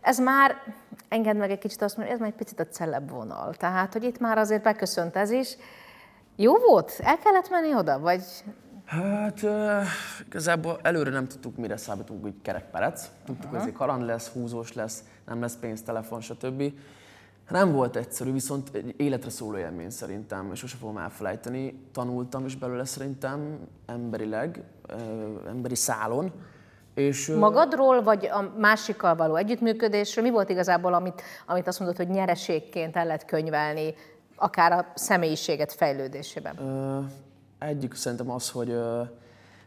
ez 0.00 0.18
már, 0.18 0.56
engedd 1.08 1.36
meg 1.36 1.50
egy 1.50 1.58
kicsit 1.58 1.82
azt 1.82 1.96
mondani, 1.96 2.14
ez 2.16 2.22
már 2.22 2.32
egy 2.32 2.38
picit 2.38 2.60
a 2.60 2.66
celeb 2.66 3.10
vonal. 3.10 3.54
Tehát, 3.54 3.92
hogy 3.92 4.04
itt 4.04 4.18
már 4.18 4.38
azért 4.38 4.62
beköszönt 4.62 5.16
ez 5.16 5.30
is. 5.30 5.56
Jó 6.36 6.56
volt? 6.56 6.96
El 6.98 7.18
kellett 7.18 7.50
menni 7.50 7.74
oda? 7.74 7.98
Vagy 7.98 8.22
Hát 8.88 9.42
uh, 9.42 9.82
igazából 10.26 10.78
előre 10.82 11.10
nem 11.10 11.26
tudtuk, 11.28 11.56
mire 11.56 11.76
számítunk, 11.76 12.22
hogy 12.22 12.34
kerekperec. 12.42 13.10
Tudtuk, 13.24 13.50
hogy 13.50 13.58
ez 13.58 13.66
egy 13.66 13.72
kaland 13.72 14.04
lesz, 14.04 14.28
húzós 14.28 14.72
lesz, 14.72 15.04
nem 15.26 15.40
lesz 15.40 15.56
pénz, 15.60 15.82
telefon, 15.82 16.20
stb. 16.20 16.72
Nem 17.48 17.72
volt 17.72 17.96
egyszerű, 17.96 18.32
viszont 18.32 18.68
egy 18.72 18.94
életre 18.96 19.30
szóló 19.30 19.58
élmény 19.58 19.90
szerintem, 19.90 20.50
és 20.52 20.58
sose 20.58 20.76
fogom 20.76 20.98
elfelejteni. 20.98 21.88
Tanultam 21.92 22.44
is 22.44 22.56
belőle 22.56 22.84
szerintem 22.84 23.58
emberileg, 23.86 24.62
ö, 24.86 24.94
emberi 25.48 25.74
szálon. 25.74 26.32
És, 26.98 27.26
Magadról, 27.26 28.02
vagy 28.02 28.26
a 28.26 28.52
másikkal 28.56 29.16
való 29.16 29.34
együttműködésről? 29.34 30.24
Mi 30.24 30.30
volt 30.30 30.48
igazából, 30.48 30.94
amit, 30.94 31.22
amit 31.46 31.66
azt 31.66 31.78
mondod, 31.78 31.96
hogy 31.96 32.08
nyereségként 32.08 32.96
el 32.96 33.06
lehet 33.06 33.24
könyvelni, 33.24 33.94
akár 34.36 34.72
a 34.72 34.92
személyiséget 34.94 35.72
fejlődésében? 35.72 36.58
Ö, 36.58 36.98
egyik 37.58 37.94
szerintem 37.94 38.30
az, 38.30 38.50
hogy 38.50 38.70
ö, 38.70 39.02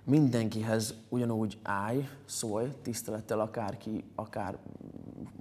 mindenkihez 0.03 0.93
ugyanúgy 1.09 1.57
állj, 1.63 2.07
szólj, 2.25 2.65
tisztelettel 2.81 3.39
akárki, 3.39 4.03
akár 4.15 4.57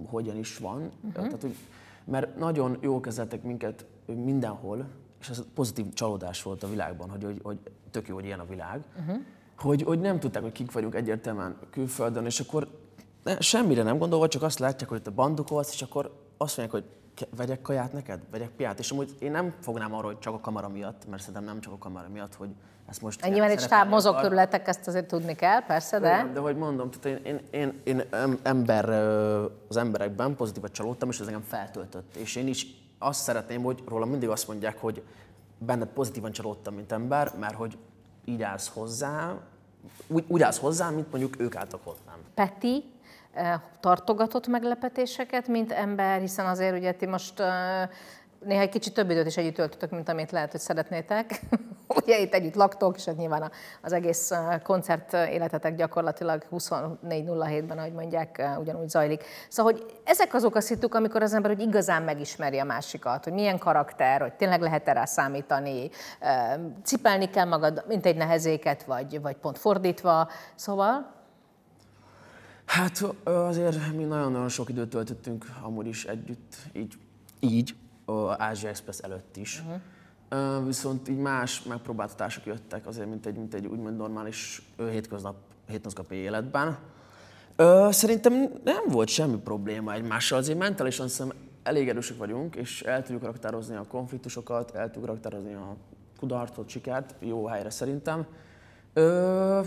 hogyan 0.09 0.37
is 0.37 0.57
van. 0.57 0.77
Uh-huh. 0.77 1.11
Tehát, 1.13 1.41
hogy, 1.41 1.55
mert 2.03 2.37
nagyon 2.37 2.77
jól 2.81 2.99
kezeltek 2.99 3.43
minket 3.43 3.85
mindenhol, 4.05 4.85
és 5.21 5.29
ez 5.29 5.43
pozitív 5.53 5.93
csalódás 5.93 6.43
volt 6.43 6.63
a 6.63 6.69
világban, 6.69 7.09
hogy, 7.09 7.23
hogy, 7.23 7.39
hogy 7.43 7.57
tök 7.91 8.07
jó, 8.07 8.15
hogy 8.15 8.25
ilyen 8.25 8.39
a 8.39 8.45
világ, 8.45 8.83
uh-huh. 8.99 9.21
Hogy, 9.61 9.83
hogy 9.83 9.99
nem 9.99 10.19
tudták, 10.19 10.41
hogy 10.41 10.51
kik 10.51 10.71
vagyunk 10.71 10.95
egyértelműen 10.95 11.57
külföldön, 11.71 12.25
és 12.25 12.39
akkor 12.39 12.67
ne, 13.23 13.39
semmire 13.39 13.83
nem 13.83 13.97
gondolva, 13.97 14.27
csak 14.27 14.41
azt 14.41 14.59
látják, 14.59 14.89
hogy 14.89 15.01
te 15.01 15.09
bandukolsz, 15.09 15.73
és 15.73 15.81
akkor 15.81 16.11
azt 16.37 16.57
mondják, 16.57 16.83
hogy 16.83 16.91
vegyek 17.37 17.61
kaját 17.61 17.93
neked, 17.93 18.19
vegyek 18.31 18.49
piát, 18.49 18.79
és 18.79 18.91
amúgy 18.91 19.15
én 19.19 19.31
nem 19.31 19.53
fognám 19.59 19.93
arra, 19.93 20.05
hogy 20.05 20.19
csak 20.19 20.33
a 20.33 20.39
kamera 20.39 20.69
miatt, 20.69 21.09
mert 21.09 21.21
szerintem 21.21 21.43
nem 21.43 21.59
csak 21.59 21.73
a 21.73 21.77
kamera 21.77 22.07
miatt, 22.09 22.35
hogy 22.35 22.49
ezt 22.89 23.01
most... 23.01 23.29
Nyilván 23.29 23.49
egy 23.49 23.59
stáb 23.59 23.89
mozog 23.89 24.19
körületek, 24.19 24.67
ezt 24.67 24.87
azért 24.87 25.07
tudni 25.07 25.35
kell, 25.35 25.65
persze, 25.65 25.99
de... 25.99 26.29
De 26.33 26.39
hogy 26.39 26.55
mondom, 26.55 26.89
tehát 26.89 27.19
én, 27.19 27.25
én, 27.25 27.41
én, 27.51 27.81
én 27.83 28.03
em- 28.09 28.39
ember, 28.43 28.89
az 29.67 29.77
emberekben 29.77 30.35
pozitívat 30.35 30.71
csalódtam, 30.71 31.09
és 31.09 31.19
ez 31.19 31.27
engem 31.27 31.41
feltöltött. 31.41 32.15
És 32.15 32.35
én 32.35 32.47
is 32.47 32.65
azt 32.99 33.21
szeretném, 33.21 33.63
hogy 33.63 33.83
rólam 33.87 34.09
mindig 34.09 34.29
azt 34.29 34.47
mondják, 34.47 34.77
hogy 34.79 35.03
benned 35.57 35.87
pozitívan 35.87 36.31
csalódtam, 36.31 36.73
mint 36.73 36.91
ember, 36.91 37.33
mert 37.39 37.55
hogy 37.55 37.77
így 38.25 38.41
állsz 38.41 38.71
hozzá, 38.73 39.37
úgy, 40.07 40.23
úgy 40.27 40.41
állsz 40.41 40.59
hozzá, 40.59 40.89
mint 40.89 41.11
mondjuk 41.11 41.39
ők 41.39 41.55
álltak 41.55 41.83
hozzám. 41.83 42.17
Peti 42.33 42.83
eh, 43.33 43.61
tartogatott 43.79 44.47
meglepetéseket, 44.47 45.47
mint 45.47 45.71
ember, 45.71 46.19
hiszen 46.19 46.45
azért 46.45 46.77
ugye 46.77 46.91
ti 46.91 47.05
most 47.05 47.39
eh, 47.39 47.89
néha 48.45 48.61
egy 48.61 48.69
kicsit 48.69 48.93
több 48.93 49.09
időt 49.09 49.25
is 49.27 49.37
együtt 49.37 49.55
töltötök, 49.55 49.89
mint 49.89 50.09
amit 50.09 50.31
lehet, 50.31 50.51
hogy 50.51 50.59
szeretnétek. 50.59 51.39
ugye 52.01 52.19
itt 52.19 52.33
együtt 52.33 52.55
laktok, 52.55 52.95
és 52.95 53.05
hát 53.05 53.17
nyilván 53.17 53.41
a- 53.41 53.51
az 53.81 53.93
egész 53.93 54.31
koncert 54.63 55.13
életetek 55.13 55.75
gyakorlatilag 55.75 56.43
24.07-ben, 56.51 57.77
ahogy 57.77 57.93
mondják, 57.93 58.49
ugyanúgy 58.59 58.89
zajlik. 58.89 59.23
Szóval, 59.49 59.71
hogy 59.71 59.85
ezek 60.03 60.33
azok 60.33 60.55
a 60.55 60.61
szituk, 60.61 60.95
amikor 60.95 61.21
az 61.21 61.33
ember 61.33 61.51
hogy 61.51 61.61
igazán 61.61 62.03
megismeri 62.03 62.59
a 62.59 62.63
másikat, 62.63 63.23
hogy 63.23 63.33
milyen 63.33 63.57
karakter, 63.57 64.21
hogy 64.21 64.33
tényleg 64.33 64.61
lehet-e 64.61 64.93
rá 64.93 65.05
számítani, 65.05 65.89
cipelni 66.83 67.29
kell 67.29 67.45
magad, 67.45 67.83
mint 67.87 68.05
egy 68.05 68.15
nehezéket, 68.15 68.83
vagy, 68.83 69.21
vagy 69.21 69.35
pont 69.35 69.57
fordítva. 69.57 70.29
Szóval 70.55 71.19
Hát 72.65 73.03
azért 73.23 73.93
mi 73.95 74.03
nagyon-nagyon 74.03 74.49
sok 74.49 74.69
időt 74.69 74.89
töltöttünk 74.89 75.45
amúgy 75.61 75.87
is 75.87 76.05
együtt, 76.05 76.55
így, 76.73 76.93
így 77.39 77.75
Ázsia 78.37 78.69
Express 78.69 78.99
előtt 78.99 79.37
is. 79.37 79.59
Uh-huh. 79.59 80.65
Viszont 80.65 81.09
így 81.09 81.17
más 81.17 81.63
megpróbáltatások 81.63 82.45
jöttek 82.45 82.87
azért, 82.87 83.09
mint 83.09 83.25
egy, 83.25 83.35
mint 83.35 83.53
egy 83.53 83.65
úgymond 83.65 83.97
normális 83.97 84.61
hétköznap, 84.77 85.35
hétköznapi 85.67 86.15
életben. 86.15 86.77
Ö, 87.55 87.87
Szerintem 87.91 88.33
nem 88.63 88.83
volt 88.87 89.07
semmi 89.07 89.37
probléma 89.37 89.93
egymással, 89.93 90.37
azért 90.37 90.57
mentálisan 90.57 91.07
szerintem 91.07 91.39
elég 91.63 91.89
erősek 91.89 92.17
vagyunk, 92.17 92.55
és 92.55 92.81
el 92.81 93.03
tudjuk 93.03 93.23
raktározni 93.23 93.75
a 93.75 93.85
konfliktusokat, 93.87 94.75
el 94.75 94.85
tudjuk 94.85 95.05
raktározni 95.05 95.53
a 95.53 95.75
kudarcot, 96.19 96.69
sikert, 96.69 97.15
jó 97.19 97.45
helyre 97.45 97.69
szerintem. 97.69 98.25
Ö, 98.93 99.61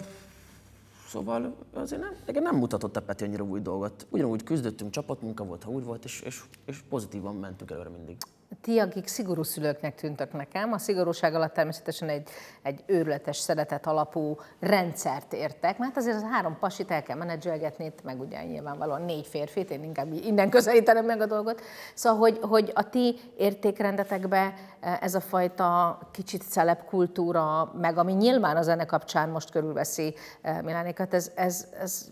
Szóval 1.09 1.57
azért 1.75 2.01
nem, 2.01 2.15
nekem 2.27 2.43
nem 2.43 2.57
mutatott 2.57 2.97
a 2.97 3.03
Peti 3.03 3.25
annyira 3.25 3.45
új 3.45 3.61
dolgot. 3.61 4.07
Ugyanúgy 4.11 4.43
küzdöttünk, 4.43 4.91
csapatmunka 4.91 5.45
volt, 5.45 5.63
ha 5.63 5.71
úgy 5.71 5.85
volt, 5.85 6.05
és, 6.05 6.21
és, 6.21 6.43
és 6.65 6.83
pozitívan 6.89 7.35
mentünk 7.35 7.71
előre 7.71 7.89
mindig. 7.89 8.17
Ti, 8.61 8.79
akik 8.79 9.07
szigorú 9.07 9.43
szülőknek 9.43 9.95
tűntek 9.95 10.33
nekem, 10.33 10.73
a 10.73 10.79
szigorúság 10.79 11.35
alatt 11.35 11.53
természetesen 11.53 12.09
egy, 12.09 12.29
egy 12.63 12.83
őrületes 12.87 13.37
szeretet 13.37 13.87
alapú 13.87 14.37
rendszert 14.61 15.33
értek, 15.33 15.79
mert 15.79 15.97
azért 15.97 16.17
az 16.17 16.23
három 16.23 16.57
pasit 16.61 16.91
el 16.91 17.03
kell 17.03 17.17
menedzselgetni, 17.17 17.85
itt 17.85 18.03
meg 18.03 18.21
ugye 18.21 18.45
nyilvánvalóan 18.45 19.03
négy 19.03 19.27
férfit, 19.27 19.71
én 19.71 19.85
inkább 19.85 20.13
innen 20.13 20.51
közelítenem 20.51 21.05
meg 21.05 21.21
a 21.21 21.27
dolgot. 21.27 21.61
Szóval, 21.95 22.19
hogy, 22.19 22.39
hogy 22.43 22.73
a 22.75 22.89
ti 22.89 23.21
értékrendetekbe 23.37 24.55
eh, 24.81 25.03
ez 25.03 25.15
a 25.15 25.21
fajta 25.21 25.99
kicsit 26.13 26.43
celeb 26.43 26.85
kultúra, 26.85 27.73
meg 27.81 27.99
ami 27.99 28.13
nyilván 28.13 28.57
a 28.57 28.63
zene 28.63 28.85
kapcsán 28.85 29.29
most 29.29 29.51
körülveszi 29.51 30.15
eh, 30.41 30.63
Milánékat, 30.63 31.15
ez, 31.15 31.33
ez, 31.35 31.69
ez 31.81 32.09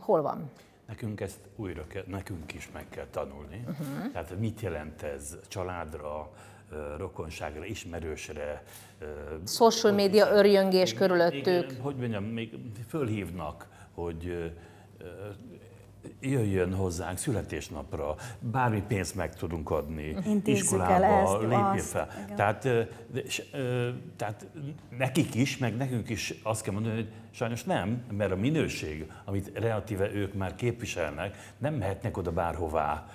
hol 0.00 0.22
van? 0.22 0.50
Nekünk 0.88 1.20
ezt 1.20 1.38
újra 1.56 1.86
kell, 1.86 2.04
nekünk 2.06 2.54
is 2.54 2.70
meg 2.72 2.88
kell 2.88 3.06
tanulni. 3.10 3.64
Uh-huh. 3.68 4.12
Tehát 4.12 4.38
mit 4.38 4.60
jelent 4.60 5.02
ez 5.02 5.36
családra, 5.48 6.30
rokonságra, 6.96 7.64
ismerősre. 7.64 8.62
Social 9.46 9.92
media 9.92 10.30
örjöngés 10.30 10.94
körülöttük. 10.94 11.46
Igen, 11.46 11.80
hogy 11.80 11.96
mondjam, 11.96 12.24
még 12.24 12.58
fölhívnak, 12.88 13.66
hogy 13.94 14.52
jöjjön 16.20 16.74
hozzánk 16.74 17.18
születésnapra, 17.18 18.14
bármi 18.40 18.82
pénzt 18.88 19.14
meg 19.14 19.34
tudunk 19.34 19.70
adni, 19.70 20.16
Intézzük 20.26 20.62
iskolába, 20.62 21.04
ezt, 21.04 21.40
lépjél 21.40 21.58
azt, 21.58 21.88
fel. 21.88 22.08
igen. 22.24 22.36
Tehát, 22.36 22.68
és, 23.24 23.42
tehát 24.16 24.46
nekik 24.98 25.34
is, 25.34 25.58
meg 25.58 25.76
nekünk 25.76 26.08
is 26.08 26.34
azt 26.42 26.62
kell 26.62 26.72
mondani, 26.72 26.94
hogy 26.94 27.08
sajnos 27.30 27.64
nem, 27.64 28.04
mert 28.10 28.32
a 28.32 28.36
minőség, 28.36 29.10
amit 29.24 29.58
relatíve 29.58 30.12
ők 30.12 30.34
már 30.34 30.54
képviselnek, 30.54 31.52
nem 31.58 31.74
mehetnek 31.74 32.16
oda 32.16 32.32
bárhová 32.32 33.06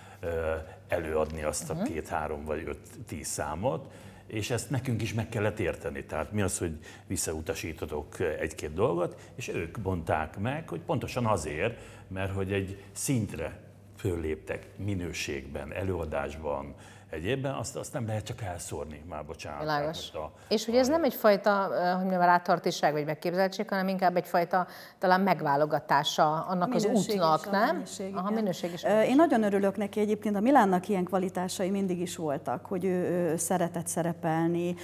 előadni 0.88 1.44
azt 1.44 1.70
a 1.70 1.82
két-három 1.84 2.46
vagy 2.46 2.64
öt-tíz 2.68 3.28
számot, 3.28 3.92
és 4.28 4.50
ezt 4.50 4.70
nekünk 4.70 5.02
is 5.02 5.14
meg 5.14 5.30
kellett 5.30 5.60
érteni. 5.60 6.04
Tehát 6.04 6.32
mi 6.32 6.42
az, 6.42 6.58
hogy 6.58 6.78
visszautasítotok 7.08 8.20
egy-két 8.20 8.74
dolgot, 8.74 9.32
és 9.36 9.48
ők 9.48 9.78
mondták 9.78 10.38
meg, 10.38 10.70
hogy 10.70 10.80
pontosan 10.80 11.26
azért, 11.26 11.80
mert 12.14 12.34
hogy 12.34 12.54
egy 12.54 12.84
szintre 12.92 13.60
fölléptek 13.98 14.68
minőségben, 14.78 15.74
előadásban, 15.74 16.76
egyébben, 17.14 17.54
azt, 17.54 17.76
azt 17.76 17.94
nem 17.94 18.08
lehet 18.08 18.24
csak 18.24 18.42
elszórni, 18.42 19.04
már 19.10 19.26
bocsánat. 19.26 19.60
Világos. 19.60 20.12
A- 20.14 20.32
És 20.48 20.66
hogy 20.66 20.76
ez 20.76 20.88
nem 20.88 21.04
egyfajta, 21.04 21.52
hogy 21.96 22.00
mondjam, 22.00 22.22
rátartiság 22.22 22.94
vagy 22.94 23.06
megképzeltség, 23.06 23.70
hanem 23.70 23.88
inkább 23.88 24.16
egyfajta 24.16 24.68
talán 25.00 25.22
megválogatása 25.22 26.46
annak 26.46 26.74
az 26.74 26.84
Minőség 26.84 27.16
útnak, 27.16 27.40
és 27.42 27.48
a 27.48 27.52
nem? 27.52 27.76
mennyiség, 27.76 28.16
Aha, 28.16 28.30
minőség 28.30 28.74
is. 28.74 28.84
Én 28.84 29.16
nagyon 29.16 29.44
örülök 29.44 29.78
neki 29.78 30.00
egyébként, 30.00 30.36
a 30.36 30.40
Milánnak 30.40 30.88
ilyen 30.88 31.04
kvalitásai 31.04 31.70
mindig 31.70 32.00
is 32.00 32.16
voltak, 32.16 32.66
hogy 32.66 32.86
ő, 32.86 33.04
ő 33.10 33.38
szeretett 33.38 33.88
szerepelni, 33.88 34.76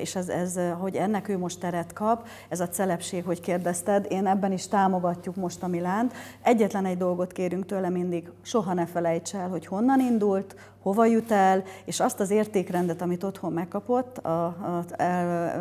és 0.00 0.14
ez, 0.16 0.28
ez, 0.28 0.58
hogy 0.78 0.96
ennek 0.96 1.28
ő 1.28 1.38
most 1.38 1.60
teret 1.60 1.92
kap, 1.92 2.26
ez 2.48 2.60
a 2.60 2.68
celebség, 2.68 3.24
hogy 3.24 3.40
kérdezted, 3.40 4.06
én 4.10 4.26
ebben 4.26 4.52
is 4.52 4.68
támogatjuk 4.68 5.36
most 5.36 5.62
a 5.62 5.66
Milánt. 5.66 6.12
Egyetlen 6.42 6.84
egy 6.84 6.96
dolgot 6.96 7.32
kérünk 7.32 7.66
tőle 7.66 7.88
mindig, 7.88 8.30
soha 8.42 8.72
ne 8.74 8.86
felejts 8.86 9.34
el, 9.34 9.48
hogy 9.48 9.66
honnan 9.66 10.00
indult, 10.00 10.56
hova 10.82 11.04
jut 11.04 11.30
el, 11.30 11.62
és 11.84 12.00
azt 12.00 12.20
az 12.20 12.30
értékrendet, 12.30 13.02
amit 13.02 13.22
otthon 13.22 13.52
megkapott 13.52 14.18
az 14.18 14.98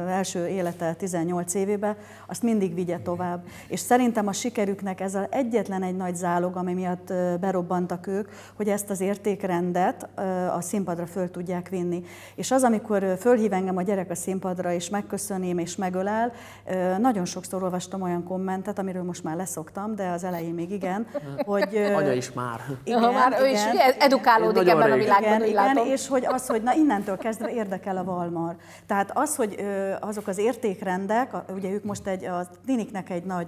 első 0.08 0.48
élete 0.48 0.94
18 0.94 1.54
évében, 1.54 1.96
azt 2.28 2.44
mindig 2.44 2.74
vigye 2.74 3.00
tovább. 3.00 3.44
És 3.68 3.80
szerintem 3.80 4.28
a 4.28 4.34
sikerüknek 4.34 5.02
ez 5.02 5.16
az 5.16 5.26
egyetlen 5.30 5.84
egy 5.84 5.96
nagy 5.96 6.16
zálog, 6.16 6.56
ami 6.56 6.74
miatt 6.74 7.14
berobbantak 7.40 8.08
ők, 8.08 8.30
hogy 8.56 8.68
ezt 8.68 8.90
az 8.90 9.02
értékrendet 9.02 10.08
a 10.56 10.62
színpadra 10.62 11.06
föl 11.06 11.32
tudják 11.32 11.70
vinni. 11.70 12.04
És 12.36 12.52
az, 12.52 12.64
amikor 12.64 13.18
fölhív 13.20 13.54
engem 13.54 13.78
a 13.78 13.82
gyerek 13.82 14.10
a 14.10 14.16
színpadra, 14.16 14.72
és 14.72 14.90
megköszöném, 14.90 15.58
és 15.58 15.76
megölel, 15.76 16.32
nagyon 17.00 17.26
sokszor 17.26 17.64
olvastam 17.64 18.02
olyan 18.02 18.24
kommentet, 18.24 18.80
amiről 18.80 19.04
most 19.04 19.24
már 19.24 19.36
leszoktam, 19.36 19.96
de 19.96 20.10
az 20.10 20.24
elején 20.24 20.54
még 20.54 20.72
igen, 20.72 21.08
hogy... 21.46 21.76
Anya 21.96 22.14
is 22.14 22.32
már. 22.32 22.60
igen, 22.84 23.04
Aha, 23.04 23.12
már 23.12 23.38
ő 23.42 23.48
is 23.48 23.62
igen, 23.62 23.74
ugye 23.74 23.98
edukálódik 23.98 24.68
ebben 24.68 24.92
a. 24.92 25.07
világban, 25.08 25.48
igen, 25.48 25.48
igen, 25.50 25.76
látom. 25.76 25.88
és 25.88 26.08
hogy 26.08 26.26
az, 26.26 26.48
hogy 26.48 26.64
na 26.64 26.74
innentől 26.74 27.18
kezdve 27.18 27.52
érdekel 27.52 27.98
a 27.98 28.04
Valmar. 28.04 28.56
Tehát 28.86 29.12
az, 29.14 29.36
hogy 29.36 29.56
ö, 29.60 29.92
azok 30.00 30.28
az 30.28 30.38
értékrendek, 30.38 31.34
a- 31.34 31.46
ugye 31.54 31.70
ők 31.70 31.84
most 31.84 32.08
egy, 32.08 32.26
a 32.26 32.48
Tiniknek 32.66 33.10
egy 33.10 33.24
nagy 33.24 33.48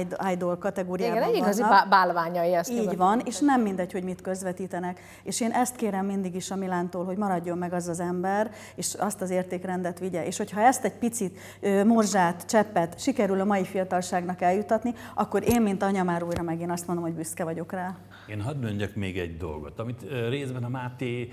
id- 0.00 0.16
idol 0.32 0.56
kategóriában 0.58 1.16
Igen, 1.16 1.28
egy 1.28 1.36
igazi 1.36 1.60
vannak. 1.60 1.76
bá- 1.76 1.88
bálványai 1.88 2.54
ezt. 2.54 2.70
Így 2.70 2.96
van, 2.96 3.20
és 3.24 3.38
nem 3.38 3.60
mindegy, 3.60 3.92
hogy 3.92 4.04
mit 4.04 4.20
közvetítenek. 4.20 5.00
És 5.22 5.40
én 5.40 5.50
ezt 5.50 5.76
kérem 5.76 6.06
mindig 6.06 6.34
is 6.34 6.50
a 6.50 6.56
Milántól, 6.56 7.04
hogy 7.04 7.16
maradjon 7.16 7.58
meg 7.58 7.72
az 7.72 7.88
az 7.88 8.00
ember, 8.00 8.50
és 8.74 8.94
azt 8.98 9.20
az 9.20 9.30
értékrendet 9.30 9.98
vigye. 9.98 10.26
És 10.26 10.36
hogyha 10.36 10.60
ezt 10.60 10.84
egy 10.84 10.94
picit 10.98 11.38
ö, 11.60 11.84
morzsát, 11.84 12.44
cseppet 12.46 13.00
sikerül 13.00 13.40
a 13.40 13.44
mai 13.44 13.64
fiatalságnak 13.64 14.40
eljutatni, 14.40 14.94
akkor 15.14 15.42
én, 15.48 15.62
mint 15.62 15.82
anya 15.82 16.02
már 16.02 16.22
újra 16.22 16.42
megint 16.42 16.70
azt 16.70 16.86
mondom, 16.86 17.04
hogy 17.04 17.14
büszke 17.14 17.44
vagyok 17.44 17.72
rá. 17.72 17.94
Én 18.26 18.40
hadd 18.40 18.56
mondjak 18.56 18.94
még 18.94 19.18
egy 19.18 19.36
dolgot, 19.36 19.78
amit 19.78 20.00
részben 20.28 20.64
a 20.64 20.68
Máté, 21.00 21.28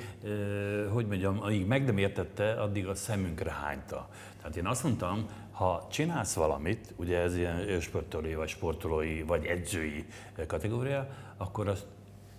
hogy 0.93 1.07
mondjam, 1.07 1.41
amíg 1.41 1.65
meg 1.65 1.85
nem 1.85 1.97
értette, 1.97 2.51
addig 2.51 2.87
a 2.87 2.95
szemünkre 2.95 3.51
hányta. 3.51 4.09
Tehát 4.37 4.55
én 4.55 4.65
azt 4.65 4.83
mondtam, 4.83 5.25
ha 5.51 5.87
csinálsz 5.91 6.33
valamit, 6.33 6.93
ugye 6.95 7.17
ez 7.17 7.37
ilyen 7.37 7.69
ö, 7.69 7.79
sportolói, 7.79 8.33
vagy 8.33 8.47
sportolói, 8.47 9.21
vagy 9.21 9.45
edzői 9.45 10.05
kategória, 10.47 11.07
akkor 11.37 11.67
azt 11.67 11.85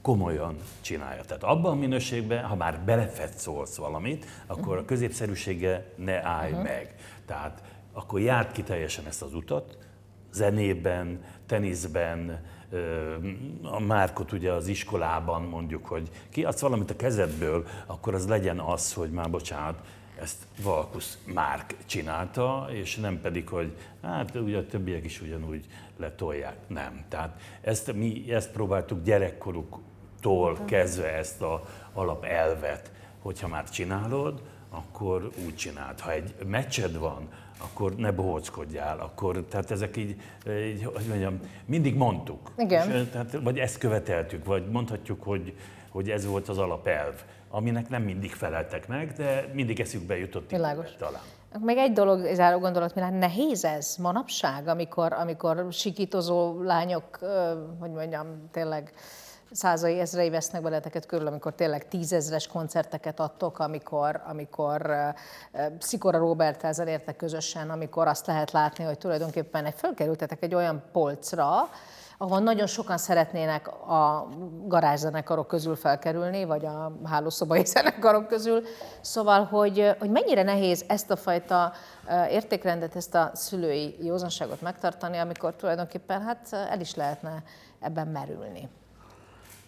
komolyan 0.02 0.56
csinálja. 0.80 1.22
Tehát 1.22 1.42
abban 1.42 1.72
a 1.72 1.80
minőségben, 1.80 2.44
ha 2.44 2.54
már 2.54 2.80
belefetszolsz 2.80 3.76
valamit, 3.76 4.26
akkor 4.46 4.76
a 4.76 4.84
középszerűsége 4.84 5.92
ne 5.96 6.24
állj 6.26 6.52
meg. 6.52 6.94
Tehát 7.26 7.62
akkor 7.92 8.20
járt 8.20 8.52
ki 8.52 8.62
teljesen 8.62 9.06
ezt 9.06 9.22
az 9.22 9.34
utat, 9.34 9.78
zenében, 10.32 11.24
teniszben, 11.46 12.40
a 13.62 13.80
Márkot 13.80 14.32
ugye 14.32 14.52
az 14.52 14.66
iskolában 14.66 15.42
mondjuk, 15.42 15.86
hogy 15.86 16.10
kiadsz 16.30 16.60
valamit 16.60 16.90
a 16.90 16.96
kezedből, 16.96 17.66
akkor 17.86 18.14
az 18.14 18.28
legyen 18.28 18.58
az, 18.58 18.92
hogy 18.92 19.10
már 19.10 19.30
bocsánat, 19.30 19.78
ezt 20.20 20.46
Valkusz 20.62 21.18
Márk 21.24 21.74
csinálta, 21.86 22.68
és 22.72 22.96
nem 22.96 23.20
pedig, 23.20 23.48
hogy 23.48 23.76
hát 24.02 24.34
ugye 24.34 24.58
a 24.58 24.66
többiek 24.66 25.04
is 25.04 25.20
ugyanúgy 25.20 25.66
letolják. 25.96 26.56
Nem. 26.66 27.04
Tehát 27.08 27.40
ezt 27.60 27.92
mi 27.92 28.32
ezt 28.32 28.50
próbáltuk 28.50 29.02
gyerekkoruk 29.02 29.78
tól 30.20 30.58
kezdve 30.64 31.12
ezt 31.12 31.42
a 31.42 31.62
alapelvet, 31.92 32.92
hogyha 33.22 33.48
már 33.48 33.70
csinálod, 33.70 34.42
akkor 34.70 35.30
úgy 35.46 35.56
csináld. 35.56 36.00
Ha 36.00 36.12
egy 36.12 36.34
meccsed 36.46 36.98
van, 36.98 37.28
akkor 37.59 37.94
ne 37.94 38.11
bohóckodjál, 38.11 38.98
akkor, 38.98 39.44
tehát 39.48 39.70
ezek 39.70 39.96
így, 39.96 40.20
így 40.48 40.84
hogy 40.94 41.06
mondjam, 41.09 41.40
mindig 41.64 41.94
mondtuk. 41.94 42.50
Igen. 42.56 42.90
És, 42.90 43.11
tehát, 43.12 43.38
vagy 43.42 43.59
ezt 43.59 43.78
követeltük, 43.78 44.44
vagy 44.44 44.68
mondhatjuk, 44.70 45.22
hogy, 45.22 45.54
hogy 45.90 46.11
ez 46.11 46.26
volt 46.26 46.48
az 46.48 46.59
alapelv, 46.59 47.14
aminek 47.50 47.88
nem 47.88 48.02
mindig 48.02 48.32
feleltek 48.32 48.88
meg, 48.88 49.12
de 49.12 49.50
mindig 49.52 49.80
eszükbe 49.80 50.18
jutott 50.18 50.50
Világos. 50.50 50.88
talán. 50.98 51.22
Még 51.61 51.76
egy 51.76 51.92
dolog, 51.92 52.34
záró 52.34 52.59
gondolat, 52.59 52.94
Milán, 52.94 53.14
nehéz 53.14 53.64
ez 53.64 53.96
manapság, 53.98 54.68
amikor, 54.68 55.12
amikor 55.12 55.66
sikítozó 55.70 56.62
lányok, 56.62 57.18
hogy 57.80 57.90
mondjam, 57.90 58.48
tényleg 58.50 58.92
százai 59.51 60.01
ezrei 60.01 60.30
vesznek 60.30 60.62
beleteket 60.62 61.07
körül, 61.07 61.26
amikor 61.26 61.55
tényleg 61.55 61.88
tízezres 61.88 62.46
koncerteket 62.46 63.20
adtok, 63.20 63.59
amikor, 63.59 64.22
amikor 64.26 64.94
Szikora 65.78 66.18
Robert 66.18 66.64
ezzel 66.64 66.88
értek 66.88 67.16
közösen, 67.16 67.70
amikor 67.70 68.07
azt 68.07 68.26
lehet 68.26 68.51
látni, 68.51 68.84
hogy 68.84 68.99
tulajdonképpen 68.99 69.64
egy 69.64 69.74
fölkerültetek 69.76 70.42
egy 70.42 70.55
olyan 70.55 70.82
polcra, 70.92 71.68
ahol 72.20 72.38
nagyon 72.38 72.66
sokan 72.66 72.99
szeretnének 72.99 73.68
a 73.68 74.28
garázszenekarok 74.66 75.46
közül 75.46 75.76
felkerülni, 75.76 76.44
vagy 76.44 76.64
a 76.64 76.92
hálószobai 77.05 77.64
zenekarok 77.74 78.28
közül. 78.28 78.62
Szóval, 79.01 79.44
hogy, 79.44 79.96
hogy 79.99 80.11
mennyire 80.11 80.42
nehéz 80.42 80.84
ezt 80.88 81.11
a 81.11 81.16
fajta 81.16 81.72
értékrendet, 82.30 82.96
ezt 82.96 83.14
a 83.14 83.30
szülői 83.34 83.96
józanságot 84.05 84.61
megtartani, 84.61 85.18
amikor 85.18 85.57
tulajdonképpen 85.57 86.22
hát 86.22 86.53
el 86.53 86.80
is 86.80 86.94
lehetne 86.94 87.42
ebben 87.80 88.07
merülni. 88.07 88.68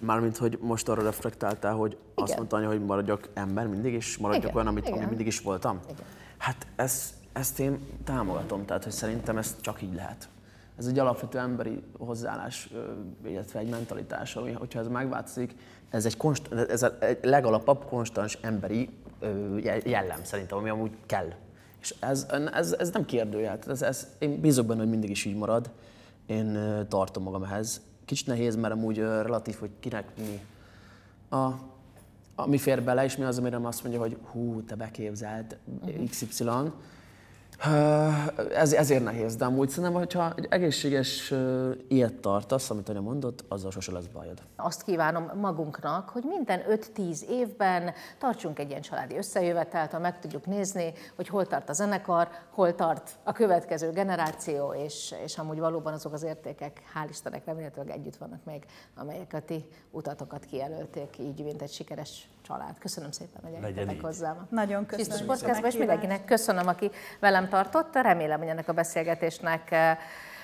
Mármint, 0.01 0.37
hogy 0.37 0.59
most 0.61 0.89
arra 0.89 1.03
reflektáltál, 1.03 1.75
hogy 1.75 1.91
Igen. 1.93 2.13
azt 2.15 2.37
mondta 2.37 2.57
anya, 2.57 2.69
hogy 2.69 2.85
maradjak 2.85 3.29
ember 3.35 3.67
mindig, 3.67 3.93
és 3.93 4.19
maradjak 4.19 4.45
Igen. 4.45 4.55
olyan, 4.55 4.67
amit, 4.67 4.85
Igen. 4.85 4.97
amit 4.97 5.09
mindig 5.09 5.27
is 5.27 5.41
voltam. 5.41 5.81
Igen. 5.85 6.05
Hát 6.39 6.67
ez, 6.77 7.15
ezt 7.33 7.59
én 7.61 7.79
támogatom, 8.05 8.65
tehát 8.65 8.85
hogy 8.85 8.93
szerintem 8.93 9.37
ez 9.37 9.57
csak 9.61 9.83
így 9.83 9.95
lehet. 9.95 10.29
Ez 10.79 10.87
egy 10.87 10.99
alapvető 10.99 11.39
emberi 11.39 11.83
hozzáállás, 11.99 12.71
illetve 13.25 13.59
egy 13.59 13.69
mentalitás, 13.69 14.37
ami, 14.37 14.53
hogyha 14.53 14.81
ez 14.81 14.87
megváltozik, 14.87 15.55
ez 15.91 16.05
egy, 16.05 16.17
konst, 16.17 16.53
ez 16.53 16.83
a 16.83 16.99
legalapabb, 17.23 17.85
konstans 17.85 18.39
emberi 18.41 18.89
jellem 19.85 20.25
szerintem, 20.25 20.59
ami 20.59 20.69
amúgy 20.69 20.91
kell. 21.07 21.29
És 21.81 21.95
ez, 22.01 22.27
ez, 22.53 22.73
ez 22.73 22.91
nem 22.91 23.05
kérdőjel, 23.05 23.59
ez, 23.67 23.83
ez, 23.83 24.07
én 24.19 24.41
bízok 24.41 24.67
benne, 24.67 24.81
hogy 24.81 24.89
mindig 24.89 25.11
is 25.11 25.25
így 25.25 25.37
marad. 25.37 25.71
Én 26.27 26.59
tartom 26.89 27.23
magam 27.23 27.43
ehhez. 27.43 27.81
Kicsit 28.11 28.27
nehéz, 28.27 28.57
mert 28.57 28.75
amúgy 28.75 28.99
relatív, 28.99 29.59
hogy 29.59 29.71
kinek 29.81 30.09
mi 30.17 30.41
a, 31.37 31.51
ami 32.35 32.59
fér 32.59 32.83
bele, 32.83 33.05
és 33.05 33.17
mi 33.17 33.25
az, 33.25 33.39
amire 33.39 33.59
azt 33.63 33.83
mondja, 33.83 34.01
hogy 34.01 34.17
hú, 34.31 34.63
te 34.63 34.75
beképzelt 34.75 35.57
XY. 36.11 36.45
Ez, 38.55 38.73
ezért 38.73 39.05
nehéz, 39.05 39.37
de 39.37 39.45
amúgy 39.45 39.69
szerintem, 39.69 39.99
hogyha 39.99 40.33
egy 40.37 40.47
egészséges 40.51 41.35
ilyet 41.89 42.15
tartasz, 42.15 42.71
amit 42.71 42.89
anya 42.89 43.01
mondott, 43.01 43.45
azzal 43.49 43.71
sose 43.71 43.93
lesz 43.93 44.07
bajod. 44.07 44.43
Azt 44.57 44.83
kívánom 44.83 45.31
magunknak, 45.41 46.09
hogy 46.09 46.23
minden 46.27 46.63
5-10 46.97 47.21
évben 47.21 47.93
tartsunk 48.19 48.59
egy 48.59 48.69
ilyen 48.69 48.81
családi 48.81 49.17
összejövetelt, 49.17 49.91
ha 49.91 49.99
meg 49.99 50.19
tudjuk 50.21 50.47
nézni, 50.47 50.93
hogy 51.17 51.29
hol 51.29 51.47
tart 51.47 51.69
a 51.69 51.73
zenekar, 51.73 52.29
hol 52.51 52.75
tart 52.75 53.11
a 53.23 53.33
következő 53.33 53.91
generáció, 53.91 54.73
és, 54.73 55.15
és 55.25 55.39
amúgy 55.39 55.59
valóban 55.59 55.93
azok 55.93 56.13
az 56.13 56.23
értékek, 56.23 56.83
hál' 56.95 57.09
Istennek 57.11 57.45
remélhetőleg 57.45 57.91
együtt 57.91 58.17
vannak 58.17 58.45
még, 58.45 58.65
amelyek 58.95 59.33
a 59.33 59.41
ti 59.41 59.69
utatokat 59.91 60.45
kijelölték, 60.45 61.19
így 61.19 61.45
mint 61.45 61.63
egy 61.63 61.73
sikeres 61.73 62.29
család. 62.51 62.79
Köszönöm 62.79 63.11
szépen, 63.11 63.43
hogy 63.43 63.53
eljöttetek 63.53 64.01
hozzám. 64.01 64.47
Nagyon 64.51 64.87
Tisztus 64.87 65.07
köszönöm. 65.07 65.27
Podcastba, 65.27 65.67
és 65.67 65.77
mindenkinek 65.77 66.25
köszönöm, 66.25 66.69
aki 66.69 66.91
velem 67.21 67.49
tartott. 67.49 67.95
Remélem, 67.95 68.39
hogy 68.39 68.49
ennek 68.49 68.69
a 68.69 68.73
beszélgetésnek 68.73 69.75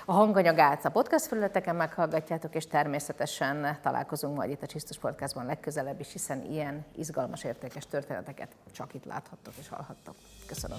a 0.08 0.12
hanganyagát 0.12 0.84
a 0.84 0.90
podcast 0.90 1.26
felületeken 1.26 1.76
meghallgatjátok, 1.76 2.54
és 2.54 2.66
természetesen 2.66 3.78
találkozunk 3.82 4.36
majd 4.36 4.50
itt 4.50 4.62
a 4.62 4.66
Csisztus 4.66 4.98
Podcastban 4.98 5.46
legközelebb 5.46 6.00
is, 6.00 6.12
hiszen 6.12 6.44
ilyen 6.50 6.84
izgalmas, 6.96 7.44
értékes 7.44 7.86
történeteket 7.86 8.48
csak 8.72 8.94
itt 8.94 9.04
láthattok 9.04 9.52
és 9.58 9.68
hallhattok. 9.68 10.14
Köszönöm. 10.46 10.78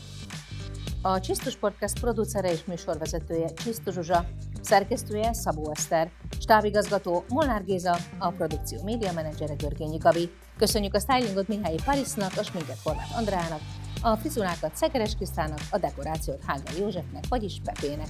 A 1.02 1.20
Csisztus 1.20 1.58
Podcast 1.58 2.00
producere 2.00 2.52
és 2.52 2.66
műsorvezetője 2.66 3.54
Csisztus 3.54 3.94
Zsuzsa, 3.94 4.26
szerkesztője 4.62 5.34
Szabó 5.34 5.72
Eszter, 5.72 6.12
stábigazgató 6.40 7.24
Molnár 7.30 7.64
Géza, 7.64 7.98
a 8.20 8.30
produkció 8.30 8.84
média 8.84 9.14
menedzsere 9.14 9.54
Görgényi 9.54 9.98
Gabi. 9.98 10.32
Köszönjük 10.58 10.94
a 10.94 11.00
stylingot 11.00 11.48
Mihályi 11.48 11.80
Parisnak, 11.86 12.32
a 12.38 12.44
sminket 12.44 12.80
Horváth 12.84 13.18
Andrának, 13.18 13.62
a 14.02 14.16
frizurákat 14.16 14.76
Szekeres 14.76 15.16
Krisztának, 15.16 15.60
a 15.72 15.78
dekorációt 15.78 16.44
Hágel 16.46 16.76
Józsefnek, 16.80 17.24
vagyis 17.30 17.62
Pepének. 17.64 18.08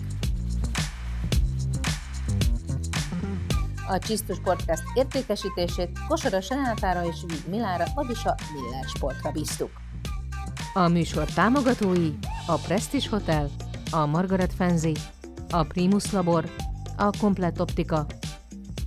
A 3.90 4.00
Csisztus 4.00 4.38
Podcast 4.44 4.84
értékesítését 4.94 6.00
Kosaras 6.08 6.50
Renátára 6.50 7.06
és 7.06 7.16
Víg 7.28 7.42
Milára, 7.50 7.86
vagyis 7.96 8.26
a 8.26 8.36
Miller 8.54 8.86
Sportra 8.96 9.32
bíztuk. 9.32 9.70
A 10.74 10.88
műsor 10.88 11.26
támogatói 11.26 12.14
a 12.48 12.56
Prestige 12.56 13.10
Hotel, 13.10 13.50
a 13.92 14.06
Margaret 14.06 14.54
Fenzi, 14.54 14.94
a 15.50 15.64
Primus 15.64 16.12
Labor, 16.12 16.50
a 16.98 17.10
Komplett 17.20 17.62
Optika 17.62 18.06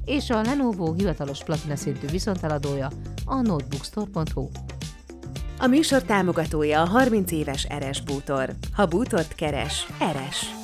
és 0.04 0.30
a 0.30 0.42
Lenovo 0.42 0.92
hivatalos 0.92 1.44
platina 1.44 1.76
szintű 1.76 2.06
viszonteladója 2.06 2.90
a 3.24 3.40
notebookstore.hu. 3.40 4.48
A 5.58 5.66
műsor 5.66 6.02
támogatója 6.02 6.82
a 6.82 6.86
30 6.86 7.30
éves 7.30 7.64
Eres 7.64 8.00
Bútor. 8.00 8.54
Ha 8.72 8.86
bútort 8.86 9.34
keres, 9.34 9.86
Eres. 9.98 10.59